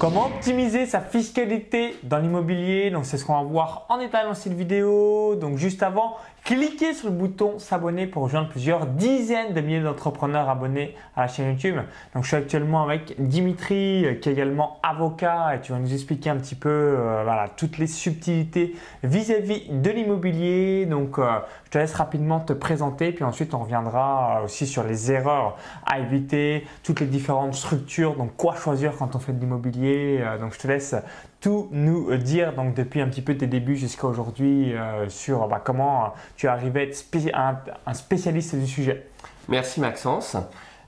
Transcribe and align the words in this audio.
Comment 0.00 0.28
optimiser 0.28 0.86
sa 0.86 1.02
fiscalité 1.02 1.94
dans 2.04 2.16
l'immobilier? 2.16 2.90
Donc 2.90 3.04
c'est 3.04 3.18
ce 3.18 3.24
qu'on 3.26 3.34
va 3.34 3.42
voir 3.42 3.84
en 3.90 3.98
détail 3.98 4.24
dans 4.24 4.32
cette 4.32 4.54
vidéo. 4.54 5.34
Donc 5.34 5.58
juste 5.58 5.82
avant, 5.82 6.16
cliquez 6.42 6.94
sur 6.94 7.10
le 7.10 7.14
bouton 7.14 7.58
s'abonner 7.58 8.06
pour 8.06 8.22
rejoindre 8.22 8.48
plusieurs 8.48 8.86
dizaines 8.86 9.52
de 9.52 9.60
milliers 9.60 9.82
d'entrepreneurs 9.82 10.48
abonnés 10.48 10.96
à 11.14 11.20
la 11.20 11.28
chaîne 11.28 11.50
YouTube. 11.50 11.76
Donc 12.14 12.22
je 12.22 12.28
suis 12.28 12.36
actuellement 12.38 12.82
avec 12.82 13.14
Dimitri 13.18 14.06
euh, 14.06 14.14
qui 14.14 14.30
est 14.30 14.32
également 14.32 14.78
avocat 14.82 15.54
et 15.54 15.60
tu 15.60 15.72
vas 15.72 15.78
nous 15.78 15.92
expliquer 15.92 16.30
un 16.30 16.36
petit 16.36 16.54
peu 16.54 16.70
euh, 16.70 17.46
toutes 17.58 17.76
les 17.76 17.86
subtilités 17.86 18.74
vis-à-vis 19.02 19.68
de 19.68 19.90
l'immobilier. 19.90 20.86
Donc 20.86 21.18
euh, 21.18 21.40
je 21.66 21.72
te 21.72 21.76
laisse 21.76 21.92
rapidement 21.92 22.40
te 22.40 22.54
présenter 22.54 23.12
puis 23.12 23.24
ensuite 23.24 23.52
on 23.52 23.58
reviendra 23.58 24.40
aussi 24.46 24.66
sur 24.66 24.82
les 24.82 25.12
erreurs 25.12 25.58
à 25.84 25.98
éviter, 25.98 26.66
toutes 26.84 27.00
les 27.00 27.06
différentes 27.06 27.54
structures, 27.54 28.16
donc 28.16 28.34
quoi 28.38 28.54
choisir 28.54 28.96
quand 28.96 29.14
on 29.14 29.18
fait 29.18 29.34
de 29.34 29.40
l'immobilier 29.40 29.89
euh, 29.92 30.38
donc 30.38 30.54
je 30.54 30.58
te 30.58 30.68
laisse 30.68 30.94
tout 31.40 31.68
nous 31.72 32.14
dire 32.16 32.54
donc 32.54 32.74
depuis 32.74 33.00
un 33.00 33.08
petit 33.08 33.22
peu 33.22 33.36
tes 33.36 33.46
débuts 33.46 33.76
jusqu'à 33.76 34.06
aujourd'hui 34.06 34.74
euh, 34.74 35.08
sur 35.08 35.48
bah, 35.48 35.60
comment 35.64 36.14
tu 36.36 36.46
es 36.46 36.48
arrivé 36.48 36.80
à 36.80 36.82
être 36.84 37.70
un, 37.86 37.94
spécialiste 37.94 38.54
du 38.56 38.66
sujet. 38.66 39.06
Merci 39.48 39.80
Maxence. 39.80 40.36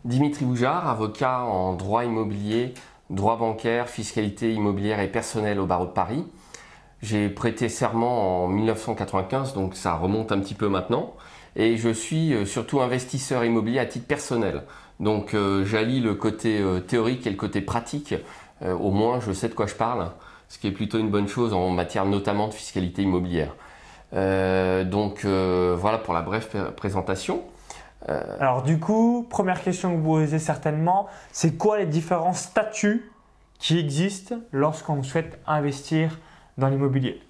Dimitri 0.05 0.45
Boujard, 0.45 0.89
avocat 0.89 1.43
en 1.43 1.75
droit 1.75 2.05
immobilier, 2.05 2.75
droit 3.09 3.37
bancaire, 3.37 3.89
fiscalité 3.89 4.53
immobilière 4.53 5.01
et 5.01 5.09
personnelle 5.09 5.61
au 5.61 5.67
barreau 5.67 5.87
de 5.87 5.93
Paris. 5.93 6.27
J'ai 7.03 7.29
prêté 7.29 7.69
serment 7.69 8.45
en 8.45 8.49
1995, 8.49 9.55
donc 9.55 9.75
ça 9.75 9.95
remonte 9.95 10.33
un 10.33 10.39
petit 10.41 10.55
peu 10.55 10.69
maintenant. 10.69 11.15
Et 11.55 11.77
je 11.77 11.91
suis 11.91 12.33
euh, 12.33 12.45
surtout 12.47 12.81
investisseur 12.81 13.45
immobilier 13.45 13.79
à 13.79 13.87
titre 13.87 14.07
personnel. 14.07 14.63
Donc 15.01 15.35
j'allie 15.65 16.01
le 16.01 16.15
côté 16.15 16.63
théorique 16.87 17.27
et 17.27 17.31
le 17.31 17.37
côté 17.37 17.61
pratique 17.61 18.15
euh, 18.63 18.75
au 18.75 18.91
moins 18.91 19.21
je 19.21 19.33
sais 19.33 19.49
de 19.49 19.55
quoi 19.55 19.67
je 19.67 19.75
parle, 19.75 20.11
ce 20.49 20.59
qui 20.59 20.69
est 20.69 20.73
plutôt 20.73 20.99
une 20.99 21.11
bonne 21.11 21.29
chose 21.29 21.53
en 21.53 21.71
matière 21.71 22.05
notamment 22.05 22.49
de 22.49 22.55
fiscalité 22.55 23.03
immobilière. 23.03 23.55
Euh, 24.15 24.85
donc 24.85 25.25
euh, 25.25 25.77
voilà 25.79 25.99
pour 25.99 26.15
la 26.15 26.23
brève 26.23 26.73
présentation. 26.77 27.43
Alors 28.41 28.65
du 28.65 28.81
coup, 28.81 29.29
première 29.31 29.63
question 29.63 29.93
que 29.93 30.01
vous 30.01 30.15
posez 30.15 30.41
certainement, 30.41 31.07
c'est 31.31 31.57
quoi 31.57 31.79
les 31.79 31.87
différents 31.87 32.33
statuts 32.33 33.09
qui 33.61 33.79
existent 33.79 34.35
lorsqu'on 34.51 35.05
souhaite 35.05 35.39
investir 35.47 36.19
dans 36.59 36.67
l'immobilier? 36.67 37.23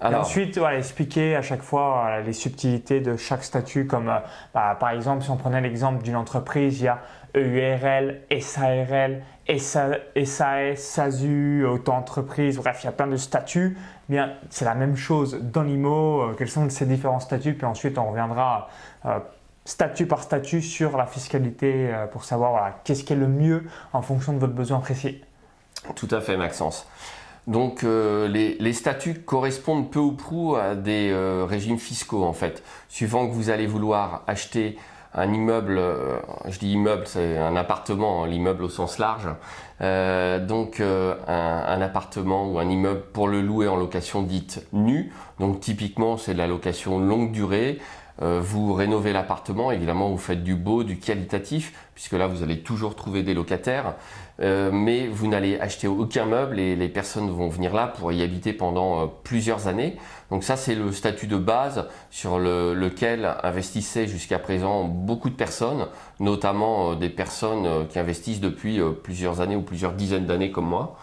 Alors, 0.00 0.22
ensuite, 0.22 0.58
expliquer 0.76 1.36
à 1.36 1.42
chaque 1.42 1.62
fois 1.62 2.20
les 2.20 2.32
subtilités 2.32 3.00
de 3.00 3.16
chaque 3.16 3.44
statut, 3.44 3.86
comme 3.86 4.12
bah, 4.52 4.76
par 4.78 4.90
exemple, 4.90 5.22
si 5.22 5.30
on 5.30 5.36
prenait 5.36 5.60
l'exemple 5.60 6.02
d'une 6.02 6.16
entreprise, 6.16 6.80
il 6.80 6.84
y 6.84 6.88
a 6.88 7.00
EURL, 7.34 8.20
SARL, 8.40 9.22
SAS, 9.58 10.76
SASU, 10.76 11.64
auto-entreprise, 11.66 12.56
bref, 12.58 12.80
il 12.82 12.86
y 12.86 12.88
a 12.88 12.92
plein 12.92 13.06
de 13.06 13.16
statuts. 13.16 13.76
Bien, 14.08 14.34
c'est 14.50 14.64
la 14.64 14.74
même 14.74 14.96
chose 14.96 15.38
dans 15.40 15.62
l'IMO. 15.62 16.22
Euh, 16.22 16.34
quels 16.36 16.48
sont 16.48 16.68
ces 16.70 16.86
différents 16.86 17.20
statuts 17.20 17.54
Puis 17.54 17.66
ensuite, 17.66 17.98
on 17.98 18.08
reviendra 18.10 18.68
euh, 19.06 19.18
statut 19.64 20.06
par 20.06 20.22
statut 20.22 20.62
sur 20.62 20.96
la 20.96 21.06
fiscalité 21.06 21.90
euh, 21.92 22.06
pour 22.06 22.24
savoir 22.24 22.82
qu'est-ce 22.84 23.04
qui 23.04 23.12
est 23.12 23.16
le 23.16 23.28
mieux 23.28 23.64
en 23.92 24.02
fonction 24.02 24.32
de 24.32 24.38
votre 24.38 24.54
besoin 24.54 24.80
précis. 24.80 25.22
Tout 25.96 26.08
à 26.10 26.20
fait, 26.20 26.36
Maxence. 26.36 26.86
Donc 27.46 27.82
les, 27.82 28.56
les, 28.58 28.72
statuts 28.72 29.20
correspondent 29.20 29.90
peu 29.90 29.98
ou 29.98 30.12
prou 30.12 30.56
à 30.56 30.74
des 30.74 31.14
régimes 31.46 31.78
fiscaux 31.78 32.24
en 32.24 32.32
fait. 32.32 32.62
Suivant 32.88 33.28
que 33.28 33.34
vous 33.34 33.50
allez 33.50 33.66
vouloir 33.66 34.22
acheter 34.26 34.78
un 35.14 35.32
immeuble, 35.32 35.78
euh, 35.78 36.18
je 36.48 36.58
dis 36.58 36.72
immeuble, 36.72 37.04
c'est 37.06 37.38
un 37.38 37.54
appartement, 37.54 38.24
hein, 38.24 38.26
l'immeuble 38.26 38.64
au 38.64 38.68
sens 38.68 38.98
large. 38.98 39.28
Euh, 39.80 40.44
donc 40.44 40.80
euh, 40.80 41.14
un, 41.28 41.80
appartement 41.80 42.50
ou 42.50 42.58
un 42.58 42.68
immeuble 42.68 43.02
pour 43.12 43.28
le 43.28 43.40
louer 43.40 43.68
en 43.68 43.76
location 43.76 44.22
dite 44.22 44.66
nue. 44.72 45.12
Donc 45.38 45.60
typiquement 45.60 46.16
c'est 46.16 46.34
de 46.34 46.38
la 46.38 46.46
location 46.46 46.98
longue 46.98 47.32
durée. 47.32 47.78
vous 48.20 48.72
rénovez 48.74 49.12
l'appartement, 49.12 49.70
évidemment 49.72 50.08
vous 50.10 50.18
faites 50.18 50.44
du 50.44 50.54
beau, 50.54 50.84
du 50.84 50.98
qualitatif, 50.98 51.72
puisque 51.94 52.12
là 52.12 52.26
vous 52.26 52.42
allez 52.42 52.60
toujours 52.60 52.94
trouver 52.94 53.22
des 53.22 53.34
locataires. 53.34 53.94
Mais 54.38 55.06
vous 55.06 55.28
n'allez 55.28 55.58
acheter 55.60 55.86
aucun 55.86 56.26
meuble 56.26 56.58
et 56.58 56.74
les 56.74 56.88
personnes 56.88 57.30
vont 57.30 57.48
venir 57.48 57.72
là 57.72 57.86
pour 57.86 58.12
y 58.12 58.22
habiter 58.22 58.52
pendant 58.52 59.06
plusieurs 59.06 59.68
années. 59.68 59.96
Donc 60.30 60.42
ça, 60.42 60.56
c'est 60.56 60.74
le 60.74 60.90
statut 60.90 61.26
de 61.26 61.36
base 61.36 61.86
sur 62.10 62.38
lequel 62.38 63.36
investissaient 63.42 64.08
jusqu'à 64.08 64.38
présent 64.38 64.84
beaucoup 64.84 65.30
de 65.30 65.34
personnes, 65.34 65.86
notamment 66.20 66.92
euh, 66.92 66.94
des 66.96 67.10
personnes 67.10 67.66
euh, 67.66 67.84
qui 67.84 67.98
investissent 67.98 68.40
depuis 68.40 68.80
euh, 68.80 68.90
plusieurs 68.90 69.40
années 69.40 69.56
ou 69.56 69.62
plusieurs 69.62 69.92
dizaines 69.92 70.26
d'années 70.26 70.50
comme 70.50 70.66
moi. 70.66 70.96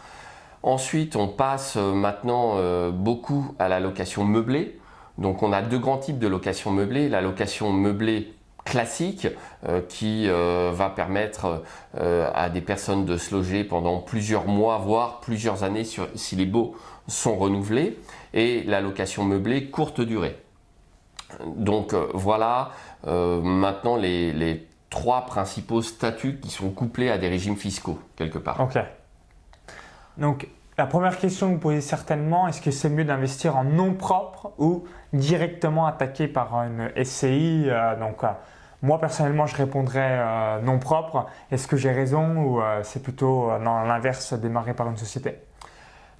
Ensuite, 0.64 1.16
on 1.16 1.28
passe 1.28 1.75
maintenant 1.75 2.91
beaucoup 2.91 3.56
à 3.58 3.68
la 3.68 3.80
location 3.80 4.24
meublée. 4.24 4.80
Donc 5.18 5.41
on 5.41 5.52
a 5.52 5.64
deux 5.64 5.80
grands 5.80 5.97
types 5.97 6.20
de 6.20 6.28
location 6.28 6.70
meublée. 6.70 7.09
La 7.09 7.22
location 7.22 7.74
meublée 7.74 8.31
classique 8.66 9.27
qui 9.89 10.27
va 10.27 10.89
permettre 10.89 11.63
à 11.95 12.49
des 12.49 12.61
personnes 12.61 13.05
de 13.05 13.17
se 13.17 13.33
loger 13.33 13.63
pendant 13.63 13.99
plusieurs 13.99 14.45
mois, 14.45 14.77
voire 14.77 15.19
plusieurs 15.19 15.63
années 15.63 15.83
si 15.83 16.35
les 16.35 16.45
baux 16.45 16.75
sont 17.07 17.38
renouvelés 17.38 17.99
et 18.33 18.63
la 18.63 18.81
location 18.81 19.23
meublée 19.23 19.69
courte 19.69 20.01
durée. 20.01 20.38
Donc 21.45 21.94
euh, 21.94 22.07
voilà 22.13 22.72
euh, 23.07 23.41
maintenant 23.41 23.95
les, 23.95 24.67
trois 24.89 25.25
principaux 25.25 25.81
statuts 25.81 26.39
qui 26.41 26.49
sont 26.49 26.69
couplés 26.69 27.09
à 27.09 27.17
des 27.17 27.29
régimes 27.29 27.55
fiscaux 27.55 27.99
quelque 28.17 28.38
part. 28.38 28.59
La 30.81 30.88
première 30.88 31.19
question 31.19 31.50
que 31.50 31.53
vous 31.53 31.59
posez 31.59 31.80
certainement, 31.80 32.47
est-ce 32.47 32.59
que 32.59 32.72
c'est 32.72 32.90
mieux 32.90 33.06
d'investir 33.06 33.56
en 33.56 33.64
nom 33.64 33.94
propre 33.94 34.52
ou 34.58 34.86
directement 35.14 35.86
attaqué 35.86 36.28
par 36.28 36.56
une 36.56 36.92
SCI 37.03 37.66
euh, 37.68 37.96
Donc 37.97 38.24
moi 38.81 39.00
personnellement 39.00 39.46
je 39.46 39.56
répondrais 39.56 40.59
non 40.64 40.80
propre. 40.80 41.28
Est-ce 41.52 41.68
que 41.68 41.78
j'ai 41.78 41.91
raison 41.91 42.36
ou 42.36 42.62
c'est 42.81 43.03
plutôt 43.03 43.52
l'inverse 43.59 44.34
démarré 44.34 44.74
par 44.74 44.90
une 44.90 44.97
société? 44.97 45.38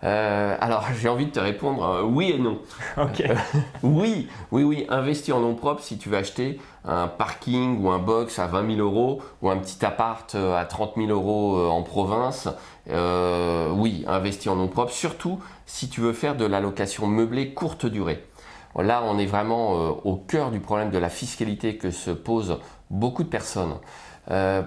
Euh, 0.04 0.56
alors, 0.60 0.86
j'ai 1.00 1.10
envie 1.10 1.28
de 1.28 1.32
te 1.32 1.40
répondre 1.40 1.84
euh, 1.84 2.04
oui 2.04 2.32
et 2.32 2.40
non. 2.40 2.60
Ok. 2.98 3.22
Euh, 3.22 3.36
oui, 3.84 4.28
oui, 4.52 4.64
oui, 4.64 4.86
investir 4.90 5.38
en 5.38 5.42
nom 5.42 5.56
propre 5.56 5.82
si 5.82 5.98
tu 5.98 6.10
veux 6.10 6.18
acheter 6.18 6.60
un 6.86 7.08
parking 7.08 7.82
ou 7.84 7.92
un 7.92 8.00
box 8.00 8.40
à 8.40 8.48
20 8.48 8.76
000 8.76 8.88
euros 8.88 9.22
ou 9.42 9.50
un 9.50 9.58
petit 9.58 9.86
appart 9.86 10.34
à 10.36 10.66
30 10.66 10.94
000 10.98 11.10
euros 11.10 11.70
en 11.70 11.84
province. 11.84 12.50
oui, 12.88 14.04
investir 14.08 14.54
en 14.54 14.56
nom 14.56 14.68
propre, 14.68 14.92
surtout 14.92 15.40
si 15.66 15.90
tu 15.90 16.02
veux 16.02 16.14
faire 16.14 16.36
de 16.36 16.46
la 16.46 16.60
location 16.60 17.06
meublée 17.06 17.54
courte 17.54 17.86
durée. 17.86 18.26
Là, 18.76 19.04
on 19.06 19.20
est 19.20 19.26
vraiment 19.26 19.74
au 19.74 20.16
cœur 20.16 20.50
du 20.50 20.60
problème 20.60 20.90
de 20.90 20.98
la 20.98 21.10
fiscalité 21.10 21.78
que 21.78 21.92
se 21.92 22.10
posent 22.10 22.58
beaucoup 22.90 23.24
de 23.24 23.30
personnes. 23.30 23.76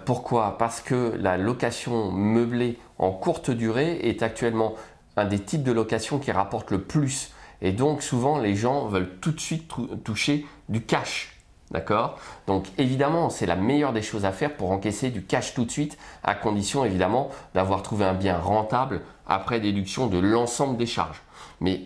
pourquoi? 0.04 0.56
Parce 0.56 0.80
que 0.80 1.14
la 1.18 1.36
location 1.36 2.12
meublée 2.12 2.78
en 2.98 3.10
courte 3.10 3.50
durée 3.50 3.98
est 4.04 4.22
actuellement 4.22 4.74
un 5.16 5.24
des 5.24 5.38
types 5.38 5.62
de 5.62 5.72
location 5.72 6.18
qui 6.18 6.32
rapporte 6.32 6.70
le 6.70 6.82
plus. 6.82 7.32
Et 7.62 7.72
donc 7.72 8.02
souvent 8.02 8.38
les 8.38 8.54
gens 8.54 8.86
veulent 8.86 9.18
tout 9.20 9.32
de 9.32 9.40
suite 9.40 9.70
toucher 10.04 10.46
du 10.68 10.82
cash. 10.82 11.30
D'accord? 11.70 12.18
Donc 12.46 12.66
évidemment, 12.78 13.30
c'est 13.30 13.46
la 13.46 13.56
meilleure 13.56 13.92
des 13.92 14.02
choses 14.02 14.24
à 14.24 14.32
faire 14.32 14.54
pour 14.54 14.70
encaisser 14.70 15.10
du 15.10 15.24
cash 15.24 15.54
tout 15.54 15.64
de 15.64 15.70
suite, 15.70 15.98
à 16.22 16.34
condition 16.34 16.84
évidemment 16.84 17.30
d'avoir 17.54 17.82
trouvé 17.82 18.04
un 18.04 18.14
bien 18.14 18.38
rentable 18.38 19.00
après 19.26 19.60
déduction 19.60 20.06
de 20.06 20.18
l'ensemble 20.18 20.76
des 20.76 20.86
charges. 20.86 21.22
Mais 21.60 21.82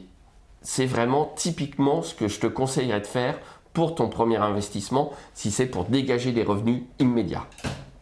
c'est 0.62 0.87
vraiment 0.87 1.33
typiquement 1.37 2.03
ce 2.03 2.15
que 2.15 2.28
je 2.28 2.41
te 2.41 2.47
conseillerais 2.47 3.00
de 3.00 3.06
faire 3.06 3.38
pour 3.72 3.94
ton 3.94 4.09
premier 4.09 4.38
investissement 4.38 5.12
si 5.34 5.50
c'est 5.50 5.67
pour 5.67 5.84
dégager 5.84 6.33
des 6.33 6.43
revenus 6.43 6.83
immédiats. 6.99 7.47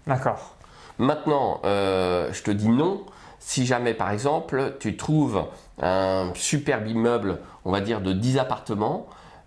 D'accord. 0.06 0.56
Maintenant, 0.98 1.60
euh, 1.64 2.32
je 2.32 2.42
te 2.42 2.50
dis 2.50 2.68
non 2.68 3.04
si 3.46 3.64
jamais, 3.64 3.94
par 3.94 4.10
exemple, 4.10 4.74
tu 4.80 4.96
trouves 4.96 5.44
un 5.80 6.32
superbe 6.34 6.88
immeuble, 6.88 7.38
on 7.64 7.70
va 7.70 7.80
dire 7.80 8.00
de 8.00 8.12
10 8.12 8.38
appartements, 8.38 9.06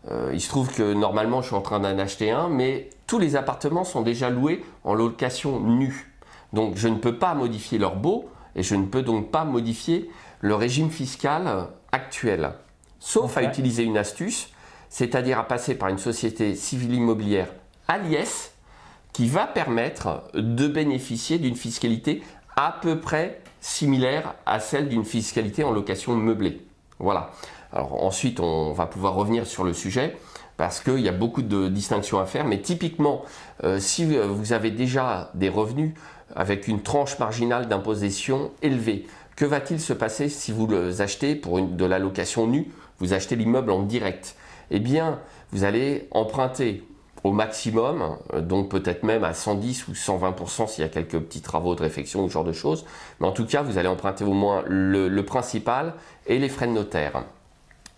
euh, 0.10 0.32
il 0.34 0.40
se 0.40 0.48
trouve 0.48 0.74
que 0.74 0.94
normalement 0.94 1.42
je 1.42 1.48
suis 1.48 1.56
en 1.56 1.62
train 1.62 1.82
d'en 1.82 2.00
acheter 2.00 2.32
un, 2.32 2.48
mais 2.48 2.92
tous 3.08 3.20
les 3.20 3.36
appartements 3.36 3.84
sont 3.84 4.02
déjà 4.02 4.30
loués 4.30 4.64
en 4.86 4.94
location 4.94 5.60
nue. 5.60 6.14
Donc 6.54 6.78
je 6.78 6.88
ne 6.88 6.96
peux 6.96 7.18
pas 7.18 7.34
modifier 7.34 7.78
leur 7.78 7.98
beau 7.98 8.30
et 8.56 8.64
je 8.64 8.76
ne 8.76 8.86
peux 8.86 9.02
donc 9.02 9.32
pas 9.32 9.44
modifier 9.44 10.10
le 10.40 10.56
régime 10.56 10.92
fiscal 10.92 11.68
actuel. 11.92 12.54
Sauf 13.00 13.36
à 13.36 13.44
utiliser 13.44 13.84
une 13.84 13.98
astuce, 13.98 14.48
c'est-à-dire 14.88 15.40
à 15.40 15.44
passer 15.46 15.76
par 15.76 15.90
une 15.90 15.98
société 15.98 16.56
civile 16.56 16.94
immobilière 16.94 17.50
à 17.90 17.98
l'IS 17.98 18.54
qui 19.12 19.28
va 19.28 19.46
permettre 19.46 20.24
de 20.34 20.70
bénéficier 20.70 21.38
d'une 21.38 21.58
fiscalité 21.58 22.24
à 22.66 22.76
peu 22.82 23.00
près 23.00 23.40
similaire 23.62 24.36
à 24.46 24.60
celle 24.60 24.90
d'une 24.90 25.06
fiscalité 25.06 25.64
en 25.64 25.72
location 25.72 26.14
meublée. 26.16 26.62
Voilà. 27.00 27.32
Alors 27.72 28.04
ensuite, 28.04 28.42
on 28.42 28.74
va 28.74 28.86
pouvoir 28.86 29.14
revenir 29.14 29.48
sur 29.48 29.64
le 29.64 29.72
sujet 29.74 30.18
parce 30.58 30.82
qu'il 30.82 31.00
y 31.00 31.08
a 31.08 31.14
beaucoup 31.14 31.42
de 31.42 31.70
distinctions 31.70 32.20
à 32.20 32.26
faire. 32.26 32.44
Mais 32.46 32.60
typiquement, 32.62 33.24
euh, 33.64 33.80
si 33.80 34.06
vous 34.06 34.52
avez 34.52 34.72
déjà 34.72 35.32
des 35.36 35.48
revenus 35.48 35.94
avec 36.36 36.68
une 36.68 36.82
tranche 36.82 37.18
marginale 37.18 37.68
d'imposition 37.70 38.52
élevée, 38.62 39.08
Que 39.40 39.46
va-t-il 39.46 39.80
se 39.80 39.94
passer 39.94 40.28
si 40.28 40.52
vous 40.52 40.68
achetez 41.00 41.34
pour 41.34 41.60
une, 41.60 41.78
de 41.78 41.86
la 41.86 41.98
location 41.98 42.46
nue 42.46 42.68
Vous 43.00 43.14
achetez 43.14 43.38
l'immeuble 43.38 43.72
en 43.72 43.84
direct? 43.84 44.36
Eh 44.70 44.82
bien, 44.82 45.22
vous 45.54 45.64
allez 45.64 46.10
emprunter 46.12 46.84
au 47.24 47.32
maximum, 47.32 48.18
euh, 48.34 48.42
donc 48.42 48.70
peut-être 48.70 49.04
même 49.04 49.24
à 49.24 49.34
110 49.34 49.88
ou 49.88 49.92
120% 49.92 50.68
s'il 50.68 50.84
y 50.84 50.86
a 50.86 50.90
quelques 50.90 51.20
petits 51.20 51.42
travaux 51.42 51.76
de 51.76 51.82
réfection 51.82 52.24
ou 52.24 52.28
ce 52.28 52.34
genre 52.34 52.44
de 52.44 52.54
choses. 52.54 52.86
Mais 53.20 53.28
en 53.28 53.32
tout 53.32 53.46
cas, 53.46 53.62
vous 53.62 53.78
allez 53.78 53.88
emprunter 53.88 54.24
au 54.24 54.34
moins 54.34 54.64
le, 54.68 55.20
principal 55.22 55.94
et 56.28 56.40
les 56.40 56.50
frais 56.50 56.68
de 56.68 56.72
notaire. 56.72 57.24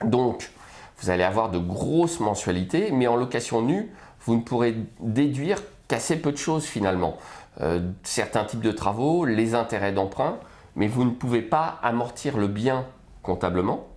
Donc, 0.04 0.52
vous 1.00 1.10
allez 1.10 1.24
avoir 1.24 1.50
de 1.50 1.60
grosses 1.60 2.20
mensualités, 2.20 2.92
mais 2.92 3.08
en 3.08 3.16
location 3.16 3.62
nue, 3.62 3.92
vous 4.26 4.36
ne 4.36 4.42
pourrez 4.42 4.76
déduire 5.00 5.62
qu'assez 5.88 6.18
peu 6.18 6.32
de 6.32 6.38
choses 6.38 6.66
finalement. 6.66 7.18
Euh, 7.62 7.80
certains 8.04 8.44
types 8.44 8.62
de 8.62 8.72
travaux, 8.72 9.26
les 9.26 9.56
intérêts 9.56 9.92
d'emprunt, 9.92 10.38
mais 10.76 10.88
vous 10.88 11.04
ne 11.04 11.12
pouvez 11.12 11.42
pas 11.42 11.80
amortir 11.84 12.38
le 12.38 12.48
bien 12.48 12.86
comptablement. 13.22 13.88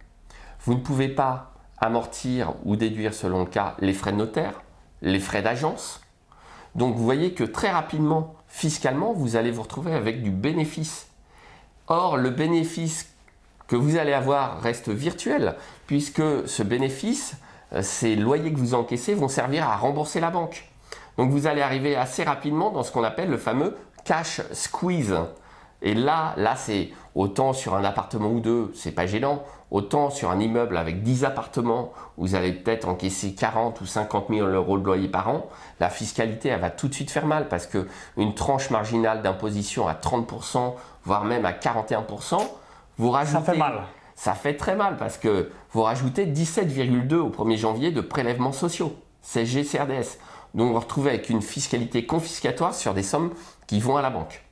Vous 0.61 0.75
ne 0.75 0.81
pouvez 0.81 1.09
pas 1.09 1.53
amortir 1.79 2.55
ou 2.65 2.76
déduire 2.76 3.15
selon 3.15 3.41
le 3.41 3.47
cas 3.47 3.75
les 3.81 3.93
frais 3.93 4.12
de 4.12 4.17
notaire, 4.17 4.63
les 5.02 5.20
frais 5.20 5.43
d'agence. 5.43 6.00
Donc 6.75 6.96
vous 6.96 7.05
voyez 7.05 7.35
que 7.35 7.44
très 7.44 7.70
rapidement, 7.70 8.35
fiscalement, 8.49 9.12
vous 9.12 9.37
allez 9.37 9.50
vous 9.50 9.62
retrouver 9.62 9.94
avec 9.94 10.23
du 10.23 10.31
bénéfice. 10.31 11.08
Or, 11.87 12.17
le 12.17 12.31
bénéfice 12.31 13.14
que 13.67 13.76
vous 13.76 13.96
allez 13.96 14.12
avoir 14.12 14.61
reste 14.61 14.88
virtuel, 14.88 15.56
puisque 15.87 16.23
ce 16.46 16.62
bénéfice, 16.62 17.37
euh, 17.73 17.82
ces 17.82 18.17
loyers 18.17 18.52
que 18.52 18.58
vous 18.58 18.75
encaissez 18.75 19.14
vont 19.14 19.29
servir 19.29 19.69
à 19.69 19.76
rembourser 19.76 20.20
la 20.20 20.31
banque. 20.31 20.69
Donc 21.17 21.31
vous 21.31 21.47
allez 21.47 21.62
arriver 21.62 21.97
assez 21.97 22.25
rapidement 22.25 22.70
dans 22.70 22.82
ce 22.82 22.90
qu'on 22.90 23.05
appelle 23.05 23.31
le 23.31 23.38
fameux 23.38 23.76
cash 24.05 24.40
squeeze. 24.52 25.14
Et 25.85 25.95
là, 25.95 26.35
là 26.37 26.57
c'est 26.57 26.91
autant 27.15 27.53
sur 27.53 27.77
un 27.77 27.85
appartement 27.85 28.31
ou 28.31 28.41
deux, 28.41 28.73
c'est 28.75 28.91
pas 28.91 29.07
gênant, 29.07 29.45
autant 29.71 30.11
sur 30.11 30.31
un 30.31 30.41
immeuble 30.41 30.77
avec 30.77 31.03
10 31.03 31.25
appartements, 31.25 31.93
vous 32.17 32.35
allez 32.35 32.53
peut-être 32.53 32.89
encaisser 32.89 33.35
40 33.35 33.81
ou 33.81 33.87
50 33.87 34.27
000 34.31 34.49
euros 34.49 34.79
de 34.79 34.85
loyer 34.85 35.09
par 35.09 35.29
an, 35.29 35.47
la 35.81 35.91
fiscalité, 35.91 36.49
elle 36.49 36.61
va 36.61 36.71
tout 36.71 36.89
de 36.89 36.95
suite 36.95 37.11
faire 37.11 37.27
mal 37.27 37.49
parce 37.49 37.67
que 37.67 37.87
une 38.17 38.35
tranche 38.35 38.71
marginale 38.71 39.23
d'imposition 39.23 39.87
à 39.87 39.93
30%, 39.93 40.75
voire 41.05 41.25
même 41.25 41.45
à 41.45 41.53
41%, 41.53 42.39
vous 42.97 43.11
rajoutez. 43.11 43.45
Ça 43.45 43.53
fait 43.53 43.59
mal. 43.59 43.83
Ça 44.17 44.35
fait 44.35 44.57
très 44.57 44.77
mal 44.77 44.97
parce 44.97 45.19
que 45.19 45.51
vous 45.73 45.83
rajoutez 45.83 46.27
17,2 46.27 47.15
au 47.17 47.31
1er 47.31 47.57
janvier 47.59 47.91
de 47.91 48.01
prélèvements 48.01 48.53
sociaux, 48.53 48.97
CSG, 49.23 49.65
CRDS. 49.65 50.19
Donc 50.55 50.69
vous 50.69 50.75
vous 50.75 50.81
retrouvez 50.81 51.11
avec 51.11 51.29
une 51.29 51.43
fiscalité 51.43 52.07
confiscatoire 52.07 52.75
sur 52.75 52.95
des 52.95 53.03
sommes 53.03 53.33
qui 53.67 53.81
vont 53.81 53.97
à 53.97 54.03
la 54.03 54.11
banque. 54.11 54.45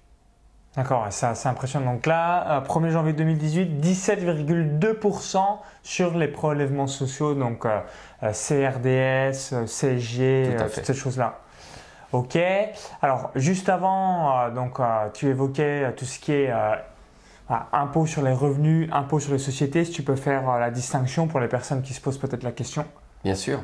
D'accord, 0.77 1.07
c'est 1.11 1.27
assez 1.27 1.49
impressionnant. 1.49 1.93
Donc 1.93 2.07
là, 2.07 2.63
1er 2.67 2.87
euh, 2.87 2.91
janvier 2.91 3.13
2018, 3.13 3.85
17,2% 3.85 5.39
sur 5.83 6.17
les 6.17 6.29
prélèvements 6.29 6.87
sociaux, 6.87 7.35
donc 7.35 7.67
euh, 7.67 7.81
euh, 8.23 8.33
CRDS, 8.33 9.67
CSG, 9.67 10.57
toutes 10.57 10.85
ces 10.87 10.95
choses-là. 10.95 11.41
Ok. 12.13 12.39
Alors 13.03 13.31
juste 13.35 13.69
avant, 13.69 14.51
donc 14.51 14.79
tu 15.15 15.29
évoquais 15.29 15.95
tout 15.97 16.05
ce 16.05 16.19
qui 16.19 16.33
est 16.33 16.53
impôt 17.73 18.05
sur 18.05 18.21
les 18.21 18.35
revenus, 18.35 18.91
impôt 18.93 19.19
sur 19.19 19.33
les 19.33 19.39
sociétés. 19.39 19.87
Si 19.87 19.93
tu 19.93 20.03
peux 20.03 20.17
faire 20.17 20.59
la 20.59 20.71
distinction 20.71 21.27
pour 21.27 21.41
les 21.41 21.49
personnes 21.49 21.81
qui 21.81 21.95
se 21.95 22.03
posent 22.03 22.19
peut-être 22.19 22.43
la 22.43 22.53
question. 22.53 22.85
Bien 23.25 23.35
sûr. 23.35 23.61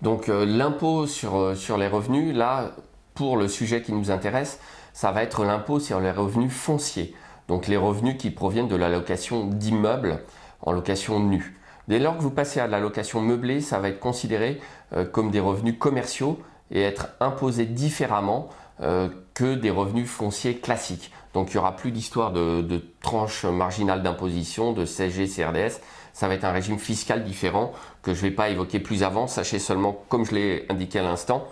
Donc 0.00 0.28
l'impôt 0.28 1.06
sur, 1.06 1.54
sur 1.54 1.76
les 1.76 1.86
revenus, 1.86 2.34
là, 2.34 2.70
pour 3.14 3.36
le 3.36 3.46
sujet 3.46 3.82
qui 3.82 3.92
nous 3.92 4.10
intéresse, 4.10 4.58
ça 4.92 5.12
va 5.12 5.22
être 5.22 5.44
l'impôt 5.44 5.80
sur 5.80 6.00
les 6.00 6.10
revenus 6.10 6.52
fonciers. 6.52 7.14
Donc 7.48 7.66
les 7.66 7.76
revenus 7.76 8.16
qui 8.18 8.30
proviennent 8.30 8.68
de 8.68 8.76
la 8.76 8.88
location 8.88 9.46
d'immeubles 9.46 10.20
en 10.62 10.72
location 10.72 11.20
nue. 11.20 11.58
Dès 11.88 11.98
lors 11.98 12.16
que 12.16 12.22
vous 12.22 12.30
passez 12.30 12.60
à 12.60 12.66
la 12.66 12.78
location 12.78 13.20
meublée, 13.20 13.60
ça 13.60 13.78
va 13.78 13.88
être 13.88 14.00
considéré 14.00 14.60
euh, 14.94 15.04
comme 15.04 15.30
des 15.30 15.40
revenus 15.40 15.76
commerciaux 15.78 16.40
et 16.70 16.80
être 16.82 17.08
imposé 17.20 17.66
différemment 17.66 18.48
que 19.34 19.54
des 19.54 19.70
revenus 19.70 20.08
fonciers 20.08 20.56
classiques. 20.56 21.12
Donc 21.34 21.50
il 21.50 21.56
n'y 21.56 21.58
aura 21.58 21.76
plus 21.76 21.92
d'histoire 21.92 22.32
de, 22.32 22.62
de 22.62 22.82
tranche 23.00 23.44
marginale 23.44 24.02
d'imposition, 24.02 24.72
de 24.72 24.84
CSG, 24.84 25.28
CRDS 25.28 25.78
ça 26.12 26.28
va 26.28 26.34
être 26.34 26.44
un 26.44 26.52
régime 26.52 26.78
fiscal 26.78 27.24
différent 27.24 27.72
que 28.02 28.14
je 28.14 28.24
ne 28.24 28.28
vais 28.28 28.34
pas 28.34 28.50
évoquer 28.50 28.80
plus 28.80 29.02
avant. 29.02 29.26
Sachez 29.26 29.58
seulement, 29.58 30.04
comme 30.08 30.24
je 30.24 30.34
l'ai 30.34 30.66
indiqué 30.68 30.98
à 30.98 31.02
l'instant, 31.02 31.46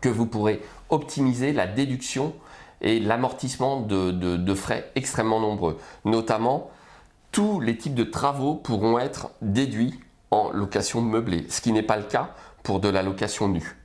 que 0.00 0.08
vous 0.08 0.26
pourrez 0.26 0.62
optimiser 0.88 1.52
la 1.52 1.66
déduction 1.66 2.34
et 2.80 3.00
l'amortissement 3.00 3.80
de, 3.80 4.54
frais 4.54 4.90
extrêmement 4.94 5.40
nombreux. 5.40 5.78
Notamment, 6.04 6.70
tous 7.32 7.60
les 7.60 7.76
types 7.76 7.94
de 7.94 8.04
travaux 8.04 8.54
pourront 8.54 8.98
être 8.98 9.30
déduits 9.42 9.98
en 10.30 10.50
location 10.50 11.00
meublée, 11.00 11.46
ce 11.48 11.60
qui 11.60 11.72
n'est 11.72 11.82
pas 11.82 11.96
le 11.96 12.04
cas 12.04 12.30
pour 12.62 12.80
de 12.80 12.88
la 12.88 13.02
location 13.02 13.48
nue. 13.48 13.76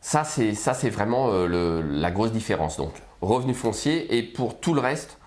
Ça, 0.00 0.24
c'est 0.24 0.90
vraiment 0.90 1.30
euh, 1.30 1.82
la 1.82 2.10
grosse 2.10 2.32
différence. 2.32 2.76
Donc, 2.76 2.92
revenu 3.20 3.54
foncier 3.54 4.16
et 4.16 4.22
pour 4.22 4.58
tout 4.58 4.72
le 4.72 4.80
reste, 4.80 5.18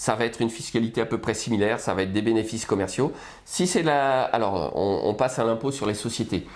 ça 0.00 0.14
va 0.14 0.24
être 0.24 0.40
une 0.40 0.48
fiscalité 0.48 1.02
à 1.02 1.06
peu 1.06 1.18
près 1.18 1.34
similaire, 1.34 1.78
ça 1.78 1.92
va 1.92 2.04
être 2.04 2.12
des 2.12 2.22
bénéfices 2.22 2.64
commerciaux. 2.64 3.12
Si 3.44 3.66
c'est 3.66 3.82
la, 3.82 4.22
alors 4.22 4.72
on, 4.74 5.12
passe 5.12 5.38
à 5.38 5.44
l'impôt 5.44 5.70
sur 5.70 5.86
les 5.86 5.92
sociétés. 5.92 6.46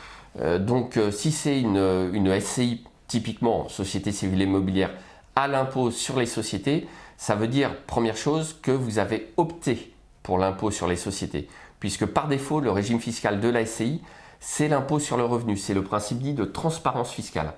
Euh, 0.41 0.59
donc 0.59 0.97
euh, 0.97 1.11
si 1.11 1.31
c'est 1.31 1.61
une, 1.61 2.11
une, 2.15 2.41
SCI, 2.41 2.85
typiquement 3.06 3.69
société 3.69 4.12
civile 4.12 4.41
immobilière, 4.41 4.93
à 5.36 5.48
l'impôt 5.48 5.90
sur 5.90 6.19
les 6.19 6.26
sociétés, 6.26 6.86
ça 7.16 7.34
veut 7.34 7.48
dire 7.48 7.76
première 7.86 8.16
chose 8.16 8.58
que 8.62 8.70
vous 8.70 8.98
avez 8.98 9.32
opté 9.36 9.94
pour 10.22 10.38
l'impôt 10.38 10.70
sur 10.70 10.88
les 10.88 10.96
sociétés, 10.96 11.48
puisque 11.81 12.06
par 12.06 12.28
défaut 12.28 12.60
le 12.60 12.70
régime 12.70 13.00
fiscal 13.00 13.40
de 13.40 13.48
la 13.48 13.66
SCI 13.66 14.02
c'est 14.46 14.69
l'impôt 14.69 14.98
sur 14.98 15.16
le 15.16 15.25
revenu, 15.25 15.56
c'est 15.56 15.72
le 15.72 15.82
principe 15.82 16.19
dit 16.19 16.34
de 16.34 16.44
transparence 16.44 17.10
fiscale. 17.10 17.54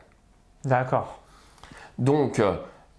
D'accord. 0.65 1.19
Donc 1.99 2.39
euh, 2.39 2.55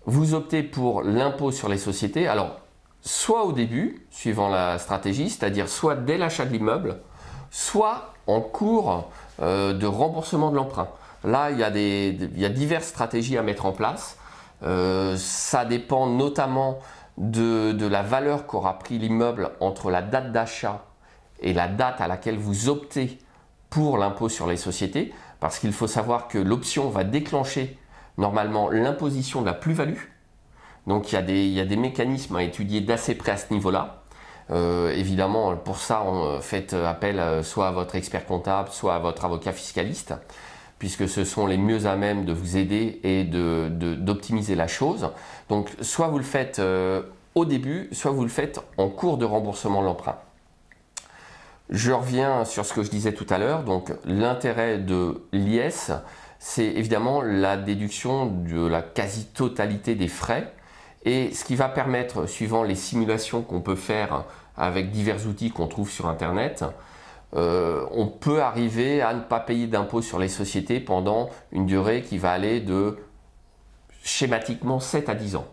vous 0.05 0.33
optez 0.33 0.61
pour 0.61 1.03
l'impôt 1.03 1.51
sur 1.51 1.69
les 1.69 1.77
sociétés. 1.77 2.27
Alors 2.27 2.59
soit 3.01 3.45
au 3.45 3.53
début, 3.53 4.05
suivant 4.09 4.49
la 4.49 4.77
stratégie, 4.77 5.29
c'est-à-dire 5.29 5.69
soit 5.69 5.95
dès 5.95 6.17
l'achat 6.17 6.45
de 6.45 6.51
l'immeuble, 6.51 6.97
soit 7.49 8.13
en 8.27 8.41
cours 8.41 9.09
euh, 9.41 9.73
de 9.73 9.85
remboursement 9.87 10.51
de 10.51 10.57
l'emprunt. 10.57 10.89
Là, 11.23 11.51
il 11.51 11.57
y, 11.57 11.63
a 11.63 11.71
des, 11.71 12.11
diverses 12.49 12.87
stratégies 12.87 13.37
à 13.37 13.41
mettre 13.41 13.65
en 13.65 13.71
place. 13.71 14.17
Euh, 14.63 15.15
ça 15.17 15.65
dépend 15.65 16.07
notamment 16.07 16.79
de, 17.17 17.87
la 17.87 18.01
valeur 18.01 18.47
qu'aura 18.47 18.79
pris 18.79 18.97
l'immeuble 18.97 19.51
entre 19.59 19.91
la 19.91 20.01
date 20.01 20.31
d'achat 20.31 20.85
et 21.41 21.53
la 21.53 21.67
date 21.67 22.01
à 22.01 22.07
laquelle 22.07 22.37
vous 22.37 22.69
optez 22.69 23.19
pour 23.69 23.97
l'impôt 23.97 24.29
sur 24.29 24.47
les 24.47 24.57
sociétés, 24.57 25.13
parce 25.39 25.59
qu'il 25.59 25.73
faut 25.73 25.87
savoir 25.87 26.27
que 26.27 26.37
l'option 26.37 26.89
va 26.89 27.03
déclencher 27.03 27.77
normalement 28.17 28.69
l'imposition 28.69 29.41
de 29.41 29.45
la 29.45 29.53
plus-value 29.53 29.99
donc 30.87 31.11
il 31.11 31.15
y, 31.53 31.59
a 31.59 31.65
des, 31.65 31.75
mécanismes 31.75 32.37
à 32.37 32.43
étudier 32.43 32.79
d'assez 32.79 33.15
près 33.15 33.33
à 33.33 33.37
ce 33.37 33.53
niveau-là. 33.53 34.03
Euh, 34.49 34.93
évidemment, 34.93 35.57
pour 35.57 35.77
ça, 35.77 36.01
on, 36.03 36.39
faites 36.39 36.73
appel 36.73 37.19
euh, 37.19 37.43
soit 37.43 37.67
à 37.67 37.71
votre 37.71 37.95
expert 37.95 38.25
comptable, 38.25 38.69
soit 38.69 38.95
à 38.95 38.99
votre 38.99 39.25
avocat 39.25 39.51
fiscaliste, 39.51 40.13
puisque 40.79 41.07
ce 41.07 41.23
sont 41.23 41.47
les 41.47 41.57
mieux 41.57 41.85
à 41.85 41.95
même 41.95 42.25
de 42.25 42.33
vous 42.33 42.57
aider 42.57 42.99
et 43.03 43.23
d'optimiser 43.23 44.55
la 44.55 44.67
chose. 44.67 45.09
Donc, 45.49 45.71
soit 45.81 46.07
vous 46.07 46.17
le 46.17 46.23
faites 46.23 46.59
euh, 46.59 47.01
au 47.35 47.45
début, 47.45 47.89
soit 47.91 48.11
vous 48.11 48.23
le 48.23 48.29
faites 48.29 48.59
en 48.77 48.89
cours 48.89 49.17
de 49.17 49.25
remboursement 49.25 49.81
de 49.81 49.85
l'emprunt. 49.85 50.17
Je 51.69 51.91
reviens 51.91 52.45
sur 52.45 52.65
ce 52.65 52.73
que 52.73 52.83
je 52.83 52.89
disais 52.89 53.13
tout 53.13 53.27
à 53.29 53.37
l'heure. 53.37 53.63
Donc, 53.63 53.91
l'intérêt 54.05 54.77
de 54.77 55.21
l'IS, 55.33 55.91
c'est 56.39 56.65
évidemment 56.65 57.21
la 57.21 57.57
déduction 57.57 58.25
de 58.25 58.65
la 58.65 58.81
quasi-totalité 58.81 59.95
des 59.95 60.07
frais 60.07 60.53
et 61.03 61.33
ce 61.33 61.43
qui 61.43 61.55
va 61.55 61.69
permettre, 61.69 62.25
suivant 62.25 62.63
les 62.63 62.75
simulations 62.75 63.41
qu'on 63.41 63.61
peut 63.61 63.75
faire 63.75 64.25
avec 64.57 64.91
divers 64.91 65.25
outils 65.27 65.51
qu'on 65.51 65.67
trouve 65.67 65.89
sur 65.89 66.07
Internet, 66.07 66.65
euh, 67.35 67.85
on 67.91 68.07
peut 68.07 68.41
arriver 68.41 69.01
à 69.01 69.13
ne 69.13 69.21
pas 69.21 69.39
payer 69.39 69.67
d'impôt 69.67 70.01
sur 70.01 70.17
les 70.17 70.29
sociétés 70.29 70.79
pendant 70.79 71.29
une 71.51 71.65
durée 71.65 72.01
qui 72.01 72.17
va 72.17 72.31
aller 72.31 72.61
de 72.61 72.97
schématiquement 74.03 74.79
7 74.79 75.09
à 75.09 75.15
10 75.15 75.35
ans. 75.35 75.45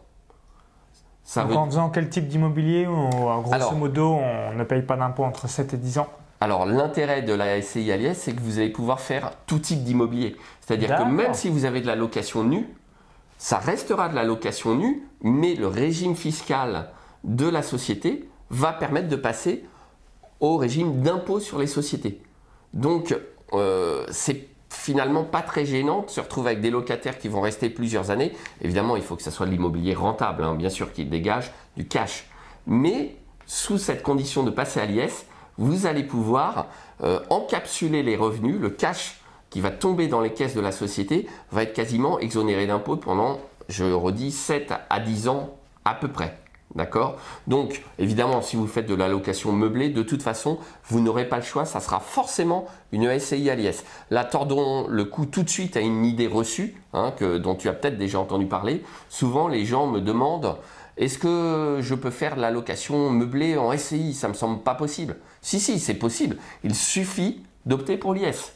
Ça 1.24 1.46
en 1.46 1.66
faisant 1.66 1.88
quel 1.88 2.10
type 2.10 2.28
d'immobilier 2.28 2.86
Grosso 2.86 3.74
modo, 3.74 4.12
on 4.12 4.52
ne 4.54 4.64
paye 4.64 4.82
pas 4.82 4.96
d'impôt 4.96 5.24
entre 5.24 5.48
7 5.48 5.74
et 5.74 5.76
10 5.78 5.98
ans? 5.98 6.08
Alors 6.40 6.66
l'intérêt 6.66 7.22
de 7.22 7.32
la 7.32 7.60
SCI 7.62 7.90
Alias, 7.90 8.14
c'est 8.14 8.34
que 8.34 8.40
vous 8.40 8.58
allez 8.58 8.68
pouvoir 8.68 9.00
faire 9.00 9.32
tout 9.46 9.58
type 9.58 9.82
d'immobilier. 9.82 10.36
C'est-à-dire 10.60 10.96
que 10.96 11.02
même 11.02 11.32
si 11.32 11.48
vous 11.48 11.64
avez 11.64 11.80
de 11.80 11.86
la 11.86 11.96
location 11.96 12.44
nue, 12.44 12.68
ça 13.38 13.58
restera 13.58 14.08
de 14.08 14.14
la 14.14 14.24
location 14.24 14.74
nue, 14.74 15.02
mais 15.22 15.54
le 15.54 15.66
régime 15.66 16.14
fiscal 16.14 16.90
de 17.24 17.48
la 17.48 17.62
société 17.62 18.28
va 18.50 18.72
permettre 18.72 19.08
de 19.08 19.16
passer 19.16 19.64
au 20.48 20.56
régime 20.56 21.00
d'impôt 21.00 21.40
sur 21.40 21.58
les 21.58 21.66
sociétés. 21.66 22.20
Donc, 22.72 23.16
euh, 23.52 24.04
c'est 24.10 24.48
finalement 24.68 25.24
pas 25.24 25.42
très 25.42 25.64
gênant 25.64 26.02
de 26.02 26.10
se 26.10 26.20
retrouver 26.20 26.50
avec 26.50 26.60
des 26.60 26.70
locataires 26.70 27.18
qui 27.18 27.28
vont 27.28 27.40
rester 27.40 27.70
plusieurs 27.70 28.10
années. 28.10 28.32
Évidemment, 28.60 28.96
il 28.96 29.02
faut 29.02 29.16
que 29.16 29.22
ça 29.22 29.30
soit 29.30 29.46
de 29.46 29.50
l'immobilier 29.52 29.94
rentable, 29.94 30.44
hein, 30.44 30.54
bien 30.54 30.68
sûr, 30.68 30.92
qui 30.92 31.04
dégage 31.04 31.52
du 31.76 31.86
cash. 31.86 32.26
Mais 32.66 33.16
sous 33.46 33.78
cette 33.78 34.02
condition 34.02 34.42
de 34.42 34.50
passer 34.50 34.80
à 34.80 34.86
l'IS, 34.86 35.26
vous 35.56 35.86
allez 35.86 36.02
pouvoir 36.02 36.66
euh, 37.02 37.20
encapsuler 37.30 38.02
les 38.02 38.16
revenus, 38.16 38.58
le 38.60 38.70
cash 38.70 39.20
qui 39.50 39.60
va 39.60 39.70
tomber 39.70 40.08
dans 40.08 40.20
les 40.20 40.32
caisses 40.32 40.54
de 40.54 40.60
la 40.60 40.72
société 40.72 41.28
va 41.52 41.62
être 41.62 41.74
quasiment 41.74 42.18
exonéré 42.18 42.66
d'impôts 42.66 42.96
pendant, 42.96 43.38
je 43.68 43.84
redis, 43.84 44.32
7 44.32 44.74
à 44.90 45.00
10 45.00 45.28
ans 45.28 45.56
à 45.84 45.94
peu 45.94 46.08
près. 46.08 46.43
D'accord? 46.74 47.18
Donc, 47.46 47.84
évidemment, 47.98 48.42
si 48.42 48.56
vous 48.56 48.66
faites 48.66 48.86
de 48.86 48.94
la 48.94 49.06
location 49.06 49.52
meublée, 49.52 49.90
de 49.90 50.02
toute 50.02 50.22
façon, 50.22 50.58
vous 50.88 51.00
n'aurez 51.00 51.28
pas 51.28 51.36
le 51.36 51.42
choix, 51.42 51.64
ça 51.64 51.78
sera 51.78 52.00
forcément 52.00 52.66
une 52.90 53.16
SCI 53.18 53.48
à 53.48 53.54
l'IS. 53.54 53.84
Là, 54.10 54.24
tordons 54.24 54.88
le 54.88 55.04
coup 55.04 55.24
tout 55.24 55.44
de 55.44 55.48
suite 55.48 55.76
à 55.76 55.80
une 55.80 56.04
idée 56.04 56.26
reçue, 56.26 56.74
hein, 56.92 57.12
que, 57.16 57.38
dont 57.38 57.54
tu 57.54 57.68
as 57.68 57.72
peut-être 57.74 57.96
déjà 57.96 58.18
entendu 58.18 58.46
parler. 58.46 58.82
Souvent, 59.08 59.46
les 59.46 59.64
gens 59.64 59.86
me 59.86 60.00
demandent 60.00 60.56
est-ce 60.96 61.18
que 61.18 61.78
je 61.80 61.94
peux 61.94 62.10
faire 62.10 62.36
de 62.36 62.40
la 62.40 62.50
location 62.50 63.10
meublée 63.10 63.56
en 63.56 63.76
SCI 63.76 64.14
Ça 64.14 64.28
me 64.28 64.34
semble 64.34 64.62
pas 64.62 64.74
possible. 64.74 65.16
Si, 65.42 65.58
si, 65.58 65.80
c'est 65.80 65.94
possible. 65.94 66.36
Il 66.62 66.74
suffit 66.74 67.42
d'opter 67.66 67.96
pour 67.96 68.14
l'IS. 68.14 68.52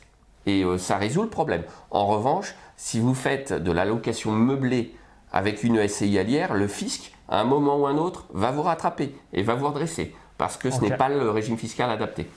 Et 0.47 0.65
euh, 0.65 0.79
ça 0.79 0.97
résout 0.97 1.23
le 1.23 1.29
problème. 1.29 1.65
En 1.91 2.07
revanche, 2.07 2.55
si 2.77 3.01
vous 3.01 3.15
faites 3.15 3.53
de 3.53 3.73
la 3.73 3.85
location 3.85 4.31
meublée 4.31 4.95
avec 5.33 5.65
une 5.65 5.87
SCI 5.87 6.19
à 6.19 6.23
l'IR, 6.23 6.55
le 6.55 6.69
fisc 6.69 7.13
à 7.29 7.41
un 7.41 7.45
moment 7.45 7.77
ou 7.77 7.87
un 7.87 7.97
autre, 7.97 8.27
va 8.33 8.51
vous 8.51 8.63
rattraper 8.63 9.15
et 9.33 9.43
va 9.43 9.55
vous 9.55 9.67
redresser 9.67 10.15
parce 10.39 10.57
que 10.57 10.71
ce 10.71 10.81
n'est 10.81 10.97
pas 10.97 11.09
le 11.09 11.31
régime 11.31 11.59
fiscal 11.59 11.91
adapté. 11.91 12.31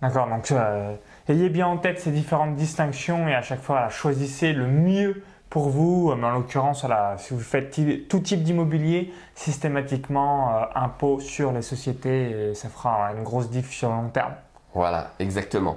D'accord, 0.00 0.26
donc 0.26 0.50
euh, 0.50 0.94
ayez 1.28 1.48
bien 1.48 1.68
en 1.68 1.76
tête 1.76 2.00
ces 2.00 2.10
différentes 2.10 2.56
distinctions 2.56 3.28
et 3.28 3.34
à 3.34 3.42
chaque 3.42 3.62
fois 3.62 3.88
choisissez 3.88 4.52
le 4.52 4.66
mieux 4.66 5.22
pour 5.48 5.68
vous. 5.68 6.12
Mais 6.16 6.26
en 6.26 6.32
l'occurrence, 6.32 6.84
si 7.18 7.34
vous 7.34 7.40
faites 7.40 7.78
tout 8.08 8.18
type 8.18 8.42
d'immobilier, 8.42 9.12
systématiquement 9.36 10.56
euh, 10.56 10.62
impôt 10.74 11.20
sur 11.20 11.52
les 11.52 11.62
sociétés 11.62 12.50
et 12.50 12.54
ça 12.54 12.68
fera 12.68 13.12
une 13.12 13.22
grosse 13.22 13.50
diff 13.50 13.70
sur 13.70 13.90
le 13.90 13.94
long 13.94 14.08
terme. 14.08 14.32
Voilà, 14.74 15.10
exactement. 15.20 15.76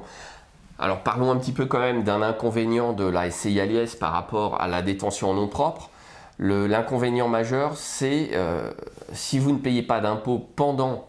Alors 0.79 1.00
parlons 1.00 1.29
un 1.29 1.38
petit 1.38 1.51
peu 1.51 1.65
quand 1.65 1.79
même 1.79 2.03
d'un 2.03 2.22
inconvénient 2.22 2.94
de 2.94 3.05
la 3.05 3.29
SCI 3.29 3.60
par 4.00 4.12
rapport 4.12 4.60
à 4.60 4.67
la 4.67 4.82
détention 4.82 5.29
en 5.29 5.34
nom 5.34 5.48
propre. 5.48 5.89
L'inconvénient 6.38 7.30
majeur, 7.30 7.77
c'est 7.77 8.32
euh, 8.34 8.72
si 9.13 9.39
vous 9.39 9.54
ne 9.54 9.58
payez 9.58 9.84
pas 9.84 10.01
d'impôt 10.01 10.46
pendant 10.56 11.08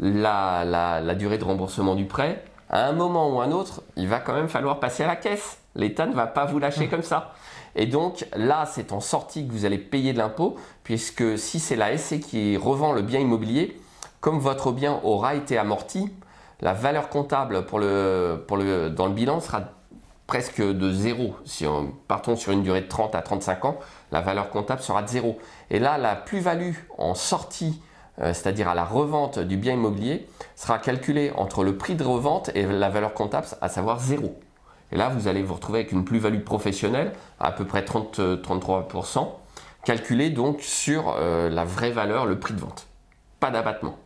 la, 0.00 1.14
durée 1.14 1.38
de 1.38 1.44
remboursement 1.44 1.94
du 1.94 2.04
prêt, 2.06 2.44
à 2.68 2.86
un 2.86 2.92
moment 2.92 3.30
ou 3.30 3.40
un 3.40 3.52
autre, 3.52 3.82
il 3.96 4.08
va 4.08 4.18
quand 4.18 4.34
même 4.34 4.48
falloir 4.48 4.80
passer 4.80 5.04
à 5.04 5.06
la 5.06 5.16
caisse. 5.16 5.58
L'État 5.76 6.06
ne 6.06 6.14
va 6.14 6.26
pas 6.26 6.46
vous 6.46 6.58
lâcher 6.58 6.86
mmh. 6.86 6.90
comme 6.90 7.02
ça. 7.02 7.34
Et 7.76 7.86
donc 7.86 8.26
là, 8.34 8.66
c'est 8.66 8.92
en 8.92 9.00
sortie 9.00 9.46
que 9.46 9.52
vous 9.52 9.64
allez 9.64 9.78
payer 9.78 10.12
de 10.12 10.18
l'impôt, 10.18 10.56
puisque 10.82 11.38
si 11.38 11.60
c'est 11.60 11.76
la 11.76 11.96
SC 11.96 12.20
qui 12.20 12.56
revend 12.56 12.92
le 12.92 13.02
bien 13.02 13.20
immobilier, 13.20 13.80
comme 14.20 14.38
votre 14.38 14.72
bien 14.72 15.00
aura 15.04 15.34
été 15.34 15.58
amorti, 15.58 16.10
la 16.60 16.72
valeur 16.72 17.08
comptable 17.08 17.66
pour 17.66 17.78
le, 17.78 18.42
pour 18.46 18.56
le, 18.56 18.90
dans 18.90 19.06
le 19.06 19.12
bilan 19.12 19.40
sera 19.40 19.62
presque 20.26 20.62
de 20.62 20.92
zéro. 20.92 21.36
Si 21.44 21.66
on 21.66 21.92
partons 22.08 22.36
sur 22.36 22.52
une 22.52 22.62
durée 22.62 22.80
de 22.80 22.88
30 22.88 23.14
à 23.14 23.22
35 23.22 23.64
ans, 23.64 23.78
la 24.12 24.20
valeur 24.20 24.50
comptable 24.50 24.80
sera 24.80 25.02
de 25.02 25.08
zéro. 25.08 25.38
Et 25.70 25.78
là, 25.78 25.98
la 25.98 26.16
plus-value 26.16 26.74
en 26.98 27.14
sortie, 27.14 27.80
euh, 28.20 28.32
c'est-à-dire 28.32 28.68
à 28.68 28.74
la 28.74 28.84
revente 28.84 29.38
du 29.38 29.56
bien 29.56 29.74
immobilier, 29.74 30.26
sera 30.56 30.78
calculée 30.78 31.32
entre 31.36 31.64
le 31.64 31.76
prix 31.76 31.94
de 31.94 32.04
revente 32.04 32.50
et 32.54 32.64
la 32.64 32.88
valeur 32.88 33.12
comptable, 33.12 33.46
à 33.60 33.68
savoir 33.68 34.00
zéro. 34.00 34.38
Et 34.92 34.96
là, 34.96 35.08
vous 35.08 35.28
allez 35.28 35.42
vous 35.42 35.54
retrouver 35.54 35.80
avec 35.80 35.92
une 35.92 36.04
plus-value 36.04 36.42
professionnelle 36.42 37.12
à, 37.40 37.52
peu 37.52 37.64
près 37.64 37.84
30, 37.84 38.18
33%, 38.18 39.28
calculée 39.84 40.30
donc 40.30 40.60
sur 40.60 41.14
euh, 41.18 41.50
la 41.50 41.64
vraie 41.64 41.90
valeur, 41.90 42.26
le 42.26 42.38
prix 42.38 42.54
de 42.54 42.60
vente. 42.60 42.86
Pas 43.40 43.50
d'abattement. 43.50 43.96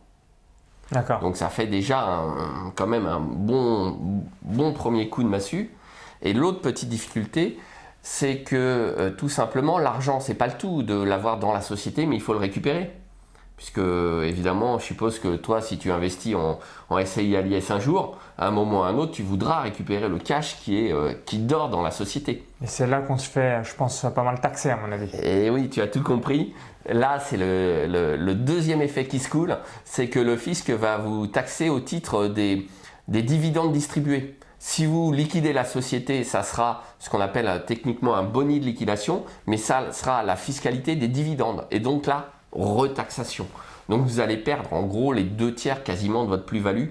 D'accord. 0.91 1.19
Donc 1.19 1.37
ça 1.37 1.49
fait 1.49 1.67
déjà 1.67 2.23
quand 2.75 2.87
même 2.87 3.05
un 3.05 3.19
bon, 3.19 4.25
bon 4.41 4.73
premier 4.73 5.07
coup 5.07 5.21
de 5.21 5.27
massue. 5.27 5.69
Et 6.21 6.33
l'autre 6.33 6.61
petite 6.61 6.89
difficulté, 6.89 7.57
c'est 8.01 8.39
que 8.39 8.55
euh, 8.55 9.11
tout 9.11 9.29
simplement, 9.29 9.77
l'argent, 9.77 10.19
c'est 10.19 10.33
pas 10.33 10.47
le 10.47 10.53
tout 10.53 10.83
de 10.83 10.95
l'avoir 10.95 11.39
dans 11.39 11.53
la 11.53 11.61
société, 11.61 12.05
mais 12.05 12.15
il 12.15 12.21
faut 12.21 12.33
le 12.33 12.39
récupérer. 12.39 12.91
Puisque, 13.57 13.79
évidemment, 13.79 14.79
je 14.79 14.85
suppose 14.85 15.19
que 15.19 15.35
toi, 15.35 15.59
si 15.59 15.77
tu 15.77 15.91
investis 15.91 16.33
en, 16.33 16.59
en 16.89 17.05
SCI 17.05 17.35
à 17.35 17.41
l'IS 17.41 17.71
un 17.71 17.79
jour, 17.81 18.17
à 18.37 18.47
un 18.47 18.51
moment 18.51 18.79
ou 18.79 18.83
à 18.83 18.87
un 18.87 18.95
autre, 18.95 19.11
tu 19.11 19.21
voudras 19.21 19.59
récupérer 19.59 20.07
le 20.07 20.17
cash 20.17 20.55
qui, 20.61 20.85
est, 20.85 20.93
euh, 20.93 21.11
qui 21.25 21.39
dort 21.39 21.67
dans 21.67 21.81
la 21.81 21.91
société. 21.91 22.45
Et 22.63 22.67
c'est 22.67 22.87
là 22.87 23.01
qu'on 23.01 23.17
se 23.17 23.29
fait, 23.29 23.61
je 23.65 23.75
pense, 23.75 24.05
pas 24.15 24.23
mal 24.23 24.39
taxer, 24.39 24.69
à 24.69 24.77
mon 24.77 24.89
avis. 24.93 25.11
Et 25.21 25.49
oui, 25.49 25.67
tu 25.69 25.81
as 25.81 25.87
tout 25.87 26.01
compris. 26.01 26.53
Là, 26.87 27.19
c'est 27.19 27.35
le, 27.35 28.15
le, 28.15 28.33
deuxième 28.33 28.81
effet 28.81 29.05
qui 29.05 29.19
se 29.19 29.29
coule, 29.29 29.57
c'est 29.83 30.07
que 30.07 30.19
le 30.19 30.37
fisc 30.37 30.69
va 30.69 30.97
vous 30.97 31.27
taxer 31.27 31.67
au 31.67 31.81
titre 31.81 32.27
des, 32.27 32.65
des 33.09 33.23
dividendes 33.23 33.73
distribués. 33.73 34.38
Si 34.61 34.85
vous 34.85 35.13
liquidez 35.13 35.53
la 35.53 35.63
société, 35.63 36.25
ça 36.25 36.43
sera 36.43 36.83
ce 36.99 37.09
qu'on 37.09 37.21
appelle 37.21 37.47
euh, 37.47 37.59
techniquement 37.59 38.15
un 38.15 38.23
boni 38.23 38.59
de 38.59 38.65
liquidation, 38.65 39.23
mais 39.47 39.55
ça 39.55 39.93
sera 39.93 40.21
la 40.21 40.35
fiscalité 40.35 40.97
des 40.97 41.07
dividendes. 41.07 41.65
Et 41.71 41.79
donc 41.79 42.05
là, 42.05 42.27
retaxation. 42.51 43.47
Donc 43.87 44.01
vous 44.01 44.19
allez 44.19 44.35
perdre 44.35 44.73
en 44.73 44.83
gros 44.83 45.13
les 45.13 45.23
deux 45.23 45.55
tiers 45.55 45.81
quasiment 45.81 46.25
de 46.25 46.29
votre 46.29 46.45
plus-value 46.45 46.89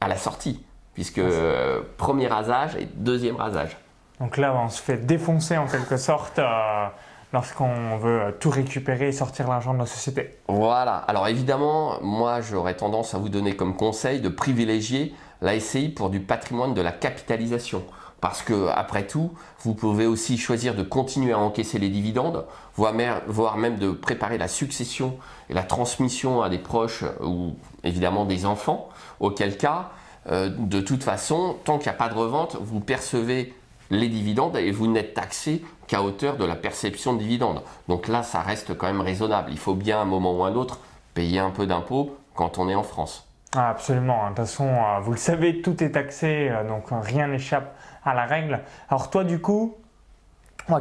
à 0.00 0.08
la 0.08 0.16
sortie, 0.16 0.64
puisque 0.94 1.18
euh, 1.18 1.82
premier 1.98 2.28
rasage 2.28 2.76
et 2.76 2.88
deuxième 2.94 3.36
rasage. 3.36 3.76
Donc 4.18 4.38
là, 4.38 4.54
on 4.56 4.70
se 4.70 4.80
fait 4.80 4.96
défoncer 4.96 5.58
en 5.58 5.66
quelque 5.66 5.98
sorte 5.98 6.38
euh, 6.38 6.86
lorsqu'on 7.34 7.98
veut 7.98 8.34
tout 8.40 8.50
récupérer 8.50 9.08
et 9.08 9.12
sortir 9.12 9.48
l'argent 9.48 9.74
de 9.74 9.78
la 9.80 9.86
société. 9.86 10.38
Voilà. 10.48 10.96
Alors 10.96 11.28
évidemment, 11.28 11.98
moi, 12.00 12.40
j'aurais 12.40 12.74
tendance 12.74 13.14
à 13.14 13.18
vous 13.18 13.28
donner 13.28 13.54
comme 13.54 13.76
conseil 13.76 14.22
de 14.22 14.30
privilégier 14.30 15.14
la 15.42 15.58
SCI 15.58 15.88
pour 15.88 16.10
du 16.10 16.20
patrimoine 16.20 16.74
de 16.74 16.80
la 16.80 16.92
capitalisation. 16.92 17.82
Parce 18.20 18.42
que, 18.42 18.68
après 18.68 19.06
tout, 19.06 19.30
vous 19.62 19.74
pouvez 19.74 20.06
aussi 20.06 20.36
choisir 20.36 20.74
de 20.74 20.82
continuer 20.82 21.32
à 21.32 21.38
encaisser 21.38 21.78
les 21.78 21.88
dividendes, 21.88 22.44
voire 22.74 23.56
même 23.56 23.78
de 23.78 23.92
préparer 23.92 24.36
la 24.36 24.48
succession 24.48 25.16
et 25.48 25.54
la 25.54 25.62
transmission 25.62 26.42
à 26.42 26.50
des 26.50 26.58
proches 26.58 27.04
ou 27.22 27.54
évidemment 27.82 28.26
des 28.26 28.44
enfants, 28.44 28.90
auquel 29.20 29.56
cas, 29.56 29.90
euh, 30.28 30.50
de 30.50 30.80
toute 30.80 31.02
façon, 31.02 31.56
tant 31.64 31.78
qu'il 31.78 31.90
n'y 31.90 31.94
a 31.94 31.98
pas 31.98 32.10
de 32.10 32.14
revente, 32.14 32.56
vous 32.60 32.80
percevez 32.80 33.54
les 33.90 34.08
dividendes 34.08 34.56
et 34.56 34.70
vous 34.70 34.86
n'êtes 34.86 35.14
taxé 35.14 35.64
qu'à 35.86 36.02
hauteur 36.02 36.36
de 36.36 36.44
la 36.44 36.56
perception 36.56 37.14
de 37.14 37.18
dividendes. 37.18 37.62
Donc 37.88 38.06
là, 38.06 38.22
ça 38.22 38.40
reste 38.40 38.76
quand 38.76 38.86
même 38.86 39.00
raisonnable. 39.00 39.50
Il 39.50 39.58
faut 39.58 39.74
bien, 39.74 39.98
à 39.98 40.02
un 40.02 40.04
moment 40.04 40.36
ou 40.36 40.44
un 40.44 40.54
autre, 40.54 40.78
payer 41.14 41.38
un 41.38 41.50
peu 41.50 41.66
d'impôts 41.66 42.16
quand 42.34 42.58
on 42.58 42.68
est 42.68 42.74
en 42.74 42.82
France. 42.82 43.29
Ah, 43.56 43.70
absolument. 43.70 44.22
De 44.24 44.28
toute 44.28 44.36
façon, 44.36 44.68
euh, 44.68 45.00
vous 45.00 45.10
le 45.10 45.16
savez, 45.16 45.60
tout 45.60 45.82
est 45.82 45.90
taxé, 45.90 46.48
euh, 46.50 46.66
donc 46.66 46.86
rien 46.90 47.26
n'échappe 47.26 47.74
à 48.04 48.14
la 48.14 48.24
règle. 48.24 48.60
Alors 48.88 49.10
toi, 49.10 49.24
du 49.24 49.40
coup, 49.40 49.76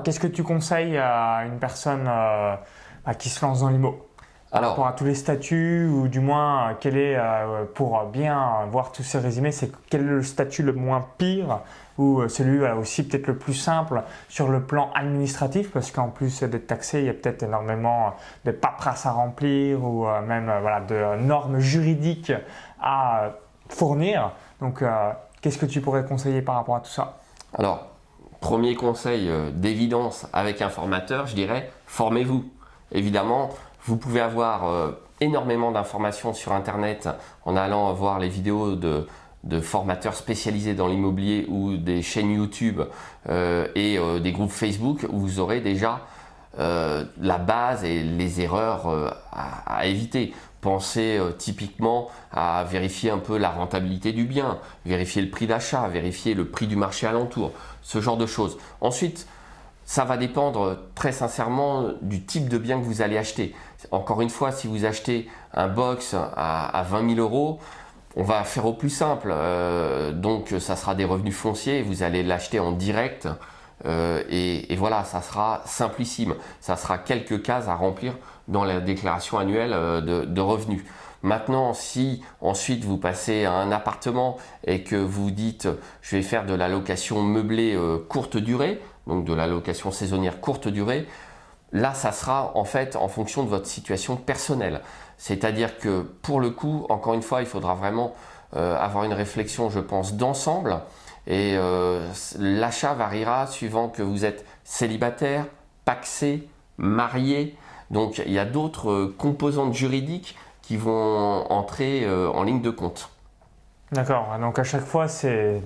qu'est-ce 0.03 0.19
que 0.19 0.27
tu 0.27 0.43
conseilles 0.43 0.97
à 0.97 1.45
une 1.45 1.57
personne 1.57 2.05
euh, 2.07 2.55
bah, 3.05 3.15
qui 3.15 3.29
se 3.29 3.43
lance 3.43 3.61
dans 3.61 3.69
l'IMO? 3.69 4.05
Alors, 4.51 4.75
pour 4.75 4.95
tous 4.95 5.05
les 5.05 5.15
statuts, 5.15 5.87
ou 5.87 6.07
du 6.07 6.19
moins, 6.19 6.75
quel 6.79 6.97
est, 6.97 7.19
pour 7.75 8.03
bien 8.05 8.65
voir 8.71 8.91
tous 8.91 9.03
ces 9.03 9.19
résumés, 9.19 9.51
c'est 9.51 9.71
quel 9.91 10.01
est 10.01 10.05
le 10.05 10.23
statut 10.23 10.63
le 10.63 10.73
moins 10.73 11.05
pire 11.19 11.59
ou 11.99 12.27
celui 12.27 12.65
aussi 12.71 13.07
peut-être 13.07 13.27
le 13.27 13.37
plus 13.37 13.53
simple 13.53 14.01
sur 14.27 14.47
le 14.47 14.63
plan 14.63 14.89
administratif, 14.95 15.69
parce 15.71 15.91
qu'en 15.91 16.07
plus 16.07 16.41
d'être 16.41 16.65
taxé, 16.65 17.01
il 17.01 17.05
y 17.05 17.09
a 17.09 17.13
peut-être 17.13 17.43
énormément 17.43 18.15
de 18.45 18.51
paperasse 18.51 19.05
à 19.05 19.11
remplir 19.11 19.83
ou 19.83 20.07
même 20.25 20.51
voilà, 20.61 20.79
de 20.79 21.21
normes 21.21 21.59
juridiques 21.59 22.33
à 22.81 23.33
fournir. 23.69 24.31
Donc, 24.61 24.81
Qu'est-ce 25.41 25.57
que 25.57 25.65
tu 25.65 25.79
pourrais 25.79 26.03
conseiller 26.03 26.41
par 26.41 26.55
rapport 26.55 26.75
à 26.75 26.79
tout 26.81 26.89
ça? 26.89 27.17
Alors, 27.57 27.87
premier 28.41 28.75
conseil 28.75 29.29
euh, 29.29 29.51
d'évidence 29.51 30.27
avec 30.33 30.61
un 30.61 30.69
formateur, 30.69 31.27
je 31.27 31.35
dirais, 31.35 31.71
formez-vous. 31.85 32.43
Évidemment, 32.91 33.49
vous 33.85 33.95
pouvez 33.95 34.19
avoir 34.19 34.67
euh, 34.67 34.91
énormément 35.21 35.71
d'informations 35.71 36.33
sur 36.33 36.51
Internet 36.51 37.07
en 37.45 37.55
allant 37.55 37.93
voir 37.93 38.19
les 38.19 38.27
vidéos 38.27 38.75
de, 38.75 39.07
formateurs 39.61 40.15
spécialisés 40.15 40.73
dans 40.73 40.87
l'immobilier 40.87 41.45
ou 41.49 41.77
des 41.77 42.01
chaînes 42.01 42.31
YouTube 42.31 42.81
euh, 43.29 43.67
et 43.75 43.97
des 44.21 44.31
groupes 44.31 44.51
Facebook 44.51 45.05
où 45.09 45.19
vous 45.19 45.39
aurez 45.39 45.61
déjà 45.61 46.01
la 46.57 47.37
base 47.37 47.85
et 47.85 48.03
les 48.03 48.41
erreurs 48.41 49.13
à, 49.31 49.85
éviter. 49.85 50.33
Pensez 50.61 51.17
euh, 51.17 51.31
typiquement 51.31 52.09
à 52.33 52.65
vérifier 52.65 53.11
un 53.11 53.17
peu 53.17 53.37
la 53.37 53.49
rentabilité 53.49 54.11
du 54.11 54.25
bien, 54.25 54.59
vérifier 54.85 55.21
le 55.21 55.29
prix 55.29 55.47
d'achat, 55.47 55.87
vérifier 55.87 56.33
le 56.33 56.49
prix 56.49 56.67
du 56.67 56.75
marché 56.75 57.07
alentour, 57.07 57.53
ce 57.81 58.01
genre 58.01 58.17
de 58.17 58.25
choses. 58.25 58.57
Ensuite, 58.81 59.25
ça 59.85 60.03
va 60.03 60.17
dépendre 60.17 60.77
très 60.95 61.13
sincèrement 61.13 61.91
du 62.01 62.23
type 62.23 62.49
de 62.49 62.57
bien 62.57 62.77
que 62.79 62.83
vous 62.83 63.01
allez 63.01 63.17
acheter. 63.17 63.55
Encore 63.91 64.19
une 64.19 64.29
fois, 64.29 64.51
si 64.51 64.67
vous 64.67 64.83
achetez 64.83 65.29
un 65.53 65.69
box 65.69 66.13
à, 66.13 66.85
20 66.89 67.15
000 67.15 67.21
euros, 67.21 67.59
on 68.15 68.23
va 68.23 68.43
faire 68.43 68.65
au 68.65 68.73
plus 68.73 68.89
simple. 68.89 69.29
Euh, 69.31 70.11
donc, 70.11 70.53
ça 70.59 70.75
sera 70.75 70.95
des 70.95 71.05
revenus 71.05 71.35
fonciers. 71.35 71.81
Vous 71.81 72.03
allez 72.03 72.23
l'acheter 72.23 72.59
en 72.59 72.71
direct. 72.71 73.27
Euh, 73.85 74.23
et, 74.29 74.75
voilà, 74.75 75.03
ça 75.03 75.21
sera 75.21 75.61
simplissime. 75.65 76.35
Ça 76.59 76.75
sera 76.75 76.97
quelques 76.97 77.41
cases 77.41 77.67
à 77.67 77.75
remplir 77.75 78.13
dans 78.47 78.63
la 78.63 78.79
déclaration 78.79 79.37
annuelle 79.37 79.71
de, 79.71 80.41
revenus. 80.41 80.83
Maintenant, 81.21 81.73
si 81.73 82.23
ensuite 82.41 82.83
vous 82.83 82.97
passez 82.97 83.45
à 83.45 83.53
un 83.53 83.71
appartement 83.71 84.37
et 84.65 84.83
que 84.83 84.95
vous 84.95 85.31
dites 85.31 85.67
je 86.01 86.15
vais 86.15 86.21
faire 86.21 86.45
de 86.45 86.53
la 86.53 86.69
location 86.69 87.21
meublée 87.21 87.77
courte 88.07 88.37
durée, 88.37 88.81
donc 89.05 89.25
de 89.25 89.33
la 89.33 89.45
location 89.45 89.91
saisonnière 89.91 90.39
courte 90.39 90.69
durée, 90.69 91.05
là 91.73 91.93
ça 91.93 92.13
sera 92.13 92.53
en 92.55 92.63
fait 92.63 92.95
en 92.95 93.09
fonction 93.09 93.43
de 93.43 93.49
votre 93.49 93.67
situation 93.67 94.15
personnelle. 94.15 94.81
C'est-à-dire 95.19 95.77
que 95.77 96.01
pour 96.01 96.39
le 96.39 96.49
coup, 96.49 96.87
encore 96.89 97.13
une 97.13 97.21
fois, 97.21 97.41
il 97.41 97.47
faudra 97.47 97.75
vraiment 97.75 98.15
avoir 98.51 99.03
une 99.03 99.13
réflexion, 99.13 99.69
je 99.69 99.79
pense, 99.79 100.15
d'ensemble 100.15 100.81
et 101.29 101.55
euh, 101.55 102.07
l'achat 102.39 102.95
variera 102.95 103.45
suivant 103.45 103.87
que 103.87 104.01
vous 104.01 104.25
êtes 104.25 104.45
célibataire, 104.63 105.45
paxé, 105.85 106.49
marié. 106.77 107.55
Donc 107.91 108.21
il 108.25 108.33
y 108.33 108.39
a 108.39 108.45
d'autres 108.45 108.89
euh, 108.89 109.15
composantes 109.17 109.73
juridiques 109.73 110.35
qui 110.63 110.75
vont 110.75 111.45
entrer 111.51 112.03
euh, 112.03 112.31
en 112.31 112.43
ligne 112.43 112.61
de 112.61 112.71
compte. 112.71 113.11
D'accord. 113.91 114.27
Donc 114.41 114.57
à 114.57 114.63
chaque 114.63 114.85
fois, 114.85 115.07
c'est 115.07 115.61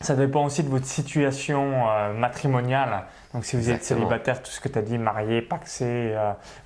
ça 0.00 0.16
dépend 0.16 0.44
aussi 0.44 0.62
de 0.62 0.68
votre 0.68 0.86
situation 0.86 1.84
matrimoniale. 2.14 3.04
Donc 3.34 3.44
si 3.44 3.56
vous 3.56 3.70
êtes 3.70 3.84
célibataire, 3.84 4.42
tout 4.42 4.50
ce 4.50 4.60
que 4.60 4.68
tu 4.68 4.78
as 4.78 4.82
dit, 4.82 4.98
marié, 4.98 5.42
paxé 5.42 6.16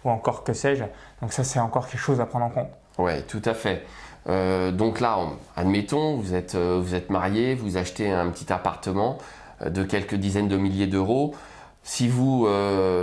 ou 0.05 0.11
encore 0.11 0.45
que 0.45 0.53
sais-je. 0.53 0.85
Donc 1.21 1.33
ça, 1.33 1.43
c'est 1.43 1.59
encore 1.59 1.89
quelque 1.89 2.01
chose 2.01 2.21
à 2.21 2.27
prendre 2.27 2.47
en 2.47 2.51
compte. 2.51 2.71
Oui, 2.99 3.23
tout 3.27 3.43
à 3.45 3.55
fait. 3.55 3.85
Euh, 4.29 4.73
donc 4.73 5.01
là, 5.01 5.19
admettons, 5.57 6.17
vous 6.17 6.35
êtes, 6.35 6.55
euh, 6.55 6.81
vous 6.83 6.95
êtes 6.95 7.11
marié, 7.11 7.55
vous 7.55 7.77
achetez 7.77 8.11
un 8.11 8.31
petit 8.31 8.53
appartement 8.53 9.19
euh, 9.63 9.71
de 9.71 9.83
quelques 9.85 10.15
dizaines 10.15 10.49
de 10.49 10.57
milliers 10.57 10.87
d'euros. 10.87 11.35
Si 11.87 12.09
vous, 12.09 12.49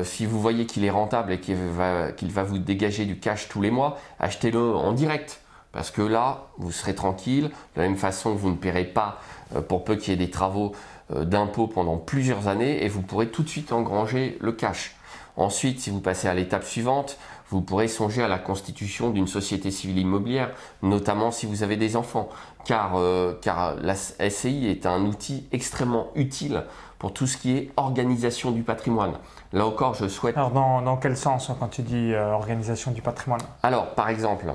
si 0.04 0.26
vous 0.26 0.42
voyez 0.42 0.66
qu'il 0.66 0.84
est 0.84 0.90
rentable 0.90 1.34
et 1.34 1.40
qu'il 1.40 1.56
va, 1.56 2.12
qu'il 2.14 2.32
va 2.32 2.42
vous 2.42 2.58
dégager 2.58 3.06
du 3.06 3.20
cash 3.20 3.48
tous 3.48 3.62
les 3.62 3.70
mois, 3.70 4.00
achetez-le 4.20 4.60
en 4.60 4.92
direct. 4.92 5.40
Parce 5.72 5.92
que 5.92 6.02
là, 6.02 6.46
vous 6.58 6.72
serez 6.72 6.96
tranquille. 6.96 7.52
De 7.76 7.82
la 7.82 7.88
même 7.88 7.96
façon, 7.96 8.34
vous 8.34 8.50
ne 8.50 8.56
paierez 8.56 8.86
pas 8.86 9.20
pour 9.68 9.84
peu 9.84 9.96
qu'il 9.96 10.12
y 10.12 10.14
ait 10.14 10.26
des 10.26 10.32
travaux 10.32 10.74
d'impôt 11.10 11.68
pendant 11.68 11.98
plusieurs 11.98 12.48
années 12.48 12.84
et 12.84 12.88
vous 12.88 13.02
pourrez 13.02 13.28
tout 13.28 13.44
de 13.44 13.50
suite 13.50 13.72
engranger 13.74 14.38
le 14.40 14.52
cash. 14.52 14.96
Ensuite, 15.38 15.80
si 15.80 15.90
vous 15.90 16.02
passez 16.02 16.28
à 16.28 16.34
l'étape 16.34 16.64
suivante, 16.64 17.18
vous 17.50 17.62
pourrez 17.62 17.88
songer 17.88 18.24
à 18.24 18.28
la 18.28 18.40
constitution 18.40 19.10
d'une 19.10 19.28
société 19.28 19.72
civile 19.72 20.00
immobilière, 20.00 20.52
notamment 20.82 21.32
si 21.32 21.46
vous 21.46 21.64
avez 21.64 21.76
des 21.76 21.96
enfants, 21.96 22.30
car, 22.66 22.96
euh, 22.96 23.38
car 23.42 23.76
la 23.76 23.96
SCI 23.96 24.68
est 24.68 24.86
un 24.86 25.02
outil 25.06 25.48
extrêmement 25.52 26.08
utile 26.16 26.64
pour 26.98 27.14
tout 27.14 27.28
ce 27.28 27.38
qui 27.38 27.58
est 27.58 27.72
organisation 27.76 28.52
du 28.52 28.64
patrimoine. 28.64 29.14
Là 29.52 29.66
encore, 29.66 29.96
je 29.96 30.08
souhaite... 30.08 30.38
Alors 30.38 30.52
dans, 30.52 30.98
quel 30.98 31.18
sens 31.18 31.52
quand 31.60 31.68
tu 31.68 31.82
dis 31.82 32.14
euh, 32.14 32.32
organisation 32.32 32.92
du 32.92 33.02
patrimoine? 33.02 33.42
Alors 33.64 33.96
par 33.96 34.10
exemple... 34.10 34.54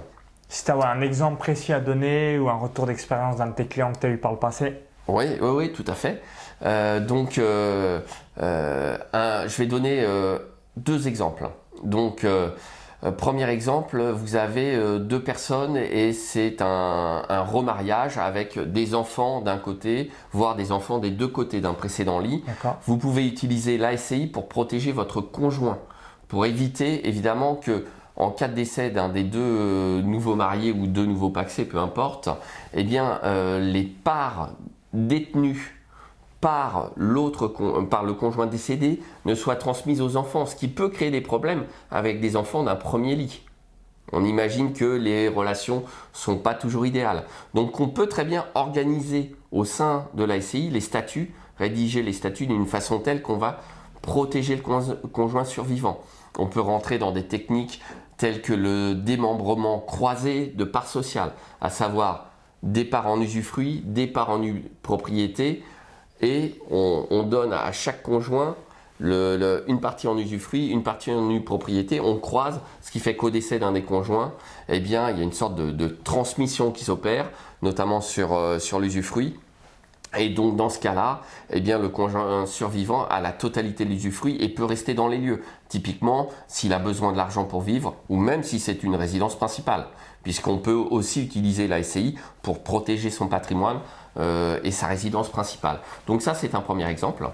Si 0.49 0.65
tu 0.65 0.71
as 0.71 0.89
un 0.89 1.01
exemple 1.01 1.39
précis 1.39 1.73
à 1.73 1.81
donner 1.81 2.39
ou 2.39 2.49
un 2.49 2.57
retour 2.57 2.87
d'expérience 2.87 3.37
d'un 3.37 3.49
de 3.49 3.55
tes 3.55 3.67
clients 3.67 3.93
que 3.93 3.99
tu 3.99 4.07
as 4.07 4.11
eu 4.11 4.19
par 4.19 4.33
le 4.33 4.39
passé 4.39 4.81
Oui, 5.09 5.27
oui, 5.41 5.49
oui, 5.49 5.73
tout 5.73 5.85
à 5.87 5.95
fait. 5.95 6.23
Euh, 6.65 7.01
donc, 7.01 7.33
je 7.37 8.03
vais 9.57 9.67
donner 9.67 10.07
deux 10.77 11.09
exemples. 11.09 11.49
Donc, 11.83 12.25
euh, 13.05 13.11
premier 13.13 13.49
exemple, 13.51 14.03
vous 14.03 14.37
avez 14.37 14.75
euh, 14.75 14.99
deux 14.99 15.23
personnes 15.23 15.77
et 15.77 16.13
c'est 16.13 16.61
un, 16.61 17.23
remariage 17.29 18.19
avec 18.19 18.59
des 18.59 18.95
enfants 18.95 19.41
d'un 19.41 19.59
côté, 19.59 20.11
voire 20.33 20.57
des 20.57 20.73
enfants 20.73 20.99
des 20.99 21.11
deux 21.11 21.29
côtés 21.29 21.61
d'un 21.61 21.75
précédent 21.75 22.19
lit. 22.19 22.43
Vous 22.87 22.97
pouvez 22.97 23.27
utiliser 23.27 23.79
l'ASCI 23.79 24.27
pour 24.27 24.49
protéger 24.49 24.93
votre 24.93 25.21
conjoint, 25.21 25.79
pour 26.29 26.47
éviter 26.47 27.07
évidemment 27.07 27.55
que 27.55 27.85
en 28.17 28.31
cas 28.31 28.49
de 28.49 28.55
décès 28.55 28.91
d'un 28.91 29.09
des 29.09 29.25
deux 29.25 29.39
euh, 29.41 30.03
nouveaux 30.03 30.35
mariés 30.35 30.73
ou 30.73 30.87
deux 30.87 31.07
nouveaux 31.07 31.31
paxés, 31.31 31.65
peu 31.65 31.79
importe, 31.79 32.29
eh 32.75 32.85
bien, 32.85 33.21
les 33.59 33.85
parts 33.85 34.51
détenues 34.93 35.77
par, 36.41 36.93
l'autre, 36.97 37.49
par 37.91 38.05
le 38.05 38.13
conjoint 38.13 38.47
décédé 38.47 39.01
ne 39.25 39.35
soit 39.35 39.57
transmise 39.57 40.01
aux 40.01 40.17
enfants, 40.17 40.47
ce 40.47 40.55
qui 40.55 40.69
peut 40.69 40.89
créer 40.89 41.11
des 41.11 41.21
problèmes 41.21 41.65
avec 41.91 42.21
des 42.21 42.37
enfants 42.37 42.63
d'un 42.63 42.77
premier 42.77 43.17
lit. 43.17 43.43
On 44.13 44.25
imagine 44.25 44.73
que 44.73 44.85
les 44.85 45.29
relations 45.29 45.83
sont 46.13 46.39
pas 46.39 46.55
toujours 46.55 46.87
idéales. 46.87 47.25
Donc 47.55 47.81
on 47.81 47.89
peut 47.89 48.07
très 48.07 48.25
bien 48.25 48.47
organiser 48.55 49.35
au 49.51 49.65
sein 49.65 50.07
de 50.15 50.25
la 50.25 50.41
SCI 50.41 50.71
les 50.71 50.81
statuts, 50.81 51.35
rédiger 51.59 52.03
les 52.03 52.13
statuts 52.13 52.47
d'une 52.47 52.67
façon 52.67 53.01
telle 53.01 53.23
qu'on 53.23 53.39
va 53.39 53.61
protéger 54.07 54.57
le 54.57 54.63
conjoint 55.09 55.45
survivant. 55.45 56.01
On 56.39 56.47
peut 56.47 56.61
rentrer 56.61 56.99
dans 56.99 57.13
des 57.13 57.25
techniques 57.25 57.83
telles 58.17 58.41
que 58.41 58.55
le 58.55 58.95
démembrement 58.95 59.79
croisé 59.79 60.47
de 60.47 60.65
parts 60.65 60.87
sociales, 60.87 61.33
à 61.61 61.69
savoir 61.69 62.31
départ 62.63 63.07
en 63.09 63.21
usufruit, 63.21 63.83
départ 63.85 64.31
en 64.31 64.41
propriété, 64.83 65.63
et 66.23 66.59
on, 66.71 67.25
donne 67.25 67.53
à 67.53 67.73
chaque 67.73 68.03
conjoint 68.03 68.57
une 69.01 69.81
partie 69.83 70.09
en 70.09 70.17
usufruit, 70.17 70.69
une 70.69 70.83
partie 70.83 71.13
en 71.13 71.41
propriété, 71.41 72.01
on 72.01 72.19
croise, 72.19 72.61
ce 72.81 72.91
qui 72.91 73.01
fait 73.01 73.17
qu'au 73.17 73.29
décès 73.29 73.59
d'un 73.59 73.73
des 73.73 73.83
conjoints, 73.83 74.33
eh 74.71 74.81
bien, 74.81 75.11
il 75.11 75.19
y 75.19 75.21
a 75.21 75.25
une 75.25 75.35
sorte 75.35 75.57
de, 75.57 75.89
transmission 75.89 76.71
qui 76.71 76.85
s'opère, 76.85 77.29
notamment 77.61 78.01
sur, 78.01 78.33
euh, 78.33 78.59
sur 78.59 78.81
l'usufruit. 78.81 79.37
Et 80.17 80.31
donc 80.31 80.57
dans 80.57 80.69
ce 80.69 80.79
cas-là, 80.79 81.21
eh 81.51 81.61
bien, 81.61 81.79
le 81.79 81.89
conjoint 81.89 82.47
survivant 82.47 83.07
a 83.09 83.21
la 83.21 83.33
totalité 83.33 83.85
de 83.85 83.91
l'usufruit 83.91 84.37
et 84.41 84.49
peut 84.49 84.65
rester 84.65 84.95
dans 84.95 85.09
les 85.09 85.19
lieux. 85.19 85.43
Typiquement, 85.69 86.29
s'il 86.49 86.73
a 86.73 86.79
besoin 86.79 87.13
de 87.13 87.17
l'argent 87.17 87.45
pour 87.45 87.63
vivre, 87.63 87.95
ou 88.09 88.17
même 88.17 88.43
si 88.43 88.59
c'est 88.59 88.83
une 88.83 88.95
résidence 88.95 89.37
principale, 89.37 89.87
puisqu'on 90.23 90.59
peut 90.59 90.75
aussi 90.75 91.23
utiliser 91.23 91.69
la 91.69 91.83
SCI 91.83 92.17
pour 92.43 92.63
protéger 92.63 93.11
son 93.11 93.29
patrimoine 93.29 93.79
euh, 94.19 94.59
et 94.65 94.71
sa 94.71 94.87
résidence 94.87 95.29
principale. 95.29 95.81
Donc 96.07 96.23
ça, 96.23 96.35
c'est 96.35 96.55
un 96.55 96.61
premier 96.61 96.89
exemple. 96.89 97.29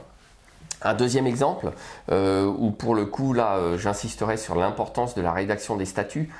Un 0.85 0.95
deuxième 0.95 1.27
exemple, 1.27 1.73
euh, 2.11 2.45
où 2.45 2.71
pour 2.71 2.95
le 2.95 3.07
coup, 3.07 3.33
là, 3.33 3.57
euh, 3.57 3.79
j'insisterai 3.79 4.37
sur 4.37 4.57
l'importance 4.57 5.14
de 5.14 5.23
la 5.23 5.33
rédaction 5.33 5.77
des 5.77 5.85
statuts. 5.85 6.31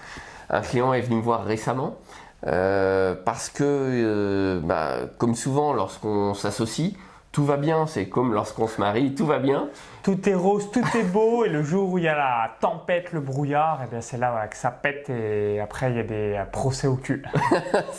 Un 0.51 0.61
client 0.61 0.93
est 0.93 1.01
venu 1.01 1.17
me 1.17 1.23
voir 1.23 1.45
récemment 1.45 1.97
parce 2.43 3.51
que, 3.51 4.61
bah, 4.65 4.97
comme 5.19 5.35
souvent, 5.35 5.73
lorsqu'on 5.73 6.35
s'associe, 6.35 6.95
tout 7.33 7.47
va 7.47 7.57
bien, 7.57 7.87
c'est 7.87 8.11
comme 8.11 8.35
lorsqu'on 8.35 8.69
se 8.69 8.79
marie, 8.79 9.15
tout 9.15 9.25
va 9.25 9.39
bien. 9.39 9.71
Tout 10.03 10.29
est 10.29 10.35
rose, 10.35 10.71
tout 10.71 10.85
est 10.95 11.03
beau, 11.03 11.47
et 11.47 11.49
le 11.49 11.63
jour 11.63 11.89
où 11.91 11.97
il 11.97 12.05
y 12.05 12.09
a 12.09 12.15
la 12.15 12.51
tempête, 12.61 13.13
le 13.13 13.21
brouillard, 13.21 13.81
et 13.81 13.85
eh 13.87 13.91
bien 13.91 14.03
c'est 14.03 14.19
là 14.19 14.47
que 14.49 14.57
ça 14.57 14.71
pète, 14.71 15.09
et 15.09 15.59
après 15.59 15.91
il 15.91 15.97
y 15.97 16.01
a 16.01 16.03
des 16.03 16.35
euh, 16.37 16.45
procès 16.45 16.87
au 16.87 16.97
cul. 16.97 17.25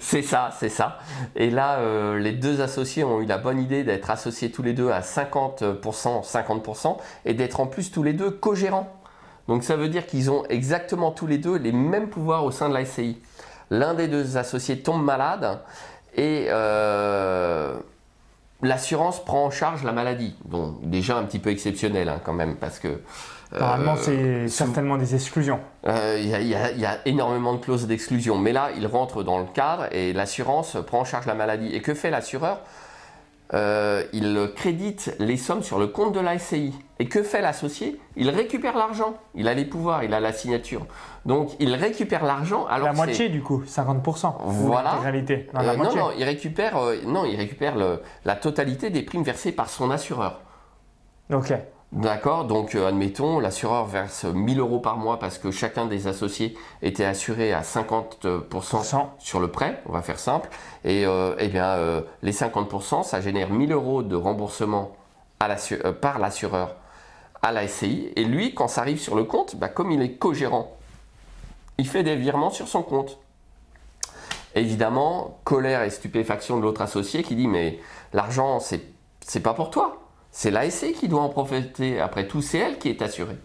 c'est 0.00 0.22
ça, 0.22 0.50
c'est 0.56 0.68
ça. 0.68 0.98
Et 1.34 1.50
là, 1.50 1.78
euh, 1.78 2.20
les 2.20 2.30
deux 2.30 2.60
associés 2.60 3.02
ont 3.02 3.20
eu 3.20 3.26
la 3.26 3.38
bonne 3.38 3.58
idée 3.58 3.82
d'être 3.82 4.08
associés 4.08 4.52
tous 4.52 4.62
les 4.62 4.72
deux 4.72 4.90
à 4.90 5.00
50%, 5.00 5.80
50%, 6.24 6.96
et 7.24 7.34
d'être 7.34 7.58
en 7.58 7.66
plus 7.66 7.90
tous 7.90 8.04
les 8.04 8.12
deux 8.12 8.30
co-gérants. 8.30 8.88
Donc 9.48 9.64
ça 9.64 9.74
veut 9.74 9.88
dire 9.88 10.06
qu'ils 10.06 10.30
ont 10.30 10.44
exactement 10.48 11.10
tous 11.10 11.26
les 11.26 11.38
deux 11.38 11.56
les 11.56 11.72
mêmes 11.72 12.08
pouvoirs 12.08 12.44
au 12.44 12.52
sein 12.52 12.68
de 12.68 12.74
la 12.74 12.84
SCI. 12.84 13.20
L'un 13.78 13.94
des 13.94 14.08
deux 14.08 14.36
associés 14.36 14.80
tombe 14.80 15.04
malade, 15.04 15.60
et... 16.16 16.46
Euh, 16.48 17.74
l'assurance 18.64 19.24
prend 19.24 19.44
en 19.44 19.50
charge 19.50 19.84
la 19.84 19.92
maladie. 19.92 20.34
Bon, 20.44 20.76
déjà 20.82 21.16
un 21.16 21.24
petit 21.24 21.38
peu 21.38 21.50
exceptionnel 21.50 22.08
hein, 22.08 22.20
quand 22.24 22.32
même, 22.32 22.56
parce 22.56 22.78
que. 22.78 23.00
Normalement, 23.52 23.94
c'est 23.96 24.48
certainement 24.48 24.96
des 24.96 25.14
exclusions. 25.14 25.60
Euh, 25.86 26.18
il 26.18 26.48
y, 26.48 26.54
a 26.56 26.98
énormément 27.06 27.54
de 27.54 27.58
clauses 27.58 27.86
d'exclusion, 27.86 28.36
mais 28.36 28.52
là, 28.52 28.70
il 28.76 28.84
rentre 28.84 29.22
dans 29.22 29.38
le 29.38 29.44
cadre 29.44 29.86
et 29.92 30.12
l'assurance 30.12 30.76
prend 30.84 31.00
en 31.00 31.04
charge 31.04 31.26
la 31.26 31.34
maladie. 31.34 31.72
Et 31.72 31.80
que 31.80 31.94
fait 31.94 32.10
l'assureur? 32.10 32.58
Euh, 33.54 34.02
il 34.12 34.50
crédite 34.56 35.14
les 35.20 35.36
sommes 35.36 35.62
sur 35.62 35.78
le 35.78 35.86
compte 35.86 36.12
de 36.12 36.20
la 36.20 36.38
SCI. 36.38 36.74
Et 36.98 37.06
que 37.06 37.22
fait 37.22 37.40
l'associé? 37.40 38.00
Il 38.16 38.30
récupère 38.30 38.76
l'argent. 38.76 39.14
Il 39.34 39.48
a 39.48 39.54
les 39.54 39.64
pouvoirs, 39.64 40.04
il 40.04 40.12
a 40.12 40.20
la 40.20 40.32
signature. 40.32 40.86
Donc 41.24 41.52
il 41.60 41.74
récupère 41.74 42.24
l'argent. 42.24 42.66
Alors 42.66 42.88
la 42.88 42.92
moitié 42.92 43.28
du 43.28 43.42
coup, 43.42 43.62
50%. 43.64 44.34
Voilà. 44.44 44.96
Réalité. 44.96 45.48
Euh, 45.54 45.76
non, 45.76 45.94
non, 45.94 46.10
il 46.16 46.24
récupère, 46.24 46.76
euh, 46.76 46.96
non, 47.06 47.24
il 47.24 47.36
récupère 47.36 47.74
la 48.24 48.36
totalité 48.36 48.90
des 48.90 49.02
primes 49.02 49.22
versées 49.22 49.52
par 49.52 49.68
son 49.68 49.90
assureur. 49.90 50.40
Ok. 51.32 51.52
D'accord, 51.94 52.44
donc 52.44 52.74
euh, 52.74 52.88
admettons, 52.88 53.38
l'assureur 53.38 53.86
verse 53.86 54.24
1000 54.24 54.58
euros 54.58 54.80
par 54.80 54.96
mois 54.96 55.20
parce 55.20 55.38
que 55.38 55.52
chacun 55.52 55.86
des 55.86 56.08
associés 56.08 56.56
était 56.82 57.04
assuré 57.04 57.52
à 57.52 57.60
50% 57.60 59.06
sur 59.20 59.38
le 59.38 59.46
prêt, 59.46 59.80
on 59.86 59.92
va 59.92 60.02
faire 60.02 60.18
simple. 60.18 60.48
Et 60.82 61.06
euh, 61.06 61.36
eh 61.38 61.46
bien, 61.46 61.66
euh, 61.66 62.00
les 62.22 62.32
50%, 62.32 63.04
ça 63.04 63.20
génère 63.20 63.48
1000 63.50 63.70
euros 63.70 64.02
de 64.02 64.16
remboursement 64.16 64.96
par 65.38 66.18
l'assureur 66.18 66.74
à 67.42 67.52
la 67.52 67.68
SCI. 67.68 68.12
Et 68.16 68.24
lui, 68.24 68.54
quand 68.54 68.66
ça 68.66 68.80
arrive 68.80 68.98
sur 68.98 69.14
le 69.14 69.22
compte, 69.22 69.54
bah, 69.54 69.68
comme 69.68 69.92
il 69.92 70.02
est 70.02 70.14
co-gérant, 70.14 70.76
il 71.78 71.86
fait 71.86 72.02
des 72.02 72.16
virements 72.16 72.50
sur 72.50 72.66
son 72.66 72.82
compte. 72.82 73.20
Évidemment, 74.56 75.38
colère 75.44 75.82
et 75.84 75.90
stupéfaction 75.90 76.56
de 76.56 76.62
l'autre 76.62 76.82
associé 76.82 77.22
qui 77.22 77.36
dit 77.36 77.46
Mais 77.46 77.78
l'argent, 78.12 78.58
c'est 78.58 79.40
pas 79.44 79.54
pour 79.54 79.70
toi 79.70 80.03
c'est 80.36 80.50
l'ASC 80.50 80.94
qui 80.94 81.06
doit 81.06 81.22
en 81.22 81.28
profiter. 81.28 82.00
Après 82.00 82.26
tout, 82.26 82.42
c'est 82.42 82.58
elle 82.58 82.78
qui 82.78 82.88
est 82.88 83.02
assurée. 83.02 83.38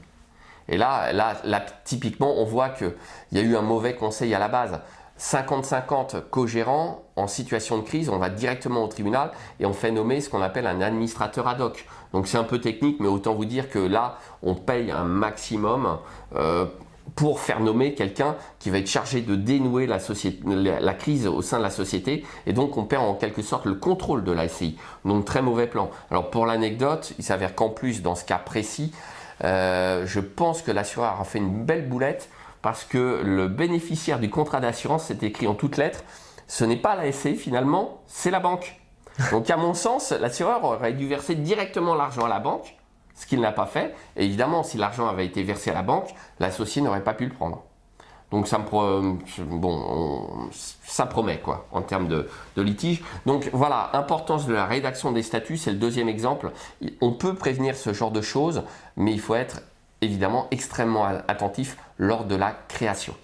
Et 0.68 0.76
là, 0.76 1.14
là, 1.14 1.36
là 1.44 1.64
typiquement, 1.86 2.40
on 2.40 2.46
voit 2.46 2.70
qu'il 2.70 2.96
y 3.32 3.38
a 3.38 3.44
eu 3.44 3.56
un 3.56 3.62
mauvais 3.62 3.94
conseil 3.94 4.34
à 4.34 4.40
la 4.40 4.48
base. 4.48 4.82
50-50 5.20 6.22
co-gérants 6.32 7.04
en 7.16 7.28
situation 7.28 7.78
de 7.78 7.84
crise, 7.84 8.10
on 8.10 8.18
va 8.18 8.30
directement 8.30 8.84
au 8.84 8.88
tribunal 8.88 9.32
et 9.60 9.68
on 9.68 9.74
fait 9.74 9.92
nommer 9.92 10.20
ce 10.20 10.32
qu'on 10.32 10.42
appelle 10.42 10.66
un 10.66 10.82
administrateur 10.82 11.48
ad 11.48 11.62
hoc. 11.62 11.86
Donc 12.12 12.28
c'est 12.28 12.38
un 12.40 12.44
peu 12.44 12.60
technique, 12.60 13.00
mais 13.00 13.08
autant 13.08 13.36
vous 13.36 13.46
dire 13.46 13.70
que 13.70 13.78
là, 13.78 14.18
on 14.42 14.56
paye 14.56 14.90
un 14.90 15.04
maximum 15.04 16.00
euh, 16.36 16.66
pour 17.16 17.40
faire 17.40 17.60
nommer 17.60 17.94
quelqu'un 17.94 18.36
qui 18.60 18.70
va 18.70 18.78
être 18.78 18.90
chargé 18.90 19.22
de 19.22 19.36
dénouer 19.36 19.88
la, 19.88 20.00
crise 20.94 21.28
au 21.28 21.42
sein 21.42 21.58
de 21.58 21.64
la 21.64 21.70
société. 21.70 22.26
Et 22.46 22.54
donc 22.54 22.78
on 22.78 22.84
perd 22.84 23.04
en 23.04 23.14
quelque 23.14 23.42
sorte 23.42 23.66
le 23.66 23.76
contrôle 23.76 24.24
de 24.24 24.32
la 24.32 24.48
SCI. 24.48 24.78
Donc 25.06 25.26
très 25.26 25.42
mauvais 25.42 25.68
plan. 25.68 25.90
Alors 26.12 26.30
pour 26.30 26.46
l'anecdote, 26.46 27.14
il 27.18 27.24
s'avère 27.24 27.56
qu'en 27.56 27.70
plus, 27.70 28.02
dans 28.02 28.16
ce 28.16 28.26
cas 28.26 28.38
précis, 28.38 28.92
euh, 29.44 30.06
je 30.06 30.20
pense 30.20 30.62
que 30.62 30.72
l'assureur 30.72 31.20
a 31.20 31.24
fait 31.24 31.40
une 31.40 31.64
belle 31.64 31.88
boulette 31.88 32.30
parce 32.62 32.84
que 32.84 33.22
le 33.24 33.48
bénéficiaire 33.48 34.20
du 34.20 34.30
contrat 34.30 34.60
d'assurance, 34.60 35.06
c'est 35.06 35.24
écrit 35.24 35.48
en 35.48 35.56
toutes 35.56 35.78
lettres, 35.78 36.04
ce 36.48 36.66
n'est 36.66 36.78
pas 36.78 36.96
la 36.96 37.12
SCI 37.12 37.36
finalement, 37.36 38.02
c'est 38.08 38.32
la 38.32 38.40
banque. 38.40 38.76
Donc 39.32 39.50
à 39.50 39.58
mon 39.58 39.74
sens, 39.74 40.12
l'assureur 40.12 40.64
aurait 40.64 40.94
dû 40.94 41.08
verser 41.08 41.36
directement 41.36 41.96
l'argent 41.96 42.26
à 42.26 42.30
la 42.30 42.40
banque, 42.40 42.76
ce 43.20 43.26
qu'il 43.26 43.42
n'a 43.42 43.52
pas 43.52 43.66
fait. 43.66 43.94
Évidemment, 44.16 44.64
si 44.64 44.78
l'argent 44.78 45.08
avait 45.08 45.26
été 45.26 45.44
versé 45.44 45.72
à 45.72 45.74
la 45.74 45.82
banque, 45.82 46.10
l'associé 46.40 46.82
n'aurait 46.82 47.04
pas 47.04 47.14
pu 47.14 47.26
le 47.26 47.34
prendre. 47.34 47.64
Donc 48.32 48.48
ça, 48.48 48.64
ça 50.84 51.06
promet 51.06 51.40
quoi 51.40 51.68
en 51.72 51.82
termes 51.82 52.08
de, 52.08 52.30
de, 52.56 52.62
litige. 52.62 53.04
Donc 53.26 53.50
voilà, 53.52 53.90
importance 53.94 54.46
de 54.46 54.54
la 54.54 54.66
rédaction 54.66 55.12
des 55.12 55.24
statuts, 55.24 55.58
c'est 55.58 55.72
le 55.72 55.78
deuxième 55.78 56.08
exemple. 56.08 56.52
On 57.02 57.12
peut 57.12 57.34
prévenir 57.34 57.76
ce 57.76 57.92
genre 57.92 58.12
de 58.12 58.22
choses, 58.22 58.64
mais 58.96 59.12
il 59.12 59.20
faut 59.20 59.36
être 59.36 59.62
évidemment 60.02 60.48
extrêmement 60.52 61.06
attentif 61.28 61.76
lors 61.98 62.24
de 62.24 62.36
la 62.36 62.54
création. 62.70 63.16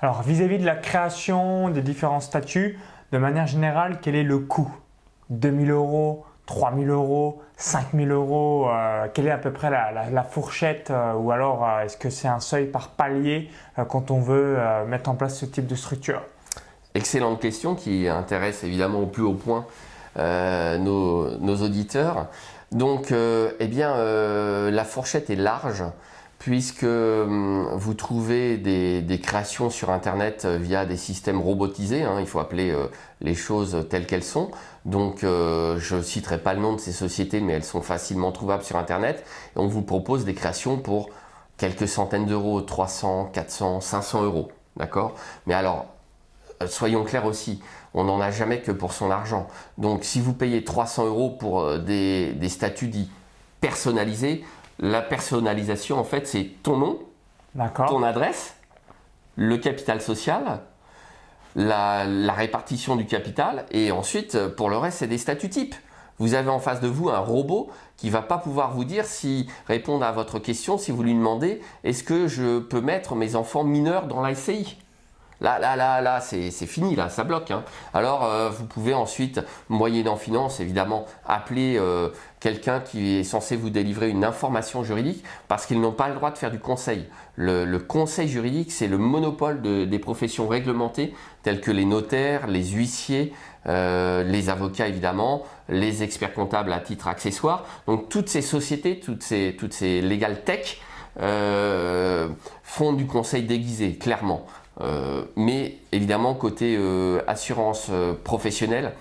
Alors 0.00 0.22
vis-à-vis 0.22 0.58
de 0.58 0.66
la 0.66 0.76
création 0.76 1.70
des 1.70 1.80
différents 1.80 2.20
statuts, 2.20 2.78
de 3.12 3.18
manière 3.18 3.46
générale, 3.46 4.00
quel 4.02 4.14
est 4.14 4.24
le 4.24 4.40
coût? 4.40 4.70
2000 5.30 5.70
euros, 5.70 6.26
3000 6.46 6.88
euros, 6.88 7.42
5000 7.56 8.10
euros 8.10 8.68
euh, 8.68 9.06
Quelle 9.12 9.26
est 9.26 9.32
à 9.32 9.38
peu 9.38 9.52
près 9.52 9.70
la, 9.70 10.22
fourchette 10.22 10.90
euh, 10.90 11.14
Ou 11.14 11.32
alors 11.32 11.64
euh, 11.64 11.80
est-ce 11.82 11.96
que 11.96 12.10
c'est 12.10 12.28
un 12.28 12.40
seuil 12.40 12.66
par 12.66 12.88
palier 12.90 13.50
quand 13.88 14.10
on 14.10 14.20
veut 14.20 14.56
mettre 14.86 15.10
en 15.10 15.14
place 15.14 15.38
ce 15.38 15.44
type 15.44 15.66
de 15.66 15.74
structure? 15.74 16.22
Excellente 16.94 17.40
question 17.40 17.74
qui 17.74 18.08
intéresse 18.08 18.64
évidemment 18.64 19.00
au 19.00 19.06
plus 19.06 19.22
haut 19.22 19.34
point 19.34 19.66
nos, 20.16 21.56
auditeurs. 21.62 22.28
Donc, 22.72 23.12
eh 23.12 23.66
bien, 23.66 23.94
la 24.70 24.84
fourchette 24.84 25.28
est 25.28 25.36
large 25.36 25.84
puisque 26.38 26.84
hum, 26.84 27.68
vous 27.74 27.94
trouvez 27.94 28.56
des, 28.58 29.20
créations 29.20 29.70
sur 29.70 29.90
Internet 29.90 30.44
euh, 30.44 30.58
via 30.58 30.84
des 30.84 30.96
systèmes 30.96 31.40
robotisés, 31.40 32.02
hein, 32.02 32.18
il 32.20 32.26
faut 32.26 32.38
appeler 32.38 32.70
euh, 32.70 32.86
les 33.20 33.34
choses 33.34 33.86
telles 33.88 34.06
qu'elles 34.06 34.24
sont. 34.24 34.50
Donc 34.84 35.24
euh, 35.24 35.78
je 35.78 35.96
ne 35.96 36.02
citerai 36.02 36.38
pas 36.38 36.54
le 36.54 36.60
nom 36.60 36.74
de 36.74 36.80
ces 36.80 36.92
sociétés, 36.92 37.40
mais 37.40 37.54
elles 37.54 37.64
sont 37.64 37.82
facilement 37.82 38.32
trouvables 38.32 38.64
sur 38.64 38.76
Internet. 38.76 39.24
Et 39.56 39.58
on 39.58 39.66
vous 39.66 39.82
propose 39.82 40.24
des 40.24 40.34
créations 40.34 40.78
pour 40.78 41.10
quelques 41.56 41.88
centaines 41.88 42.26
d'euros, 42.26 42.60
300, 42.60 43.30
400, 43.32 43.80
500 43.80 44.22
euros. 44.24 44.48
D'accord? 44.76 45.14
Mais 45.46 45.54
alors, 45.54 45.86
soyons 46.66 47.04
clairs 47.04 47.24
aussi, 47.24 47.60
on 47.94 48.04
n'en 48.04 48.20
a 48.20 48.30
jamais 48.30 48.60
que 48.60 48.72
pour 48.72 48.92
son 48.92 49.10
argent. 49.10 49.48
Donc 49.78 50.04
si 50.04 50.20
vous 50.20 50.34
payez 50.34 50.64
300 50.64 51.06
euros 51.06 51.30
pour 51.30 51.78
des 51.78 52.48
statuts 52.48 52.88
dits 52.88 53.08
personnalisés, 53.62 54.44
la 54.78 55.02
personnalisation, 55.02 55.98
en 55.98 56.04
fait, 56.04 56.26
c'est 56.26 56.50
ton 56.62 56.76
nom, 56.76 56.98
ton 57.88 58.02
adresse, 58.02 58.56
le 59.36 59.56
capital 59.58 60.00
social, 60.00 60.60
la, 61.54 62.04
répartition 62.32 62.96
du 62.96 63.06
capital, 63.06 63.66
et 63.70 63.90
ensuite, 63.90 64.48
pour 64.48 64.68
le 64.68 64.76
reste, 64.76 64.98
c'est 64.98 65.06
des 65.06 65.18
statuts 65.18 65.48
types. 65.48 65.74
Vous 66.18 66.34
avez 66.34 66.48
en 66.48 66.58
face 66.58 66.80
de 66.80 66.88
vous 66.88 67.10
un 67.10 67.18
robot 67.18 67.70
qui 67.96 68.10
va 68.10 68.22
pas 68.22 68.38
pouvoir 68.38 68.72
vous 68.72 68.84
dire 68.84 69.04
si 69.04 69.48
répondre 69.66 70.04
à 70.04 70.12
votre 70.12 70.38
question 70.38 70.78
si 70.78 70.90
vous 70.90 71.02
lui 71.02 71.12
demandez 71.12 71.60
est-ce 71.84 72.02
que 72.02 72.26
je 72.26 72.58
peux 72.58 72.80
mettre 72.80 73.14
mes 73.14 73.36
enfants 73.36 73.64
mineurs 73.64 74.06
dans 74.06 74.24
l'ICI 74.24 74.78
Là, 75.40 75.58
là, 75.58 75.76
là, 75.76 76.00
là, 76.00 76.20
c'est 76.20 76.50
fini, 76.50 76.96
là, 76.96 77.10
ça 77.10 77.22
bloque. 77.22 77.50
Hein. 77.50 77.62
Alors, 77.92 78.24
euh, 78.24 78.48
vous 78.48 78.64
pouvez 78.64 78.94
ensuite, 78.94 79.40
moyennant 79.68 80.16
finance, 80.16 80.60
évidemment, 80.60 81.04
appeler 81.26 81.76
euh, 81.78 82.08
quelqu'un 82.40 82.80
qui 82.80 83.16
est 83.16 83.24
censé 83.24 83.54
vous 83.54 83.68
délivrer 83.68 84.08
une 84.08 84.24
information 84.24 84.82
juridique 84.82 85.22
parce 85.46 85.66
qu'ils 85.66 85.80
n'ont 85.80 85.92
pas 85.92 86.08
le 86.08 86.14
droit 86.14 86.30
de 86.30 86.38
faire 86.38 86.50
du 86.50 86.58
conseil. 86.58 87.06
Le, 87.36 87.76
conseil 87.78 88.28
juridique, 88.28 88.72
c'est 88.72 88.88
le 88.88 88.96
monopole 88.96 89.60
des 89.60 89.98
professions 89.98 90.48
réglementées 90.48 91.12
telles 91.42 91.60
que 91.60 91.70
les 91.70 91.84
notaires, 91.84 92.46
les 92.46 92.64
huissiers, 92.64 93.34
euh, 93.66 94.22
les 94.22 94.48
avocats, 94.48 94.88
évidemment, 94.88 95.42
les 95.68 96.02
experts 96.02 96.32
comptables 96.32 96.72
à 96.72 96.80
titre 96.80 97.08
accessoire. 97.08 97.64
Donc, 97.86 98.08
toutes 98.08 98.30
ces 98.30 98.40
sociétés, 98.40 99.00
toutes 99.00 99.22
ces, 99.22 99.54
toutes 99.58 99.78
legal 99.82 100.44
tech 100.44 100.80
font 102.62 102.92
du 102.94 103.06
conseil 103.06 103.42
déguisé, 103.42 103.96
clairement. 103.96 104.46
Euh, 104.80 105.24
mais 105.36 105.78
évidemment, 105.92 106.34
côté 106.34 106.76
euh, 106.78 107.20
assurance 107.26 107.86
euh, 107.90 108.12
professionnelle, 108.12 108.92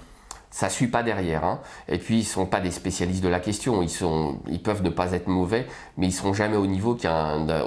ça 0.49 0.69
suit 0.69 0.87
pas 0.87 1.03
derrière. 1.03 1.43
Hein. 1.43 1.59
Et 1.89 1.97
puis, 1.97 2.19
ils 2.19 2.23
sont 2.23 2.45
pas 2.45 2.61
des 2.61 2.71
spécialistes 2.71 3.21
de 3.21 3.27
la 3.27 3.41
question. 3.41 3.81
Ils, 3.81 3.89
sont, 3.89 4.39
ils 4.47 4.61
peuvent 4.61 4.83
ne 4.83 4.89
pas 4.89 5.11
être 5.11 5.27
mauvais, 5.27 5.67
mais 5.97 6.07
ils 6.07 6.13
seront 6.13 6.33
jamais 6.33 6.55
au, 6.55 6.65
niveau 6.65 6.97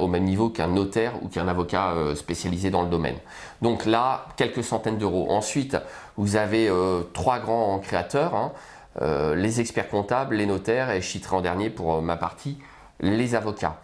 au 0.01 0.07
même 0.07 0.25
niveau 0.25 0.49
qu'un 0.49 0.69
notaire 0.69 1.13
ou 1.23 1.29
qu'un 1.29 1.49
avocat 1.49 1.95
spécialisé 2.15 2.71
dans 2.71 2.81
le 2.81 2.89
domaine. 2.89 3.17
Donc 3.61 3.85
là, 3.85 4.29
quelques 4.37 4.65
centaines 4.65 4.97
d'euros. 4.97 5.27
Ensuite, 5.31 5.77
vous 6.17 6.37
avez 6.37 6.73
trois 7.13 7.41
grands 7.41 7.79
créateurs, 7.79 8.35
hein. 8.35 8.53
les 9.35 9.61
experts 9.61 9.91
comptables, 9.91 10.37
les 10.37 10.47
notaires, 10.47 10.91
et 10.91 11.03
je 11.03 11.07
citerai 11.07 11.37
en 11.37 11.41
dernier 11.43 11.69
pour 11.69 12.01
ma 12.01 12.17
partie, 12.17 12.57
les 13.01 13.35
avocats. 13.35 13.77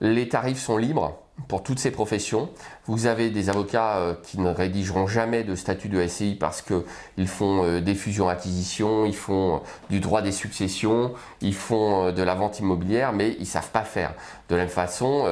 Les 0.00 0.28
tarifs 0.28 0.60
sont 0.60 0.76
libres 0.76 1.18
pour 1.48 1.62
toutes 1.62 1.78
ces 1.78 1.90
professions. 1.90 2.48
Vous 2.86 3.06
avez 3.06 3.30
des 3.30 3.50
avocats 3.50 3.96
euh, 3.98 4.14
qui 4.22 4.40
ne 4.40 4.48
rédigeront 4.48 5.06
jamais 5.06 5.44
de 5.44 5.54
statut 5.54 5.88
de 5.88 6.04
SCI 6.06 6.34
parce 6.34 6.62
qu'ils 6.62 7.28
font 7.28 7.64
euh, 7.64 7.80
des 7.80 7.94
fusions-acquisitions, 7.94 9.06
ils 9.06 9.14
font 9.14 9.56
euh, 9.56 9.58
du 9.90 10.00
droit 10.00 10.22
des 10.22 10.32
successions, 10.32 11.12
ils 11.40 11.54
font 11.54 12.12
de 12.12 12.22
la 12.22 12.34
vente 12.34 12.58
immobilière, 12.58 13.12
mais 13.12 13.32
ils 13.38 13.42
ne 13.42 13.46
savent 13.46 13.70
pas 13.70 13.82
faire. 13.82 14.14
De 14.48 14.56
la 14.56 14.62
même 14.62 14.70
façon 14.70 15.24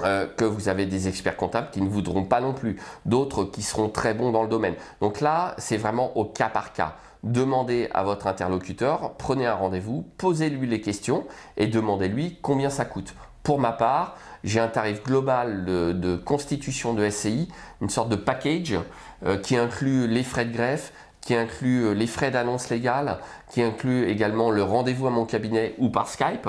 que 0.00 0.44
vous 0.44 0.68
avez 0.68 0.86
des 0.86 1.08
experts 1.08 1.36
comptables 1.36 1.68
qui 1.70 1.80
ne 1.80 1.88
voudront 1.88 2.24
pas 2.24 2.40
non 2.40 2.52
plus, 2.52 2.76
d'autres 3.06 3.44
qui 3.44 3.62
seront 3.62 3.88
très 3.88 4.14
bons 4.14 4.32
dans 4.32 4.42
le 4.42 4.48
domaine. 4.48 4.74
Donc 5.00 5.20
là, 5.20 5.54
c'est 5.58 5.76
vraiment 5.76 6.16
au 6.16 6.24
cas 6.24 6.48
par 6.48 6.72
cas 6.72 6.96
demandez 7.22 7.88
à 7.94 8.02
votre 8.02 8.26
interlocuteur, 8.26 9.14
prenez 9.16 9.46
un 9.46 9.54
rendez-vous, 9.54 10.04
posez-lui 10.18 10.66
les 10.66 10.80
questions 10.80 11.24
et 11.56 11.68
demandez-lui 11.68 12.38
combien 12.42 12.68
ça 12.68 12.84
coûte. 12.84 13.14
Pour 13.42 13.58
ma 13.58 13.72
part, 13.72 14.16
j'ai 14.44 14.60
un 14.60 14.68
tarif 14.68 15.02
global 15.02 15.64
de, 15.64 16.16
constitution 16.16 16.94
de 16.94 17.08
SCI, 17.08 17.48
une 17.80 17.90
sorte 17.90 18.08
de 18.08 18.16
package 18.16 18.78
euh, 19.24 19.36
qui 19.36 19.56
inclut 19.56 20.06
les 20.06 20.22
frais 20.22 20.44
de 20.44 20.52
greffe, 20.52 20.92
qui 21.20 21.34
inclut 21.34 21.84
euh, 21.84 21.92
les 21.92 22.06
frais 22.06 22.30
d'annonce 22.30 22.70
légale, 22.70 23.18
qui 23.50 23.62
inclut 23.62 24.08
également 24.08 24.50
le 24.50 24.62
rendez-vous 24.62 25.06
à 25.06 25.10
mon 25.10 25.24
cabinet 25.24 25.74
ou 25.78 25.88
par 25.88 26.08
Skype. 26.08 26.48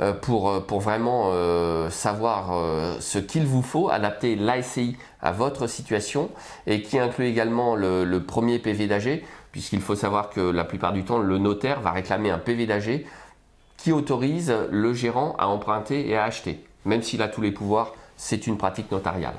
Euh, 0.00 0.12
pour, 0.12 0.66
pour, 0.66 0.80
vraiment 0.80 1.30
savoir 1.88 2.52
ce 2.98 3.20
qu'il 3.20 3.46
vous 3.46 3.62
faut, 3.62 3.90
adapter 3.90 4.34
l'ASCI 4.34 4.96
à 5.22 5.30
votre 5.30 5.68
situation 5.68 6.30
et 6.66 6.82
qui 6.82 6.98
inclut 6.98 7.26
également 7.26 7.76
le, 7.76 8.04
le 8.04 8.22
premier 8.24 8.58
PV 8.58 8.88
d'AG, 8.88 9.22
puisqu'il 9.52 9.80
faut 9.80 9.94
savoir 9.94 10.30
que 10.30 10.40
la 10.40 10.64
plupart 10.64 10.92
du 10.92 11.04
temps, 11.04 11.18
le 11.18 11.38
notaire 11.38 11.80
va 11.80 11.92
réclamer 11.92 12.30
un 12.30 12.38
PV 12.38 12.66
d'AG 12.66 13.04
qui 13.84 13.92
autorise 13.92 14.50
le 14.70 14.94
gérant 14.94 15.36
à 15.38 15.46
emprunter 15.46 16.08
et 16.08 16.16
à 16.16 16.24
acheter. 16.24 16.64
Même 16.86 17.02
s'il 17.02 17.20
a 17.20 17.28
tous 17.28 17.42
les 17.42 17.52
pouvoirs, 17.52 17.92
c'est 18.16 18.46
une 18.46 18.56
pratique 18.56 18.90
notariale. 18.90 19.34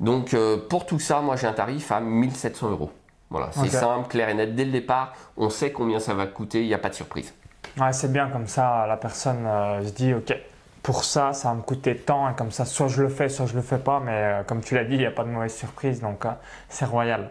Donc 0.00 0.34
euh, 0.34 0.58
pour 0.58 0.84
tout 0.84 0.98
ça, 0.98 1.22
moi 1.22 1.36
j'ai 1.36 1.46
un 1.46 1.54
tarif 1.54 1.90
à 1.90 2.00
1700 2.00 2.72
euros. 2.72 2.90
Voilà, 3.30 3.48
c'est 3.52 3.70
simple, 3.70 4.08
clair 4.08 4.28
et 4.28 4.34
net 4.34 4.54
dès 4.54 4.66
le 4.66 4.70
départ. 4.70 5.14
On 5.38 5.48
sait 5.48 5.72
combien 5.72 5.98
ça 5.98 6.12
va 6.12 6.26
coûter, 6.26 6.60
il 6.60 6.66
n'y 6.66 6.74
a 6.74 6.78
pas 6.78 6.90
de 6.90 6.94
surprise. 6.94 7.32
Ouais, 7.80 7.90
c'est 7.94 8.12
bien 8.12 8.28
comme 8.28 8.46
ça, 8.46 8.84
la 8.86 8.98
personne 8.98 9.46
euh, 9.46 9.82
se 9.82 9.92
dit 9.92 10.12
ok, 10.12 10.36
pour 10.82 11.02
ça, 11.02 11.32
ça 11.32 11.48
va 11.48 11.54
me 11.54 11.62
coûter 11.62 11.96
tant, 11.96 12.28
et 12.28 12.34
comme 12.34 12.50
ça, 12.50 12.66
soit 12.66 12.88
je 12.88 13.00
le 13.00 13.08
fais, 13.08 13.30
soit 13.30 13.46
je 13.46 13.54
le 13.54 13.62
fais 13.62 13.78
pas, 13.78 13.98
mais 14.04 14.12
euh, 14.12 14.42
comme 14.42 14.60
tu 14.60 14.74
l'as 14.74 14.84
dit, 14.84 14.96
il 14.96 15.00
n'y 15.00 15.06
a 15.06 15.10
pas 15.10 15.24
de 15.24 15.30
mauvaise 15.30 15.54
surprise, 15.54 16.02
donc 16.02 16.26
c'est 16.68 16.84
royal. 16.84 17.30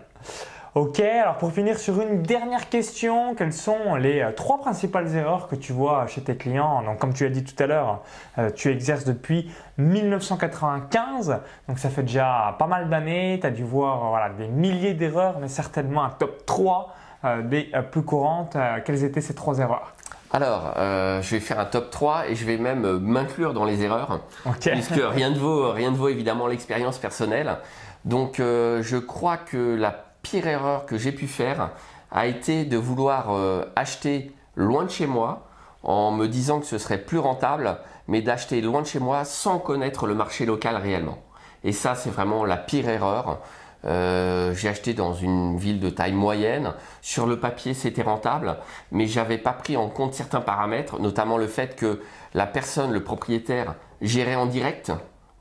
Ok, 0.75 0.99
alors 0.99 1.37
pour 1.37 1.53
finir 1.53 1.79
sur 1.79 2.01
une 2.01 2.21
dernière 2.21 2.67
question, 2.67 3.33
quelles 3.33 3.53
sont 3.53 3.95
les 3.95 4.19
euh, 4.19 4.33
trois 4.33 4.59
principales 4.59 5.15
erreurs 5.15 5.47
que 5.47 5.55
tu 5.55 5.71
vois 5.71 6.05
chez 6.07 6.21
tes 6.21 6.35
clients? 6.35 6.83
Donc 6.83 6.99
comme 6.99 7.13
tu 7.13 7.25
as 7.25 7.29
dit 7.29 7.45
tout 7.45 7.63
à 7.63 7.65
l'heure, 7.65 8.01
euh, 8.37 8.49
tu 8.53 8.69
exerces 8.69 9.05
depuis 9.05 9.49
1995, 9.77 11.39
donc 11.69 11.79
ça 11.79 11.89
fait 11.89 12.03
déjà 12.03 12.57
pas 12.59 12.67
mal 12.67 12.89
d'années, 12.89 13.37
tu 13.39 13.47
as 13.47 13.51
dû 13.51 13.63
voir 13.63 14.09
voilà, 14.09 14.29
des 14.31 14.49
milliers 14.49 14.93
d'erreurs, 14.93 15.39
mais 15.39 15.47
certainement 15.47 16.03
un 16.03 16.09
top 16.09 16.45
3 16.45 16.93
euh, 17.23 17.41
des 17.41 17.71
plus 17.91 18.03
courantes. 18.03 18.57
quelles 18.83 19.05
étaient 19.05 19.21
ces 19.21 19.33
trois 19.33 19.59
erreurs? 19.59 19.93
Alors, 20.35 20.73
euh, 20.75 21.21
je 21.21 21.31
vais 21.31 21.39
faire 21.39 21.59
un 21.59 21.65
top 21.65 21.91
3 21.91 22.27
et 22.27 22.35
je 22.35 22.45
vais 22.45 22.57
même 22.57 22.83
euh, 22.83 22.99
m'inclure 22.99 23.53
dans 23.53 23.63
les 23.63 23.83
erreurs, 23.83 24.19
Ok. 24.45 24.55
puisque 24.71 24.99
rien 25.01 25.29
ne 25.29 25.39
vaut, 25.39 25.71
rien 25.71 25.91
ne 25.91 25.95
vaut 25.95 26.09
évidemment 26.09 26.47
l'expérience 26.47 26.97
personnelle. 26.97 27.55
Donc, 28.03 28.41
euh, 28.41 28.83
je 28.83 28.97
crois 28.97 29.37
que 29.37 29.75
la 29.75 29.91
pire 30.25 30.47
erreur 30.47 30.87
que 30.87 30.97
j'ai 30.97 31.11
pu 31.11 31.27
faire 31.27 31.69
a 32.09 32.25
été 32.25 32.65
de 32.65 32.77
vouloir 32.77 33.31
euh, 33.35 33.63
acheter 33.75 34.31
loin 34.55 34.83
de 34.83 34.89
chez 34.89 35.05
moi 35.05 35.47
en 35.83 36.11
me 36.11 36.25
disant 36.27 36.59
que 36.59 36.65
ce 36.65 36.79
serait 36.79 36.97
plus 36.97 37.19
rentable, 37.19 37.77
mais 38.07 38.23
d'acheter 38.23 38.59
loin 38.61 38.81
de 38.81 38.87
chez 38.87 38.99
moi 38.99 39.23
sans 39.23 39.59
connaître 39.59 40.07
le 40.07 40.15
marché 40.15 40.47
local 40.47 40.77
réellement. 40.77 41.19
Et 41.63 41.71
ça, 41.71 41.93
c'est 41.93 42.09
vraiment 42.09 42.43
la 42.43 42.57
pire 42.57 42.89
erreur. 42.89 43.39
Euh, 43.85 44.51
j'ai 44.55 44.67
acheté 44.67 44.95
dans 44.95 45.13
une 45.13 45.57
ville 45.57 45.79
de 45.79 45.91
taille 45.91 46.13
moyenne. 46.13 46.73
Sur 47.03 47.27
le 47.27 47.39
papier, 47.39 47.75
c'était 47.75 48.01
rentable, 48.01 48.57
mais 48.91 49.05
j'avais 49.05 49.37
pas 49.37 49.53
pris 49.53 49.77
en 49.77 49.89
compte 49.89 50.15
certains 50.15 50.41
paramètres, 50.41 50.99
notamment 50.99 51.37
le 51.37 51.47
fait 51.47 51.75
que 51.75 52.01
la 52.33 52.47
personne, 52.47 52.91
le 52.91 53.03
propriétaire, 53.03 53.75
gérait 54.01 54.33
en 54.33 54.47
direct. 54.47 54.91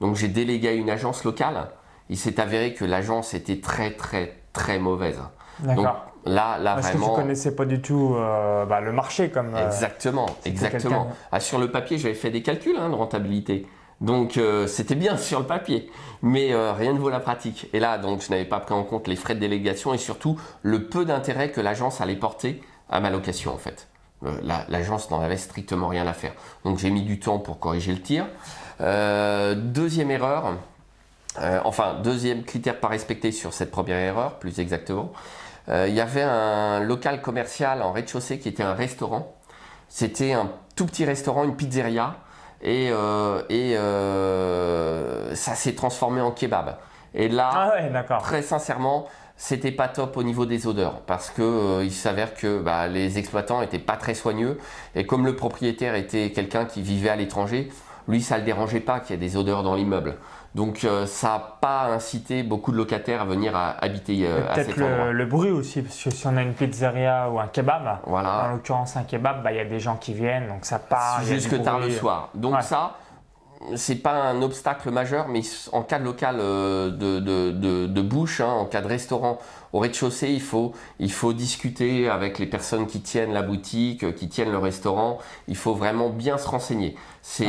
Donc 0.03 0.17
j'ai 0.17 0.29
délégué 0.29 0.69
à 0.69 0.73
une 0.73 0.91
agence 0.91 1.25
locale. 1.25 1.71
Il 2.11 2.19
s'est 2.19 2.39
avéré 2.39 2.75
que 2.75 2.85
l'agence 2.85 3.33
était 3.33 3.63
très 3.63 3.91
très 3.93 4.44
très 4.55 4.79
mauvaise. 4.79 5.19
Donc 5.61 5.77
D'accord. 5.77 6.07
là, 6.25 6.57
là 6.59 6.75
Parce 6.77 6.87
que 6.89 6.93
tu 6.93 6.99
vraiment. 6.99 7.15
connaissais 7.15 7.55
pas 7.55 7.67
du 7.67 7.83
tout 7.83 8.15
euh, 8.17 8.65
bah, 8.65 8.81
le 8.81 8.93
marché 8.93 9.29
comme. 9.29 9.55
euh, 9.55 9.67
Exactement, 9.67 10.27
exactement. 10.47 11.09
Ah, 11.31 11.41
sur 11.41 11.59
le 11.59 11.71
papier, 11.71 11.99
j'avais 11.99 12.15
fait 12.15 12.31
des 12.31 12.41
calculs 12.43 12.77
hein, 12.79 12.89
de 12.89 12.95
rentabilité. 12.95 13.67
Donc 14.01 14.37
euh, 14.39 14.67
c'était 14.67 14.97
bien 14.97 15.17
sur 15.17 15.39
le 15.39 15.47
papier, 15.47 15.91
mais 16.23 16.53
rien 16.55 16.93
ne 16.95 16.99
vaut 16.99 17.11
la 17.11 17.21
pratique. 17.21 17.69
Et 17.73 17.79
là, 17.81 17.99
donc 17.99 18.23
je 18.23 18.31
n'avais 18.31 18.45
pas 18.45 18.59
pris 18.61 18.75
en 18.75 18.83
compte 18.85 19.07
les 19.07 19.17
frais 19.17 19.35
de 19.35 19.41
délégation 19.41 19.93
et 19.95 19.99
surtout 19.99 20.39
le 20.63 20.89
peu 20.89 21.05
d'intérêt 21.05 21.51
que 21.51 21.61
l'agence 21.61 22.01
allait 22.01 22.17
porter 22.17 22.61
à 22.91 23.01
ma 23.01 23.11
location 23.11 23.53
en 23.55 23.59
fait. 23.59 23.89
La- 24.43 24.65
L'agence 24.69 25.11
n'en 25.11 25.21
avait 25.21 25.37
strictement 25.37 25.87
rien 25.89 26.07
à 26.07 26.13
faire. 26.13 26.33
Donc 26.65 26.79
j'ai 26.79 26.91
mis 26.91 27.03
du 27.03 27.21
temps 27.21 27.39
pour 27.39 27.59
corriger 27.61 27.93
le 27.93 28.01
tir. 28.01 28.27
Deuxième 29.57 30.11
erreur, 30.11 30.55
euh, 31.41 31.61
enfin 31.65 31.97
deuxième 32.03 32.45
critère 32.45 32.79
pas 32.79 32.89
respecté 32.89 33.33
sur 33.33 33.53
cette 33.53 33.71
première 33.71 33.99
erreur, 33.99 34.39
plus 34.39 34.61
exactement. 34.61 35.13
Euh, 35.69 35.87
il 35.89 35.95
y 35.95 36.01
avait 36.01 36.23
un 36.23 36.81
local 36.81 37.23
commercial 37.23 37.83
en 37.83 37.93
rez-de-chaussée 37.93 38.39
qui 38.39 38.49
était 38.49 38.63
un 38.63 38.75
restaurant. 38.75 39.35
C'était 39.89 40.33
un 40.33 40.51
tout 40.77 40.87
petit 40.87 41.05
restaurant, 41.05 41.45
une 41.45 41.57
pizzeria, 41.57 42.17
et, 42.63 42.89
euh, 42.91 43.43
et 43.49 43.77
euh, 43.77 45.35
ça 45.35 45.55
s'est 45.55 45.75
transformé 45.75 46.21
en 46.21 46.31
kebab. 46.31 46.77
Et 47.15 47.29
là, 47.29 47.51
Ah 47.53 47.73
ouais, 47.75 48.19
très 48.21 48.43
sincèrement, 48.43 49.07
c'était 49.37 49.71
pas 49.71 49.89
top 49.89 50.17
au 50.17 50.23
niveau 50.23 50.47
des 50.47 50.67
odeurs 50.67 51.01
parce 51.03 51.31
que 51.31 51.43
euh, 51.43 51.85
il 51.85 51.93
s'avère 51.93 52.35
que 52.35 52.61
bah, 52.61 52.89
les 52.89 53.19
exploitants 53.19 53.63
étaient 53.63 53.79
pas 53.79 53.97
très 53.97 54.15
soigneux 54.15 54.59
et 54.95 55.07
comme 55.07 55.27
le 55.27 55.37
propriétaire 55.37 55.95
était 55.95 56.33
quelqu'un 56.33 56.65
qui 56.65 56.83
vivait 56.83 57.11
à 57.11 57.17
l'étranger, 57.17 57.71
lui 58.09 58.21
ça 58.23 58.39
le 58.39 58.45
dérangeait 58.45 58.81
pas 58.81 59.01
qu'il 59.01 59.11
y 59.11 59.15
ait 59.15 59.29
des 59.29 59.37
odeurs 59.37 59.63
dans 59.63 59.75
l'immeuble. 59.75 60.17
Donc 60.55 60.85
euh, 60.85 61.05
ça 61.07 61.29
n'a 61.31 61.39
pas 61.61 61.87
incité 61.87 62.45
beaucoup 62.45 62.71
de 62.71 62.77
locataires 62.77 63.23
à 63.23 63.25
venir 63.25 63.57
à- 63.57 63.71
habiter 63.83 64.25
euh, 64.25 64.39
à 64.49 64.55
Peut-être 64.55 64.67
cet 64.75 64.83
endroit. 64.83 65.07
le, 65.07 65.13
le 65.13 65.27
bruit 65.27 65.51
aussi, 65.51 65.83
parce 65.83 66.01
que 66.01 66.11
si 66.11 66.27
on 66.29 66.37
a 66.37 66.43
une 66.43 66.55
pizzeria 66.55 67.29
ou 67.29 67.41
un 67.41 67.49
kebab, 67.49 67.99
Voilà. 68.07 68.45
en 68.47 68.53
l'occurrence 68.53 68.97
un 68.97 69.03
kebab, 69.03 69.43
bah, 69.43 69.51
il 69.51 69.57
y 69.57 69.61
a 69.61 69.65
des 69.65 69.81
gens 69.81 69.97
qui 69.97 70.13
viennent, 70.15 70.47
donc 70.47 70.65
ça 70.65 70.79
part. 70.79 71.23
jusque 71.25 71.61
tard 71.63 71.81
le 71.81 71.91
soir. 71.91 72.29
Donc 72.35 72.55
Ouais. 72.55 72.63
ça, 72.63 72.93
c'est 73.77 73.97
pas 73.97 74.15
un 74.15 74.43
obstacle 74.43 74.91
majeur, 74.91 75.29
mais 75.29 75.41
en 75.73 75.83
cas 75.83 75.99
de 75.99 76.05
local 76.05 76.37
euh, 76.39 76.91
de, 76.91 77.21
de, 77.21 77.51
de, 77.51 77.87
de 77.87 78.03
bouche, 78.03 78.41
hein, 78.41 78.49
en 78.49 78.67
cas 78.67 78.83
de 78.83 78.89
restaurant 78.89 79.39
au 79.75 79.81
rez-de-chaussée, 79.81 80.31
il 80.31 80.41
faut, 80.41 80.73
il 81.01 81.11
faut 81.11 81.33
discuter 81.33 82.09
avec 82.09 82.39
les 82.39 82.47
personnes 82.47 82.87
qui 82.87 83.01
tiennent 83.01 83.33
la 83.33 83.43
boutique, 83.43 84.05
euh, 84.05 84.13
qui 84.13 84.29
tiennent 84.29 84.53
le 84.53 84.59
restaurant. 84.59 85.19
Il 85.49 85.57
faut 85.57 85.75
vraiment 85.75 86.11
bien 86.11 86.39
se 86.39 86.47
renseigner. 86.47 86.95
C'est 87.23 87.49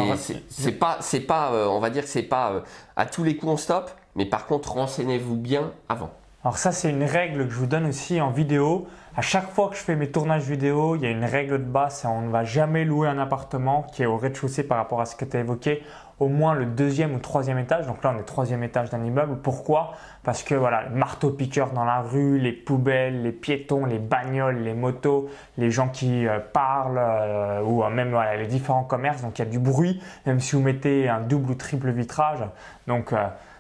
c'est 0.49 0.71
pas, 0.71 0.97
c'est 1.01 1.19
pas 1.19 1.53
euh, 1.53 1.67
on 1.67 1.79
va 1.79 1.91
dire 1.91 2.01
que 2.01 2.09
c'est 2.09 2.23
pas 2.23 2.51
euh, 2.51 2.61
à 2.95 3.05
tous 3.05 3.23
les 3.23 3.37
coups 3.37 3.51
on 3.51 3.57
stoppe, 3.57 3.91
mais 4.15 4.25
par 4.25 4.47
contre 4.47 4.71
renseignez-vous 4.71 5.35
bien 5.35 5.71
avant. 5.87 6.09
Alors 6.45 6.59
ça, 6.59 6.71
c'est 6.71 6.91
une 6.91 7.03
règle 7.03 7.47
que 7.47 7.51
je 7.51 7.57
vous 7.57 7.65
donne 7.65 7.87
aussi 7.87 8.21
en 8.21 8.29
vidéo. 8.29 8.85
À 9.17 9.23
chaque 9.23 9.49
fois 9.49 9.69
que 9.69 9.75
je 9.75 9.81
fais 9.81 9.95
mes 9.95 10.11
tournages 10.11 10.43
vidéo, 10.43 10.95
il 10.95 11.01
y 11.01 11.07
a 11.07 11.09
une 11.09 11.25
règle 11.25 11.57
de 11.57 11.63
base, 11.67 12.05
on 12.07 12.21
ne 12.21 12.29
va 12.29 12.43
jamais 12.43 12.85
louer 12.85 13.07
un 13.07 13.17
appartement 13.17 13.81
qui 13.81 14.03
est 14.03 14.05
au 14.05 14.15
rez-de-chaussée 14.15 14.61
par 14.61 14.77
rapport 14.77 15.01
à 15.01 15.07
ce 15.07 15.15
que 15.15 15.25
tu 15.25 15.37
as 15.37 15.39
évoqué, 15.39 15.81
au 16.19 16.27
moins 16.27 16.53
le 16.53 16.67
deuxième 16.67 17.15
ou 17.15 17.17
troisième 17.17 17.57
étage. 17.57 17.87
Donc 17.87 18.03
là, 18.03 18.13
on 18.15 18.19
est 18.19 18.25
troisième 18.25 18.61
étage 18.61 18.91
d'un 18.91 19.03
immeuble. 19.03 19.37
Pourquoi? 19.41 19.93
Parce 20.21 20.43
que 20.43 20.53
voilà, 20.53 20.87
marteau-piqueur 20.89 21.71
dans 21.71 21.83
la 21.83 22.01
rue, 22.01 22.37
les 22.37 22.53
poubelles, 22.53 23.23
les 23.23 23.31
piétons, 23.31 23.85
les 23.85 23.97
bagnoles, 23.97 24.59
les 24.59 24.75
motos, 24.75 25.27
les 25.57 25.71
gens 25.71 25.87
qui 25.87 26.27
euh, 26.27 26.37
parlent, 26.39 27.01
euh, 27.01 27.63
ou 27.63 27.83
euh, 27.83 27.89
même 27.89 28.15
les 28.37 28.45
différents 28.45 28.83
commerces. 28.83 29.23
Donc 29.23 29.39
il 29.39 29.45
y 29.45 29.47
a 29.47 29.49
du 29.49 29.57
bruit, 29.57 29.99
même 30.27 30.39
si 30.39 30.55
vous 30.55 30.61
mettez 30.61 31.09
un 31.09 31.21
double 31.21 31.49
ou 31.49 31.55
triple 31.55 31.89
vitrage. 31.89 32.43
Donc 32.85 33.15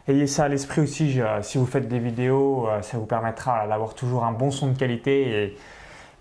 Ayez 0.07 0.27
ça 0.27 0.43
à 0.45 0.47
l'esprit 0.47 0.81
aussi, 0.81 1.11
je- 1.11 1.23
si 1.41 1.57
vous 1.57 1.65
faites 1.65 1.87
des 1.87 1.99
vidéos, 1.99 2.67
euh, 2.69 2.81
ça 2.81 2.97
vous 2.97 3.05
permettra 3.07 3.67
d'avoir 3.67 3.95
toujours 3.95 4.23
un 4.23 4.31
bon 4.31 4.51
son 4.51 4.67
de 4.67 4.77
qualité. 4.77 5.43
Et 5.45 5.57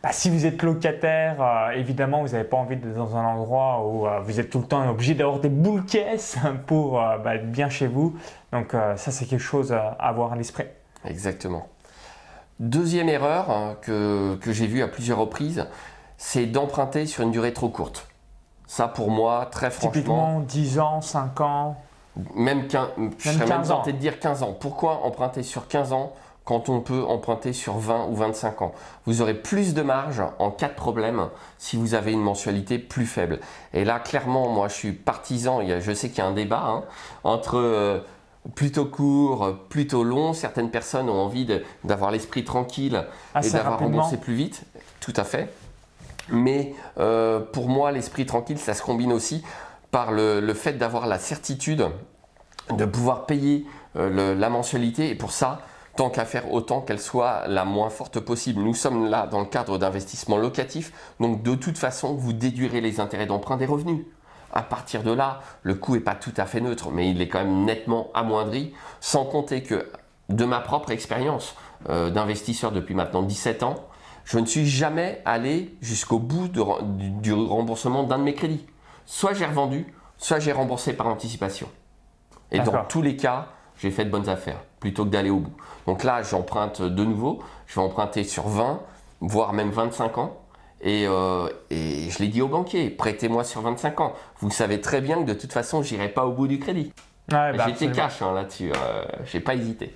bah, 0.02 0.08
si 0.12 0.30
vous 0.30 0.46
êtes 0.46 0.62
locataire, 0.62 1.36
euh, 1.42 1.70
évidemment, 1.72 2.22
vous 2.22 2.28
n'avez 2.32 2.44
pas 2.44 2.56
envie 2.56 2.76
d'être 2.76 2.94
dans 2.94 3.14
un 3.16 3.24
endroit 3.24 3.86
où 3.86 4.06
euh, 4.06 4.20
vous 4.20 4.40
êtes 4.40 4.48
tout 4.48 4.60
le 4.60 4.66
temps 4.66 4.88
obligé 4.88 5.14
d'avoir 5.14 5.38
des 5.38 5.50
boules 5.50 5.84
caisses 5.84 6.36
pour 6.66 6.98
euh, 7.00 7.18
bah, 7.18 7.34
être 7.34 7.50
bien 7.50 7.68
chez 7.68 7.86
vous. 7.86 8.16
Donc 8.52 8.72
euh, 8.72 8.96
ça, 8.96 9.10
c'est 9.10 9.26
quelque 9.26 9.40
chose 9.40 9.72
à 9.72 9.88
avoir 9.98 10.32
à 10.32 10.36
l'esprit. 10.36 10.64
Exactement. 11.04 11.68
Deuxième 12.60 13.08
erreur 13.10 13.50
hein, 13.50 13.76
que, 13.82 14.36
que 14.36 14.52
j'ai 14.52 14.66
vue 14.66 14.82
à 14.82 14.88
plusieurs 14.88 15.18
reprises, 15.18 15.66
c'est 16.16 16.46
d'emprunter 16.46 17.04
sur 17.04 17.22
une 17.24 17.32
durée 17.32 17.52
trop 17.52 17.68
courte. 17.68 18.08
Ça, 18.66 18.88
pour 18.88 19.10
moi, 19.10 19.46
très 19.50 19.70
franchement, 19.70 19.92
Typiquement, 19.92 20.40
10 20.40 20.78
ans, 20.78 21.00
5 21.02 21.40
ans. 21.42 21.76
Même, 22.34 22.66
quin- 22.68 22.88
je 23.18 23.30
serais 23.30 23.38
même 23.40 23.48
15 23.48 23.70
ans. 23.70 23.82
de 23.86 23.90
dire 23.92 24.18
15 24.20 24.42
ans. 24.42 24.52
Pourquoi 24.58 25.00
emprunter 25.04 25.42
sur 25.42 25.66
15 25.68 25.92
ans 25.92 26.12
quand 26.44 26.68
on 26.68 26.80
peut 26.80 27.02
emprunter 27.04 27.52
sur 27.52 27.74
20 27.78 28.06
ou 28.10 28.14
25 28.14 28.62
ans? 28.62 28.72
Vous 29.06 29.22
aurez 29.22 29.34
plus 29.34 29.74
de 29.74 29.82
marge 29.82 30.22
en 30.38 30.50
cas 30.50 30.68
de 30.68 30.74
problème 30.74 31.28
si 31.58 31.76
vous 31.76 31.94
avez 31.94 32.12
une 32.12 32.22
mensualité 32.22 32.78
plus 32.78 33.06
faible. 33.06 33.40
Et 33.72 33.84
là, 33.84 33.98
clairement, 33.98 34.48
moi, 34.48 34.68
je 34.68 34.74
suis 34.74 34.92
partisan. 34.92 35.60
je 35.80 35.92
sais 35.92 36.08
qu'il 36.08 36.18
y 36.18 36.20
a 36.22 36.26
un 36.26 36.32
débat 36.32 36.64
hein, 36.66 36.82
entre 37.24 37.56
euh, 37.58 37.98
plutôt 38.54 38.84
court, 38.84 39.54
plutôt 39.68 40.04
long. 40.04 40.34
Certaines 40.34 40.70
personnes 40.70 41.08
ont 41.08 41.20
envie 41.20 41.48
d'avoir 41.82 42.10
l'esprit 42.10 42.44
tranquille 42.44 43.04
et 43.34 43.38
Assez 43.38 43.52
d'avoir 43.52 43.72
rapidement. 43.74 43.96
remboursé 44.02 44.18
plus 44.18 44.34
vite. 44.34 44.62
Tout 45.00 45.14
à 45.16 45.24
fait. 45.24 45.52
Mais 46.30 46.74
euh, 46.98 47.40
pour 47.40 47.68
moi, 47.68 47.90
l'esprit 47.92 48.24
tranquille, 48.24 48.58
ça 48.58 48.72
se 48.72 48.82
combine 48.82 49.12
aussi 49.12 49.42
par 49.94 50.10
le, 50.10 50.54
fait 50.54 50.72
d'avoir 50.72 51.06
la 51.06 51.20
certitude 51.20 51.86
de 52.76 52.84
pouvoir 52.84 53.26
payer 53.26 53.64
euh, 53.94 54.34
la 54.34 54.50
mensualité. 54.50 55.08
Et 55.08 55.14
pour 55.14 55.30
ça, 55.30 55.60
tant 55.94 56.10
qu'à 56.10 56.24
faire, 56.24 56.52
autant 56.52 56.80
qu'elle 56.80 56.98
soit 56.98 57.46
la 57.46 57.64
moins 57.64 57.90
forte 57.90 58.18
possible. 58.18 58.60
Nous 58.60 58.74
sommes 58.74 59.06
là 59.06 59.28
dans 59.28 59.38
le 59.38 59.46
cadre 59.46 59.78
d'investissement 59.78 60.36
locatif. 60.36 60.92
Donc 61.20 61.44
de 61.44 61.54
toute 61.54 61.78
façon, 61.78 62.14
vous 62.14 62.32
déduirez 62.32 62.80
les 62.80 62.98
intérêts 62.98 63.26
d'emprunt 63.26 63.56
des 63.56 63.66
revenus. 63.66 64.04
À 64.52 64.62
partir 64.62 65.04
de 65.04 65.12
là, 65.12 65.42
le 65.62 65.76
coût 65.76 65.94
n'est 65.94 66.00
pas 66.00 66.16
tout 66.16 66.34
à 66.38 66.46
fait 66.46 66.60
neutre, 66.60 66.90
mais 66.90 67.08
il 67.08 67.22
est 67.22 67.28
quand 67.28 67.44
même 67.44 67.64
nettement 67.64 68.10
amoindri, 68.14 68.74
sans 68.98 69.24
compter 69.24 69.62
que 69.62 69.88
de 70.28 70.44
ma 70.44 70.58
propre 70.58 70.90
expérience 70.90 71.54
euh, 71.88 72.10
d'investisseur 72.10 72.72
depuis 72.72 72.96
maintenant 72.96 73.22
17 73.22 73.62
ans, 73.62 73.76
je 74.24 74.40
ne 74.40 74.46
suis 74.46 74.66
jamais 74.66 75.22
allé 75.24 75.76
jusqu'au 75.80 76.18
bout 76.18 76.48
du 76.48 77.32
remboursement 77.32 78.02
d'un 78.02 78.18
de 78.18 78.24
mes 78.24 78.34
crédits. 78.34 78.66
Soit 79.06 79.34
j'ai 79.34 79.46
revendu, 79.46 79.86
soit 80.18 80.38
j'ai 80.38 80.52
remboursé 80.52 80.92
par 80.92 81.06
anticipation. 81.06 81.68
Et 82.50 82.60
dans 82.60 82.84
tous 82.84 83.02
les 83.02 83.16
cas, 83.16 83.48
j'ai 83.78 83.90
fait 83.90 84.04
de 84.04 84.10
bonnes 84.10 84.28
affaires 84.28 84.58
plutôt 84.80 85.04
que 85.04 85.10
d'aller 85.10 85.30
au 85.30 85.40
bout. 85.40 85.54
Donc 85.86 86.04
là, 86.04 86.22
j'emprunte 86.22 86.82
de 86.82 87.04
nouveau. 87.04 87.42
Je 87.66 87.74
vais 87.76 87.80
emprunter 87.80 88.22
sur 88.22 88.48
20, 88.48 88.80
voire 89.20 89.52
même 89.52 89.70
25 89.70 90.18
ans. 90.18 90.36
Et, 90.82 91.06
euh, 91.08 91.48
et 91.70 92.10
je 92.10 92.18
l'ai 92.18 92.28
dit 92.28 92.42
au 92.42 92.48
banquier, 92.48 92.90
prêtez-moi 92.90 93.42
sur 93.42 93.62
25 93.62 94.00
ans. 94.00 94.12
Vous 94.40 94.50
savez 94.50 94.80
très 94.82 95.00
bien 95.00 95.22
que 95.22 95.28
de 95.28 95.34
toute 95.34 95.52
façon, 95.52 95.82
j'irai 95.82 96.08
pas 96.08 96.26
au 96.26 96.32
bout 96.32 96.46
du 96.46 96.58
crédit. 96.58 96.92
Ouais, 97.32 97.56
bah, 97.56 97.64
J'étais 97.66 97.90
cash 97.90 98.20
hein, 98.20 98.34
là-dessus, 98.34 98.70
euh, 98.70 99.04
j'ai 99.24 99.40
pas 99.40 99.54
hésité. 99.54 99.94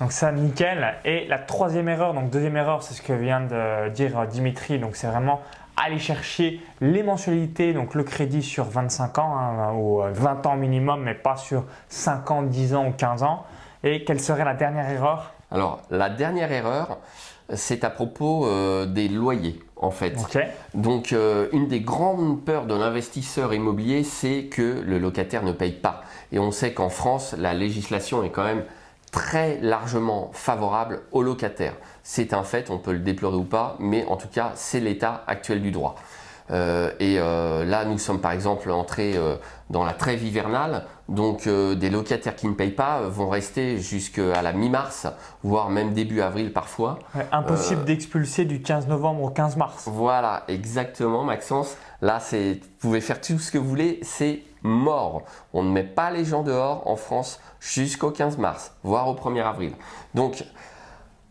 Donc 0.00 0.12
ça, 0.12 0.30
nickel. 0.30 0.94
Et 1.04 1.26
la 1.26 1.38
troisième 1.38 1.88
erreur, 1.88 2.14
donc 2.14 2.30
deuxième 2.30 2.56
erreur, 2.56 2.84
c'est 2.84 2.94
ce 2.94 3.02
que 3.02 3.12
vient 3.12 3.40
de 3.40 3.88
dire 3.88 4.18
euh, 4.18 4.26
Dimitri. 4.26 4.78
Donc 4.78 4.94
c'est 4.94 5.08
vraiment 5.08 5.42
aller 5.76 5.98
chercher 5.98 6.60
les 6.80 7.02
mensualités, 7.02 7.72
donc 7.72 7.94
le 7.94 8.02
crédit 8.02 8.42
sur 8.42 8.64
25 8.64 9.18
ans 9.18 9.36
hein, 9.36 9.72
ou 9.74 10.02
euh, 10.02 10.10
20 10.12 10.46
ans 10.46 10.56
minimum, 10.56 11.02
mais 11.02 11.14
pas 11.14 11.36
sur 11.36 11.64
5 11.88 12.30
ans, 12.30 12.42
10 12.42 12.74
ans 12.74 12.88
ou 12.88 12.92
15 12.92 13.22
ans. 13.22 13.44
Et 13.84 14.04
quelle 14.04 14.20
serait 14.20 14.44
la 14.44 14.54
dernière 14.54 14.90
erreur? 14.90 15.32
Alors, 15.50 15.82
la 15.90 16.08
dernière 16.08 16.50
erreur, 16.50 16.98
c'est 17.54 17.84
à 17.84 17.90
propos 17.90 18.46
euh, 18.46 18.86
des 18.86 19.08
loyers, 19.08 19.60
en 19.76 19.90
fait. 19.90 20.16
Ok. 20.18 20.38
Donc, 20.74 21.12
euh, 21.12 21.48
une 21.52 21.68
des 21.68 21.80
grandes 21.80 22.44
peurs 22.44 22.66
de 22.66 22.74
l'investisseur 22.74 23.54
immobilier, 23.54 24.02
c'est 24.02 24.44
que 24.44 24.82
le 24.84 24.98
locataire 24.98 25.44
ne 25.44 25.52
paye 25.52 25.72
pas. 25.72 26.02
Et 26.32 26.38
on 26.38 26.50
sait 26.50 26.72
qu'en 26.72 26.88
France, 26.88 27.34
la 27.38 27.54
législation 27.54 28.24
est 28.24 28.30
quand 28.30 28.44
même 28.44 28.64
très 29.16 29.58
largement 29.62 30.28
favorable 30.34 31.00
aux 31.10 31.22
locataires. 31.22 31.72
C'est 32.02 32.34
un 32.34 32.42
fait, 32.42 32.68
on 32.68 32.76
peut 32.76 32.92
le 32.92 32.98
déplorer 32.98 33.38
ou 33.38 33.44
pas, 33.44 33.76
mais 33.78 34.04
en 34.04 34.16
tout 34.16 34.28
cas, 34.28 34.52
c'est 34.56 34.78
l'état 34.78 35.24
actuel 35.26 35.62
du 35.62 35.70
droit. 35.70 35.94
et 36.50 37.16
là, 37.18 37.84
nous 37.86 37.98
sommes 37.98 38.20
par 38.20 38.32
exemple 38.32 38.70
entrés 38.70 39.18
dans 39.70 39.84
la 39.84 39.94
trêve 39.94 40.22
hivernale. 40.22 40.84
Donc 41.08 41.48
des 41.48 41.88
locataires 41.88 42.36
qui 42.36 42.46
ne 42.46 42.52
payent 42.52 42.72
pas 42.72 43.00
vont 43.08 43.30
rester 43.30 43.78
jusqu'à 43.78 44.42
la 44.42 44.52
mi-mars, 44.52 45.06
voire 45.42 45.70
même 45.70 45.94
début 45.94 46.20
avril 46.20 46.52
parfois. 46.52 46.98
impossible 47.32 47.84
d'expulser 47.84 48.44
du 48.44 48.60
15 48.60 48.86
novembre 48.86 49.22
au 49.22 49.30
15 49.30 49.56
mars. 49.56 49.88
Voilà, 49.90 50.44
exactement 50.46 51.24
Maxence. 51.24 51.74
Là, 52.02 52.20
c'est, 52.20 52.60
vous 52.60 52.68
pouvez 52.80 53.00
faire 53.00 53.20
tout 53.20 53.38
ce 53.38 53.50
que 53.50 53.56
vous 53.56 53.68
voulez, 53.68 53.98
c'est 54.02 54.42
mort. 54.66 55.22
On 55.54 55.62
ne 55.62 55.70
met 55.70 55.84
pas 55.84 56.10
les 56.10 56.24
gens 56.24 56.42
dehors 56.42 56.86
en 56.86 56.96
France 56.96 57.40
jusqu'au 57.60 58.10
15 58.10 58.36
mars, 58.38 58.72
voire 58.82 59.08
au 59.08 59.14
1er 59.14 59.42
avril. 59.42 59.72
Donc, 60.14 60.44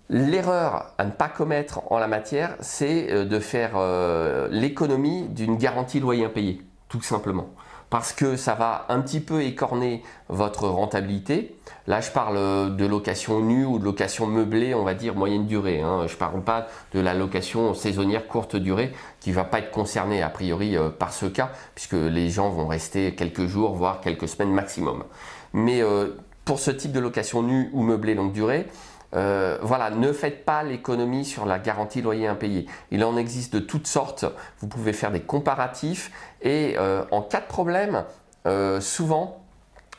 L'erreur 0.08 0.94
à 1.00 1.06
ne 1.06 1.10
pas 1.10 1.28
commettre 1.30 1.92
en 1.92 1.98
la 1.98 2.08
matière, 2.08 2.56
c'est 2.60 3.12
euh, 3.12 3.26
de 3.26 3.40
faire 3.40 3.72
euh, 3.74 4.48
l'économie 4.52 5.28
d'une 5.30 5.58
garantie 5.58 6.00
loyer 6.00 6.26
impayé, 6.26 6.62
tout 6.90 7.02
simplement 7.02 7.50
parce 7.96 8.12
que 8.12 8.36
ça 8.36 8.56
va 8.56 8.86
un 8.90 9.00
petit 9.00 9.22
peu 9.22 9.42
écorner 9.44 10.04
votre 10.28 10.68
rentabilité. 10.68 11.56
Là, 11.88 12.02
je 12.02 12.12
parle 12.12 12.76
de 12.76 12.86
location 12.86 13.40
nue 13.40 13.64
ou 13.64 13.80
de 13.80 13.86
location 13.86 14.28
meublée, 14.28 14.76
on 14.76 14.84
va 14.84 14.94
dire 14.94 15.16
moyenne 15.16 15.46
durée. 15.46 15.80
Hein. 15.80 16.04
Je 16.06 16.12
ne 16.12 16.18
parle 16.18 16.44
pas 16.44 16.68
de 16.94 17.00
la 17.00 17.14
location 17.14 17.74
saisonnière 17.74 18.28
courte 18.28 18.58
durée 18.58 18.92
qui 19.22 19.30
ne 19.30 19.36
va 19.36 19.46
pas 19.46 19.60
être 19.60 19.72
concernée 19.72 20.22
a 20.22 20.28
priori 20.28 20.76
euh, 20.76 20.90
par 20.90 21.14
ce 21.14 21.26
cas, 21.26 21.52
puisque 21.74 21.94
les 21.94 22.30
gens 22.30 22.50
vont 22.50 22.68
rester 22.68 23.16
quelques 23.16 23.46
jours, 23.46 23.76
voire 23.76 24.02
quelques 24.02 24.28
semaines 24.28 24.52
maximum. 24.52 25.06
Mais 25.54 25.82
euh, 25.82 26.18
pour 26.44 26.60
ce 26.60 26.72
type 26.72 26.92
de 26.92 27.00
location 27.00 27.44
nue 27.44 27.70
ou 27.72 27.82
meublée 27.82 28.14
longue 28.14 28.34
durée, 28.34 28.68
euh, 29.16 29.58
voilà, 29.62 29.90
ne 29.90 30.12
faites 30.12 30.46
pas 30.46 30.64
l'économie 30.64 31.26
sur 31.26 31.46
la 31.46 31.60
garantie 31.60 32.02
loyer 32.02 32.28
impayé. 32.28 32.68
Il 32.92 33.04
en 33.04 33.18
existe 33.18 33.54
de 33.54 33.60
toutes 33.60 33.88
sortes. 33.88 34.26
Vous 34.60 34.68
pouvez 34.68 34.94
faire 34.94 35.12
des 35.12 35.22
comparatifs 35.22 36.12
et 36.42 36.76
euh, 36.78 37.04
en 37.12 37.22
cas 37.22 37.42
de 37.42 37.48
problème, 37.48 38.06
euh, 38.46 38.82
souvent, 38.82 39.42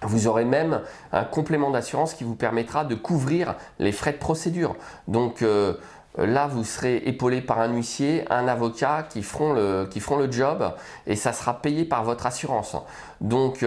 vous 0.02 0.26
aurez 0.26 0.44
même 0.44 0.82
un 1.12 1.24
complément 1.24 1.70
d'assurance 1.70 2.12
qui 2.12 2.24
vous 2.24 2.34
permettra 2.34 2.84
de 2.84 2.94
couvrir 2.94 3.54
les 3.78 3.92
frais 3.92 4.12
de 4.12 4.18
procédure. 4.18 4.76
Donc 5.08 5.42
là, 6.16 6.46
vous 6.46 6.64
serez 6.64 6.96
épaulé 6.98 7.40
par 7.40 7.60
un 7.60 7.72
huissier, 7.72 8.24
un 8.30 8.48
avocat 8.48 9.06
qui 9.08 9.22
feront 9.22 9.52
le, 9.52 9.86
qui 9.90 10.00
feront 10.00 10.16
le 10.16 10.30
job 10.30 10.72
et 11.06 11.16
ça 11.16 11.32
sera 11.32 11.60
payé 11.60 11.84
par 11.84 12.04
votre 12.04 12.26
assurance. 12.26 12.76
Donc 13.20 13.64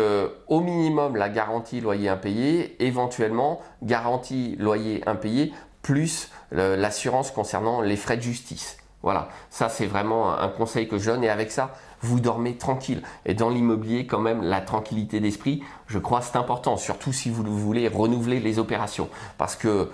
au 0.48 0.60
minimum 0.62 1.16
la 1.16 1.30
garantie 1.30 1.82
loyer 1.82 2.10
impayé, 2.10 2.76
éventuellement 2.84 3.62
garantie 3.84 4.56
loyer 4.60 5.04
impayé 5.08 5.54
plus 5.82 6.30
l'assurance 6.52 7.32
concernant 7.32 7.82
les 7.82 7.96
frais 7.96 8.18
de 8.18 8.22
justice. 8.22 8.78
Voilà, 9.02 9.30
ça 9.50 9.70
c'est 9.70 9.86
vraiment 9.86 10.38
un 10.38 10.50
conseil 10.50 10.88
que 10.88 10.98
je 10.98 11.10
donne 11.10 11.24
et 11.24 11.30
avec 11.30 11.52
ça, 11.52 11.72
vous 12.02 12.20
dormez 12.20 12.58
tranquille. 12.58 13.02
Et 13.26 13.34
dans 13.34 13.50
l'immobilier, 13.50 14.06
quand 14.06 14.20
même, 14.20 14.42
la 14.42 14.62
tranquillité 14.62 15.20
d'esprit, 15.20 15.64
je 15.88 16.00
crois, 16.00 16.22
c'est 16.22 16.36
important, 16.36 16.78
surtout 16.78 17.14
si 17.14 17.30
vous 17.30 17.44
voulez 17.44 17.88
renouveler 17.88 18.40
les 18.40 18.60
opérations. 18.60 19.10
Parce 19.38 19.56
que 19.56 19.90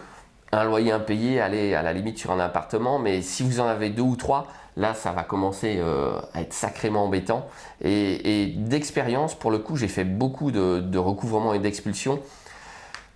un 0.55 0.63
loyer 0.63 0.91
impayé, 0.91 1.41
allez 1.41 1.75
à 1.75 1.81
la 1.81 1.93
limite 1.93 2.17
sur 2.17 2.31
un 2.31 2.39
appartement, 2.39 2.99
mais 2.99 3.21
si 3.21 3.43
vous 3.43 3.59
en 3.59 3.67
avez 3.67 3.89
deux 3.89 4.01
ou 4.01 4.15
trois, 4.15 4.47
là, 4.77 4.93
ça 4.93 5.11
va 5.11 5.23
commencer 5.23 5.77
euh, 5.79 6.19
à 6.33 6.41
être 6.41 6.53
sacrément 6.53 7.05
embêtant. 7.05 7.47
Et, 7.81 8.53
d'expérience, 8.57 9.35
pour 9.35 9.51
le 9.51 9.59
coup, 9.59 9.75
j'ai 9.75 9.87
fait 9.87 10.03
beaucoup 10.03 10.51
de, 10.51 10.79
de 10.79 10.97
recouvrement 10.97 11.53
et 11.53 11.59
d'expulsion. 11.59 12.19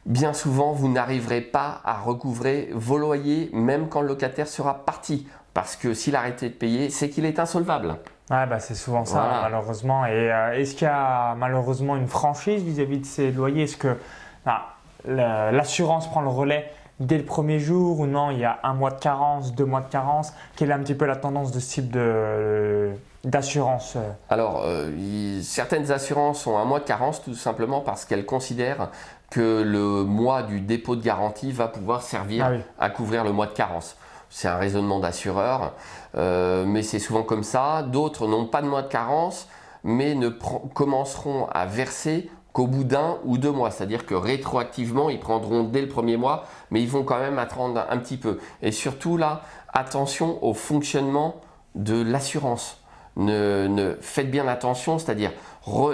Bien 0.05 0.33
souvent, 0.33 0.71
vous 0.71 0.89
n'arriverez 0.89 1.41
pas 1.41 1.81
à 1.83 1.99
recouvrer 1.99 2.69
vos 2.73 2.97
loyers, 2.97 3.49
même 3.53 3.89
quand 3.89 4.01
le 4.01 4.07
locataire 4.07 4.47
sera 4.47 4.85
parti. 4.85 5.27
Parce 5.53 5.75
que 5.75 5.93
s'il 5.93 6.15
a 6.15 6.19
arrêté 6.19 6.49
de 6.49 6.53
payer, 6.53 6.89
c'est 6.89 7.09
qu'il 7.09 7.25
est 7.25 7.39
insolvable. 7.39 7.95
Ouais, 8.29 8.45
bah 8.45 8.59
c'est 8.59 8.75
souvent 8.75 9.05
ça, 9.05 9.39
malheureusement. 9.41 10.05
Et 10.05 10.31
euh, 10.31 10.51
est-ce 10.53 10.75
qu'il 10.75 10.85
y 10.85 10.91
a 10.91 11.33
malheureusement 11.35 11.95
une 11.95 12.07
franchise 12.07 12.63
vis-à-vis 12.63 12.99
de 12.99 13.05
ces 13.05 13.31
loyers? 13.31 13.63
Est-ce 13.63 13.77
que 13.77 13.97
bah, 14.45 14.75
l'assurance 15.05 16.07
prend 16.07 16.21
le 16.21 16.29
relais 16.29 16.71
dès 16.99 17.17
le 17.17 17.25
premier 17.25 17.59
jour 17.59 17.99
ou 17.99 18.05
non 18.05 18.31
Il 18.31 18.39
y 18.39 18.45
a 18.45 18.59
un 18.63 18.73
mois 18.73 18.91
de 18.91 18.99
carence, 18.99 19.53
deux 19.53 19.65
mois 19.65 19.81
de 19.81 19.89
carence 19.89 20.33
Quelle 20.55 20.71
est 20.71 20.73
un 20.73 20.79
petit 20.79 20.95
peu 20.95 21.05
la 21.05 21.15
tendance 21.15 21.51
de 21.51 21.59
ce 21.59 21.69
type 21.73 21.91
de, 21.91 22.91
d'assurance 23.23 23.97
Alors, 24.29 24.63
euh, 24.65 25.39
certaines 25.41 25.91
assurances 25.91 26.45
ont 26.47 26.57
un 26.57 26.65
mois 26.65 26.79
de 26.79 26.85
carence 26.85 27.21
tout 27.23 27.35
simplement 27.35 27.81
parce 27.81 28.05
qu'elles 28.05 28.25
considèrent 28.25 28.89
que 29.29 29.61
le 29.61 30.03
mois 30.03 30.43
du 30.43 30.59
dépôt 30.61 30.95
de 30.95 31.03
garantie 31.03 31.51
va 31.51 31.67
pouvoir 31.67 32.01
servir 32.01 32.49
ah 32.49 32.85
à 32.85 32.89
couvrir 32.89 33.23
le 33.23 33.31
mois 33.31 33.45
de 33.45 33.53
carence 33.53 33.95
c'est 34.29 34.47
un 34.47 34.57
raisonnement 34.57 34.99
d'assureur, 34.99 35.73
euh, 36.15 36.63
mais 36.65 36.83
c'est 36.83 36.99
souvent 36.99 37.23
comme 37.23 37.43
ça. 37.43 37.83
D'autres 37.83 38.27
n'ont 38.27 38.45
pas 38.45 38.61
de 38.61 38.67
mois 38.67 38.83
de 38.83 38.87
carence, 38.87 39.47
mais 39.83 40.15
ne 40.15 40.29
commenceront 40.29 41.47
à 41.47 41.65
verser 41.65 42.29
qu'au 42.53 42.67
bout 42.67 42.83
d'un 42.83 43.17
ou 43.25 43.37
deux 43.37 43.51
mois. 43.51 43.71
C'est-à-dire 43.71 44.05
que 44.05 44.15
rétroactivement, 44.15 45.09
ils 45.09 45.19
prendront 45.19 45.63
dès 45.63 45.81
le 45.81 45.87
premier 45.87 46.17
mois, 46.17 46.45
mais 46.71 46.81
ils 46.81 46.89
vont 46.89 47.03
quand 47.03 47.19
même 47.19 47.39
attendre 47.39 47.85
un 47.89 47.97
petit 47.97 48.17
peu. 48.17 48.39
Et 48.61 48.71
surtout 48.71 49.17
là, 49.17 49.41
attention 49.73 50.43
au 50.43 50.53
fonctionnement 50.53 51.35
de 51.75 52.01
l'assurance. 52.01 52.77
Ne, 53.15 53.97
faites 53.99 54.31
bien 54.31 54.47
attention, 54.47 54.97
c'est-à-dire 54.97 55.31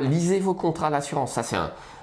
lisez 0.01 0.39
vos 0.39 0.53
contrats 0.53 0.91
d'assurance. 0.91 1.33
Ça, 1.33 1.43
c'est 1.43 1.57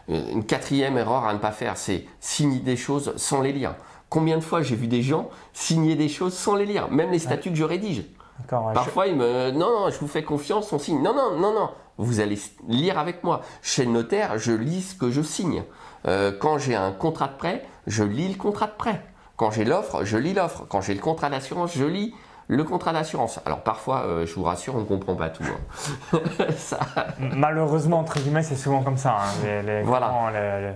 une 0.08 0.44
quatrième 0.44 0.98
erreur 0.98 1.24
à 1.24 1.32
ne 1.32 1.38
pas 1.38 1.52
faire, 1.52 1.76
c'est 1.76 2.06
signer 2.18 2.58
des 2.58 2.76
choses 2.76 3.12
sans 3.16 3.40
les 3.40 3.52
lire. 3.52 3.74
Combien 4.08 4.36
de 4.36 4.42
fois 4.42 4.62
j'ai 4.62 4.74
vu 4.74 4.88
des 4.88 5.00
gens 5.00 5.30
signer 5.52 5.94
des 5.94 6.08
choses 6.08 6.34
sans 6.34 6.56
les 6.56 6.66
lire, 6.66 6.90
même 6.90 7.10
les 7.10 7.20
statuts 7.20 7.50
que 7.50 7.56
je 7.56 7.64
rédige? 7.64 8.04
Parfois, 8.48 9.06
ils 9.06 9.16
me 9.16 9.50
non, 9.52 9.70
non, 9.80 9.90
je 9.90 9.98
vous 9.98 10.08
fais 10.08 10.24
confiance, 10.24 10.72
on 10.72 10.78
signe. 10.78 11.00
Non, 11.00 11.14
non, 11.14 11.38
non, 11.38 11.54
non. 11.54 11.70
Vous 12.02 12.20
allez 12.20 12.38
lire 12.68 12.98
avec 12.98 13.22
moi. 13.24 13.42
Chez 13.62 13.84
le 13.84 13.92
notaire, 13.92 14.38
je 14.38 14.52
lis 14.52 14.82
ce 14.82 14.94
que 14.94 15.10
je 15.10 15.22
signe. 15.22 15.62
Euh, 16.06 16.32
quand 16.38 16.58
j'ai 16.58 16.74
un 16.74 16.92
contrat 16.92 17.28
de 17.28 17.36
prêt, 17.36 17.64
je 17.86 18.02
lis 18.02 18.28
le 18.28 18.34
contrat 18.34 18.66
de 18.66 18.72
prêt. 18.76 19.02
Quand 19.36 19.50
j'ai 19.50 19.64
l'offre, 19.64 20.04
je 20.04 20.16
lis 20.16 20.34
l'offre. 20.34 20.64
Quand 20.68 20.80
j'ai 20.80 20.94
le 20.94 21.00
contrat 21.00 21.30
d'assurance, 21.30 21.72
je 21.76 21.84
lis 21.84 22.14
le 22.48 22.64
contrat 22.64 22.92
d'assurance. 22.92 23.40
Alors 23.46 23.62
parfois, 23.62 24.02
euh, 24.02 24.26
je 24.26 24.34
vous 24.34 24.42
rassure, 24.42 24.74
on 24.74 24.80
ne 24.80 24.84
comprend 24.84 25.14
pas 25.14 25.30
tout. 25.30 25.44
Hein. 25.44 26.18
Malheureusement, 27.36 28.00
entre 28.00 28.18
guillemets, 28.18 28.42
c'est 28.42 28.56
souvent 28.56 28.82
comme 28.82 28.98
ça. 28.98 29.18
Hein. 29.20 29.62
Les, 29.64 29.82
voilà. 29.82 30.12
les, 30.32 30.72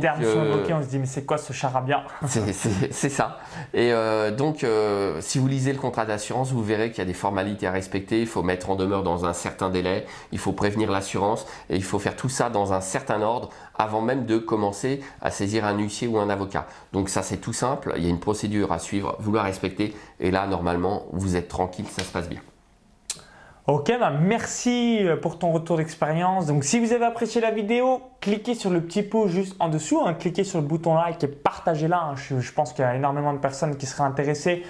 termes 0.00 0.22
sont 0.22 0.38
euh, 0.38 0.54
évoqués, 0.54 0.72
on 0.72 0.82
se 0.82 0.88
dit 0.88 0.98
mais 0.98 1.06
c'est 1.06 1.24
quoi 1.24 1.38
ce 1.38 1.52
charabia 1.52 2.04
C'est 2.26 3.08
ça. 3.08 3.38
Et 3.72 3.92
euh, 3.92 4.30
donc, 4.30 4.66
si 5.20 5.38
vous 5.38 5.48
lisez 5.48 5.72
le 5.72 5.78
contrat 5.78 6.06
d'assurance, 6.06 6.52
vous 6.52 6.62
verrez 6.62 6.90
qu'il 6.90 6.98
y 6.98 7.02
a 7.02 7.06
des 7.06 7.14
formalités 7.14 7.66
à 7.66 7.72
respecter. 7.72 8.20
Il 8.20 8.26
faut 8.26 8.42
mettre 8.42 8.70
en 8.70 8.76
demeure 8.76 9.02
dans 9.02 9.24
un 9.24 9.32
certain 9.32 9.70
délai. 9.70 10.06
Il 10.32 10.38
faut 10.38 10.52
prévenir 10.52 10.90
l'assurance 10.90 11.46
et 11.70 11.76
il 11.76 11.84
faut 11.84 11.98
faire 11.98 12.16
tout 12.16 12.28
ça 12.28 12.50
dans 12.50 12.72
un 12.72 12.80
certain 12.80 13.22
ordre 13.22 13.50
avant 13.76 14.00
même 14.00 14.26
de 14.26 14.38
commencer 14.38 15.00
à 15.20 15.30
saisir 15.30 15.64
un 15.64 15.76
huissier 15.76 16.08
ou 16.08 16.18
un 16.18 16.30
avocat. 16.30 16.66
Donc 16.92 17.08
ça, 17.08 17.22
c'est 17.22 17.38
tout 17.38 17.52
simple. 17.52 17.92
Il 17.96 18.04
y 18.04 18.06
a 18.06 18.10
une 18.10 18.20
procédure 18.20 18.72
à 18.72 18.78
suivre. 18.78 19.16
Vous 19.18 19.32
la 19.32 19.42
respectez 19.42 19.94
et 20.20 20.30
là, 20.30 20.46
normalement, 20.46 21.06
vous 21.12 21.36
êtes 21.36 21.48
tranquille, 21.48 21.86
ça 21.88 22.02
se 22.02 22.12
passe 22.12 22.28
bien. 22.28 22.40
Ok, 23.66 23.90
bah 23.98 24.10
merci 24.10 24.98
euh, 25.00 25.16
pour 25.16 25.38
ton 25.38 25.50
retour 25.50 25.78
d'expérience. 25.78 26.44
Donc 26.44 26.64
si 26.64 26.78
vous 26.78 26.92
avez 26.92 27.06
apprécié 27.06 27.40
la 27.40 27.50
vidéo, 27.50 28.02
cliquez 28.20 28.54
sur 28.54 28.68
le 28.68 28.82
petit 28.82 29.02
pouce 29.02 29.30
juste 29.30 29.56
en 29.58 29.70
dessous, 29.70 30.02
hein. 30.04 30.12
cliquez 30.12 30.44
sur 30.44 30.60
le 30.60 30.66
bouton 30.66 30.94
like 30.94 31.24
et 31.24 31.28
partagez-la. 31.28 31.98
Hein. 31.98 32.14
Je, 32.14 32.52
pense 32.52 32.74
qu'il 32.74 32.82
y 32.82 32.86
a 32.86 32.94
énormément 32.94 33.32
de 33.32 33.38
personnes 33.38 33.78
qui 33.78 33.86
seraient 33.86 34.04
intéressées 34.04 34.64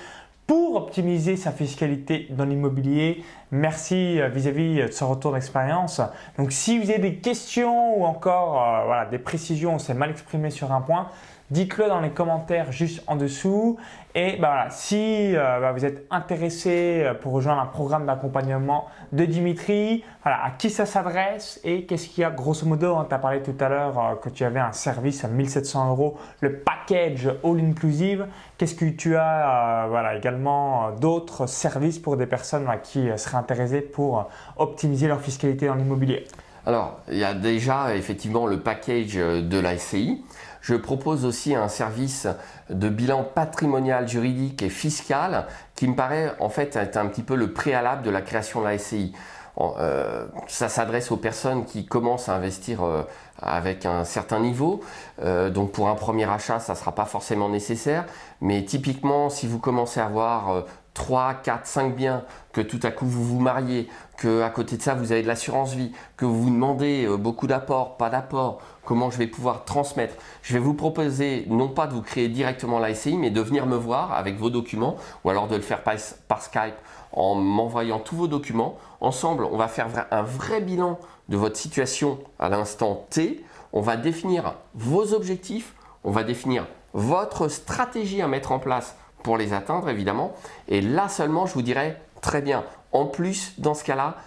pour 0.47 0.77
optimiser 0.77 1.37
sa 1.37 1.51
fiscalité 1.51 2.29
dans 2.31 2.45
l'immobilier. 2.45 3.25
Merci 3.51 4.21
euh, 4.21 4.29
vis-à-vis 4.29 4.83
de 4.83 4.93
ce 4.93 5.03
retour 5.03 5.33
d'expérience. 5.33 6.01
Donc 6.39 6.53
si 6.53 6.79
vous 6.79 6.89
avez 6.89 7.01
des 7.01 7.17
questions 7.17 7.99
ou 7.99 8.05
encore 8.05 8.93
euh, 8.93 9.11
des 9.11 9.19
précisions, 9.19 9.75
on 9.75 9.79
s'est 9.81 9.95
mal 9.95 10.11
exprimé 10.11 10.51
sur 10.51 10.71
un 10.71 10.81
point, 10.81 11.09
dites-le 11.55 11.87
dans 11.87 12.01
les 12.01 12.11
commentaires 12.11 12.73
juste 12.73 13.03
en 13.07 13.15
dessous. 13.15 13.79
Et 14.17 14.37
bah 14.41 14.49
voilà, 14.49 14.71
si 14.71 15.35
euh, 15.37 15.61
bah, 15.61 15.73
vous 15.73 15.85
êtes 15.85 16.07
intéressé 16.11 17.03
euh, 17.05 17.15
pour 17.15 17.33
rejoindre 17.33 17.61
un 17.61 17.67
programme 17.67 18.07
d'accompagnement 18.07 18.87
de 19.13 19.25
Dimitri, 19.25 20.05
voilà, 20.23 20.45
à 20.45 20.51
qui 20.51 20.69
ça 20.69 20.85
s'adresse 20.85 21.61
et 21.65 21.85
qu'est-ce 21.85 22.09
qu'il 22.09 22.23
y 22.23 22.25
a 22.25 22.31
grosso 22.31 22.67
modo, 22.67 22.97
hein, 22.97 23.07
tu 23.09 23.15
as 23.15 23.19
parlé 23.19 23.41
tout 23.41 23.55
à 23.59 23.69
l'heure 23.69 23.99
euh, 23.99 24.15
que 24.17 24.29
tu 24.31 24.45
avais 24.45 24.59
un 24.59 24.73
service 24.73 25.25
à 25.25 25.29
1700 25.29 25.91
euros, 25.91 26.19
le 26.41 26.59
package 26.59 27.29
all 27.45 27.61
inclusive. 27.61 28.27
Qu'est-ce 28.59 28.75
que 28.75 28.87
tu 28.87 29.17
as 29.17 29.87
voilà, 29.89 30.17
également 30.17 30.91
d'autres 30.93 31.47
services 31.47 32.01
pour 32.01 32.17
des 32.17 32.27
personnes 32.27 32.69
qui 32.83 33.09
seraient 33.17 33.39
intéressées 33.39 33.81
pour 33.81 34.29
optimiser 34.57 35.07
leur 35.09 35.21
fiscalité 35.21 35.67
dans 35.67 35.75
l'immobilier? 35.75 36.25
Alors, 36.67 37.01
il 37.11 37.19
y 37.19 37.25
a 37.25 37.35
déjà 37.35 37.95
effectivement 37.95 38.47
le 38.47 38.61
package 38.61 39.17
de 39.17 39.59
la 39.59 39.77
SCI. 39.77 40.25
Je 40.65 40.75
propose 40.75 41.27
aussi 41.27 41.55
un 41.55 41.69
service 41.69 42.27
de 42.71 42.89
bilan 42.89 43.23
patrimonial, 43.23 44.09
juridique 44.09 44.63
et 44.63 44.71
fiscal 44.71 45.47
qui 45.75 45.87
me 45.87 45.95
paraît 45.95 46.33
en 46.41 46.49
fait 46.49 46.75
être 46.77 46.97
un 46.97 47.05
petit 47.07 47.23
peu 47.23 47.35
le 47.35 47.53
préalable 47.53 48.01
de 48.01 48.09
la 48.09 48.23
création 48.23 48.63
de 48.63 48.65
la 48.65 48.79
SCI. 48.79 49.13
Euh, 49.61 50.25
ça 50.49 50.71
s'adresse 50.71 51.11
aux 51.11 51.19
personnes 51.19 51.67
qui 51.67 51.85
commencent 51.85 52.31
à 52.31 52.35
investir 52.35 52.83
euh, 52.83 53.03
avec 53.43 53.85
un 53.85 54.05
certain 54.05 54.41
niveau. 54.41 54.81
Euh, 55.23 55.51
donc 55.51 55.71
pour 55.71 55.91
un 55.91 55.97
premier 55.97 56.25
achat, 56.25 56.59
ça 56.61 56.73
ne 56.73 56.79
sera 56.79 56.93
pas 56.93 57.05
forcément 57.05 57.51
nécessaire. 57.51 58.07
Mais 58.41 58.65
typiquement, 58.65 59.29
si 59.29 59.47
vous 59.47 59.59
commencez 59.59 60.01
à 60.01 60.07
avoir 60.07 60.65
3, 60.95 61.35
4, 61.35 61.67
5 61.67 61.97
biens, 61.97 62.25
que 62.53 62.61
tout 62.61 62.81
à 62.83 62.91
coup 62.91 63.07
vous 63.07 63.25
vous 63.25 63.41
mariez, 63.41 63.89
que 64.17 64.43
à 64.43 64.51
côté 64.51 64.77
de 64.77 64.83
ça 64.83 64.95
vous 64.95 65.13
avez 65.13 65.23
de 65.23 65.27
l'assurance 65.27 65.75
vie, 65.75 65.93
que 66.17 66.25
vous 66.25 66.45
vous 66.45 66.51
demandez 66.51 67.05
euh, 67.05 67.17
beaucoup 67.17 67.47
d'apports, 67.47 67.97
pas 67.97 68.11
d'apports, 68.11 68.61
comment 68.85 69.11
je 69.11 69.19
vais 69.19 69.27
pouvoir 69.27 69.65
transmettre. 69.65 70.15
Je 70.43 70.55
vais 70.55 70.61
vous 70.61 70.75
proposer 70.75 71.47
non 71.49 71.69
pas 71.69 71.87
de 71.87 71.95
vous 71.95 72.03
créer 72.03 72.29
directement 72.29 72.79
la 72.79 72.95
SCI, 72.95 73.17
mais 73.17 73.31
de 73.31 73.41
venir 73.41 73.67
me 73.67 73.77
voir 73.77 74.13
avec 74.13 74.39
vos 74.39 74.51
documents 74.51 74.97
ou 75.25 75.31
alors 75.31 75.49
de 75.49 75.57
le 75.57 75.63
faire 75.63 75.83
par, 75.83 75.95
par 76.29 76.43
Skype 76.43 76.77
en 77.13 77.35
m'envoyant 77.35 77.99
tous 77.99 78.17
vos 78.17 78.29
documents. 78.29 78.79
Ensemble, 79.01 79.45
on 79.45 79.57
va 79.57 79.69
faire 79.69 79.89
un 80.11 80.23
vrai 80.23 80.61
bilan 80.61 80.99
de 81.29 81.37
votre 81.37 81.57
situation 81.57 82.19
à 82.39 82.49
l'instant 82.49 83.07
T. 83.11 83.45
On 83.73 83.81
va 83.81 83.97
définir 83.97 84.55
vos 84.75 85.13
objectifs, 85.15 85.75
on 86.05 86.11
va 86.11 86.23
définir 86.23 86.67
votre 86.93 87.49
stratégie 87.49 88.23
à 88.23 88.29
mettre 88.29 88.53
en 88.53 88.61
place 88.61 88.97
pour 89.25 89.37
les 89.37 89.53
atteindre, 89.53 89.89
évidemment. 89.89 90.37
Et 90.69 90.81
là 90.81 91.09
seulement, 91.09 91.47
je 91.47 91.55
vous 91.55 91.63
dirais, 91.63 92.01
très 92.21 92.43
bien. 92.43 92.63
En 92.93 93.07
plus, 93.07 93.55
dans 93.59 93.75
ce 93.75 93.83
cas-là, 93.83 94.19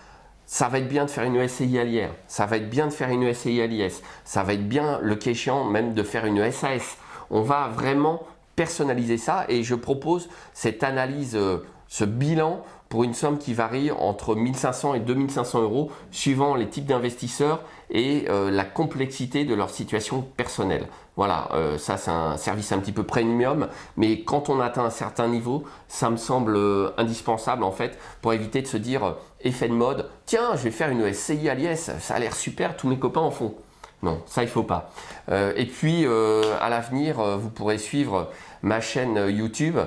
ça 0.46 0.68
va 0.68 0.80
être 0.80 0.90
bien 0.90 1.06
de 1.06 1.10
faire 1.10 1.24
une 1.24 1.48
SCI 1.48 1.78
à 1.78 1.84
l'IR, 1.84 2.10
ça 2.28 2.46
va 2.46 2.58
être 2.58 2.70
bien 2.70 2.88
de 2.88 2.92
faire 2.92 3.10
une 3.10 3.34
SCI 3.34 3.62
à 3.62 3.68
l'IS, 3.68 4.02
ça 4.24 4.44
va 4.44 4.54
être 4.54 4.68
bien, 4.68 5.00
le 5.02 5.16
cas 5.16 5.32
échéant, 5.32 5.66
même 5.66 5.94
de 5.94 6.04
faire 6.04 6.26
une 6.26 6.52
SAS. 6.52 6.98
On 7.30 7.42
va 7.42 7.68
vraiment 7.68 8.24
personnaliser 8.56 9.18
ça 9.18 9.46
et 9.50 9.64
je 9.64 9.76
propose 9.76 10.30
cette 10.54 10.84
analyse, 10.84 11.36
euh, 11.36 11.66
ce 11.90 12.06
bilan 12.06 12.64
pour 12.88 13.04
une 13.04 13.14
somme 13.14 13.38
qui 13.38 13.54
varie 13.54 13.92
entre 13.92 14.36
1500 14.36 14.94
et 14.94 15.00
2500 15.02 15.62
euros 15.62 15.92
suivant 16.12 16.56
les 16.56 16.68
types 16.68 16.86
d'investisseurs 16.86 17.62
et 17.90 18.26
euh, 18.30 18.50
la 18.50 18.64
complexité 18.64 19.44
de 19.44 19.54
leur 19.54 19.70
situation 19.70 20.22
personnelle. 20.22 20.88
Voilà, 21.18 21.50
euh, 21.54 21.78
ça 21.78 21.98
c'est 21.98 22.12
un 22.12 22.38
service 22.38 22.72
un 22.72 22.80
petit 22.80 22.94
peu 22.94 23.04
premium, 23.04 23.68
mais 23.98 24.22
quand 24.22 24.50
on 24.50 24.62
atteint 24.62 24.86
un 24.86 24.90
certain 24.90 25.28
niveau, 25.28 25.66
ça 25.90 26.10
me 26.10 26.16
semble 26.16 26.56
euh, 26.56 26.92
indispensable 26.98 27.64
en 27.64 27.72
fait 27.72 27.98
pour 28.22 28.34
éviter 28.34 28.62
de 28.62 28.68
se 28.68 28.78
dire 28.78 29.16
effet 29.42 29.68
de 29.68 29.74
mode, 29.74 30.10
tiens, 30.26 30.56
je 30.56 30.64
vais 30.64 30.72
faire 30.72 30.90
une 30.90 31.12
SCI 31.12 31.50
à 31.50 31.56
l'IS, 31.56 31.92
ça 32.00 32.16
a 32.16 32.20
l'air 32.20 32.36
super, 32.36 32.78
tous 32.78 32.88
mes 32.88 32.98
copains 32.98 33.22
en 33.22 33.32
font. 33.32 33.56
Non, 34.04 34.22
ça 34.28 34.44
il 34.44 34.50
faut 34.50 34.64
pas. 34.64 34.92
et 35.28 35.66
puis 35.66 36.06
à 36.06 36.70
l'avenir, 36.70 37.20
vous 37.40 37.50
pourrez 37.50 37.80
suivre 37.80 38.30
ma 38.62 38.80
chaîne 38.80 39.18
YouTube 39.28 39.80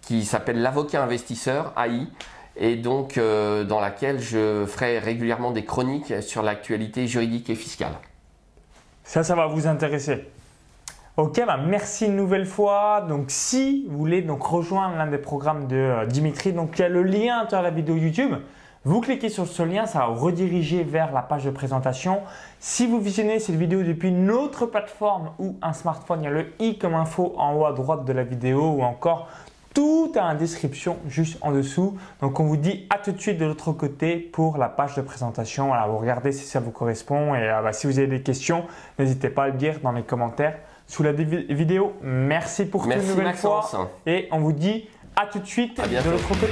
qui 0.00 0.24
s'appelle 0.24 0.60
l'avocat 0.60 1.04
investisseur 1.04 1.72
AI 1.78 2.08
et 2.56 2.76
donc 2.76 3.16
euh, 3.16 3.64
dans 3.64 3.80
laquelle 3.80 4.20
je 4.20 4.66
ferai 4.66 4.98
régulièrement 4.98 5.50
des 5.50 5.64
chroniques 5.64 6.22
sur 6.22 6.42
l'actualité 6.42 7.06
juridique 7.06 7.48
et 7.50 7.54
fiscale. 7.54 7.92
Ça, 9.04 9.24
ça 9.24 9.34
va 9.34 9.46
vous 9.46 9.66
intéresser. 9.66 10.24
Ok, 11.18 11.42
bah 11.46 11.58
merci 11.58 12.06
une 12.06 12.16
nouvelle 12.16 12.46
fois. 12.46 13.04
Donc, 13.06 13.26
si 13.28 13.84
vous 13.86 13.98
voulez 13.98 14.22
donc 14.22 14.42
rejoindre 14.44 14.96
l'un 14.96 15.06
des 15.06 15.18
programmes 15.18 15.66
de 15.66 15.76
euh, 15.76 16.06
Dimitri, 16.06 16.54
donc 16.54 16.78
il 16.78 16.80
y 16.80 16.84
a 16.86 16.88
le 16.88 17.02
lien 17.02 17.44
dans 17.50 17.60
la 17.60 17.68
vidéo 17.68 17.96
YouTube. 17.96 18.32
Vous 18.86 19.02
cliquez 19.02 19.28
sur 19.28 19.46
ce 19.46 19.62
lien, 19.62 19.84
ça 19.84 19.98
va 19.98 20.06
vous 20.06 20.24
rediriger 20.24 20.84
vers 20.84 21.12
la 21.12 21.20
page 21.20 21.44
de 21.44 21.50
présentation. 21.50 22.22
Si 22.60 22.86
vous 22.86 22.98
visionnez 22.98 23.40
cette 23.40 23.56
vidéo 23.56 23.82
depuis 23.82 24.08
une 24.08 24.30
autre 24.30 24.64
plateforme 24.64 25.32
ou 25.38 25.56
un 25.60 25.74
smartphone, 25.74 26.22
il 26.22 26.24
y 26.24 26.28
a 26.28 26.30
le 26.30 26.46
i 26.60 26.78
comme 26.78 26.94
info 26.94 27.34
en 27.36 27.56
haut 27.56 27.66
à 27.66 27.74
droite 27.74 28.06
de 28.06 28.12
la 28.14 28.24
vidéo 28.24 28.70
ou 28.78 28.82
encore 28.82 29.28
tout 29.74 30.12
a 30.16 30.22
une 30.22 30.38
description 30.38 30.96
juste 31.06 31.36
en 31.42 31.52
dessous. 31.52 31.94
Donc 32.22 32.40
on 32.40 32.44
vous 32.44 32.56
dit 32.56 32.86
à 32.88 32.96
tout 32.96 33.12
de 33.12 33.20
suite 33.20 33.36
de 33.36 33.44
l'autre 33.44 33.72
côté 33.72 34.16
pour 34.16 34.56
la 34.56 34.70
page 34.70 34.94
de 34.96 35.02
présentation. 35.02 35.66
Voilà, 35.66 35.86
vous 35.88 35.98
regardez 35.98 36.32
si 36.32 36.46
ça 36.46 36.58
vous 36.58 36.70
correspond 36.70 37.34
et 37.34 37.50
euh, 37.50 37.60
bah, 37.60 37.74
si 37.74 37.86
vous 37.86 37.98
avez 37.98 38.08
des 38.08 38.22
questions, 38.22 38.64
n'hésitez 38.98 39.28
pas 39.28 39.44
à 39.44 39.48
le 39.48 39.58
dire 39.58 39.80
dans 39.82 39.92
les 39.92 40.04
commentaires 40.04 40.56
sous 40.92 41.02
la 41.02 41.12
vidéo. 41.12 41.94
Merci 42.02 42.66
pour 42.66 42.86
Merci 42.86 43.06
toute 43.06 43.16
nouvelle 43.16 43.34
fois 43.34 43.90
et 44.04 44.28
on 44.30 44.40
vous 44.40 44.52
dit 44.52 44.88
à 45.16 45.24
tout 45.24 45.38
de 45.38 45.46
suite 45.46 45.80
de 45.80 46.10
l'autre 46.10 46.28
côté. 46.28 46.48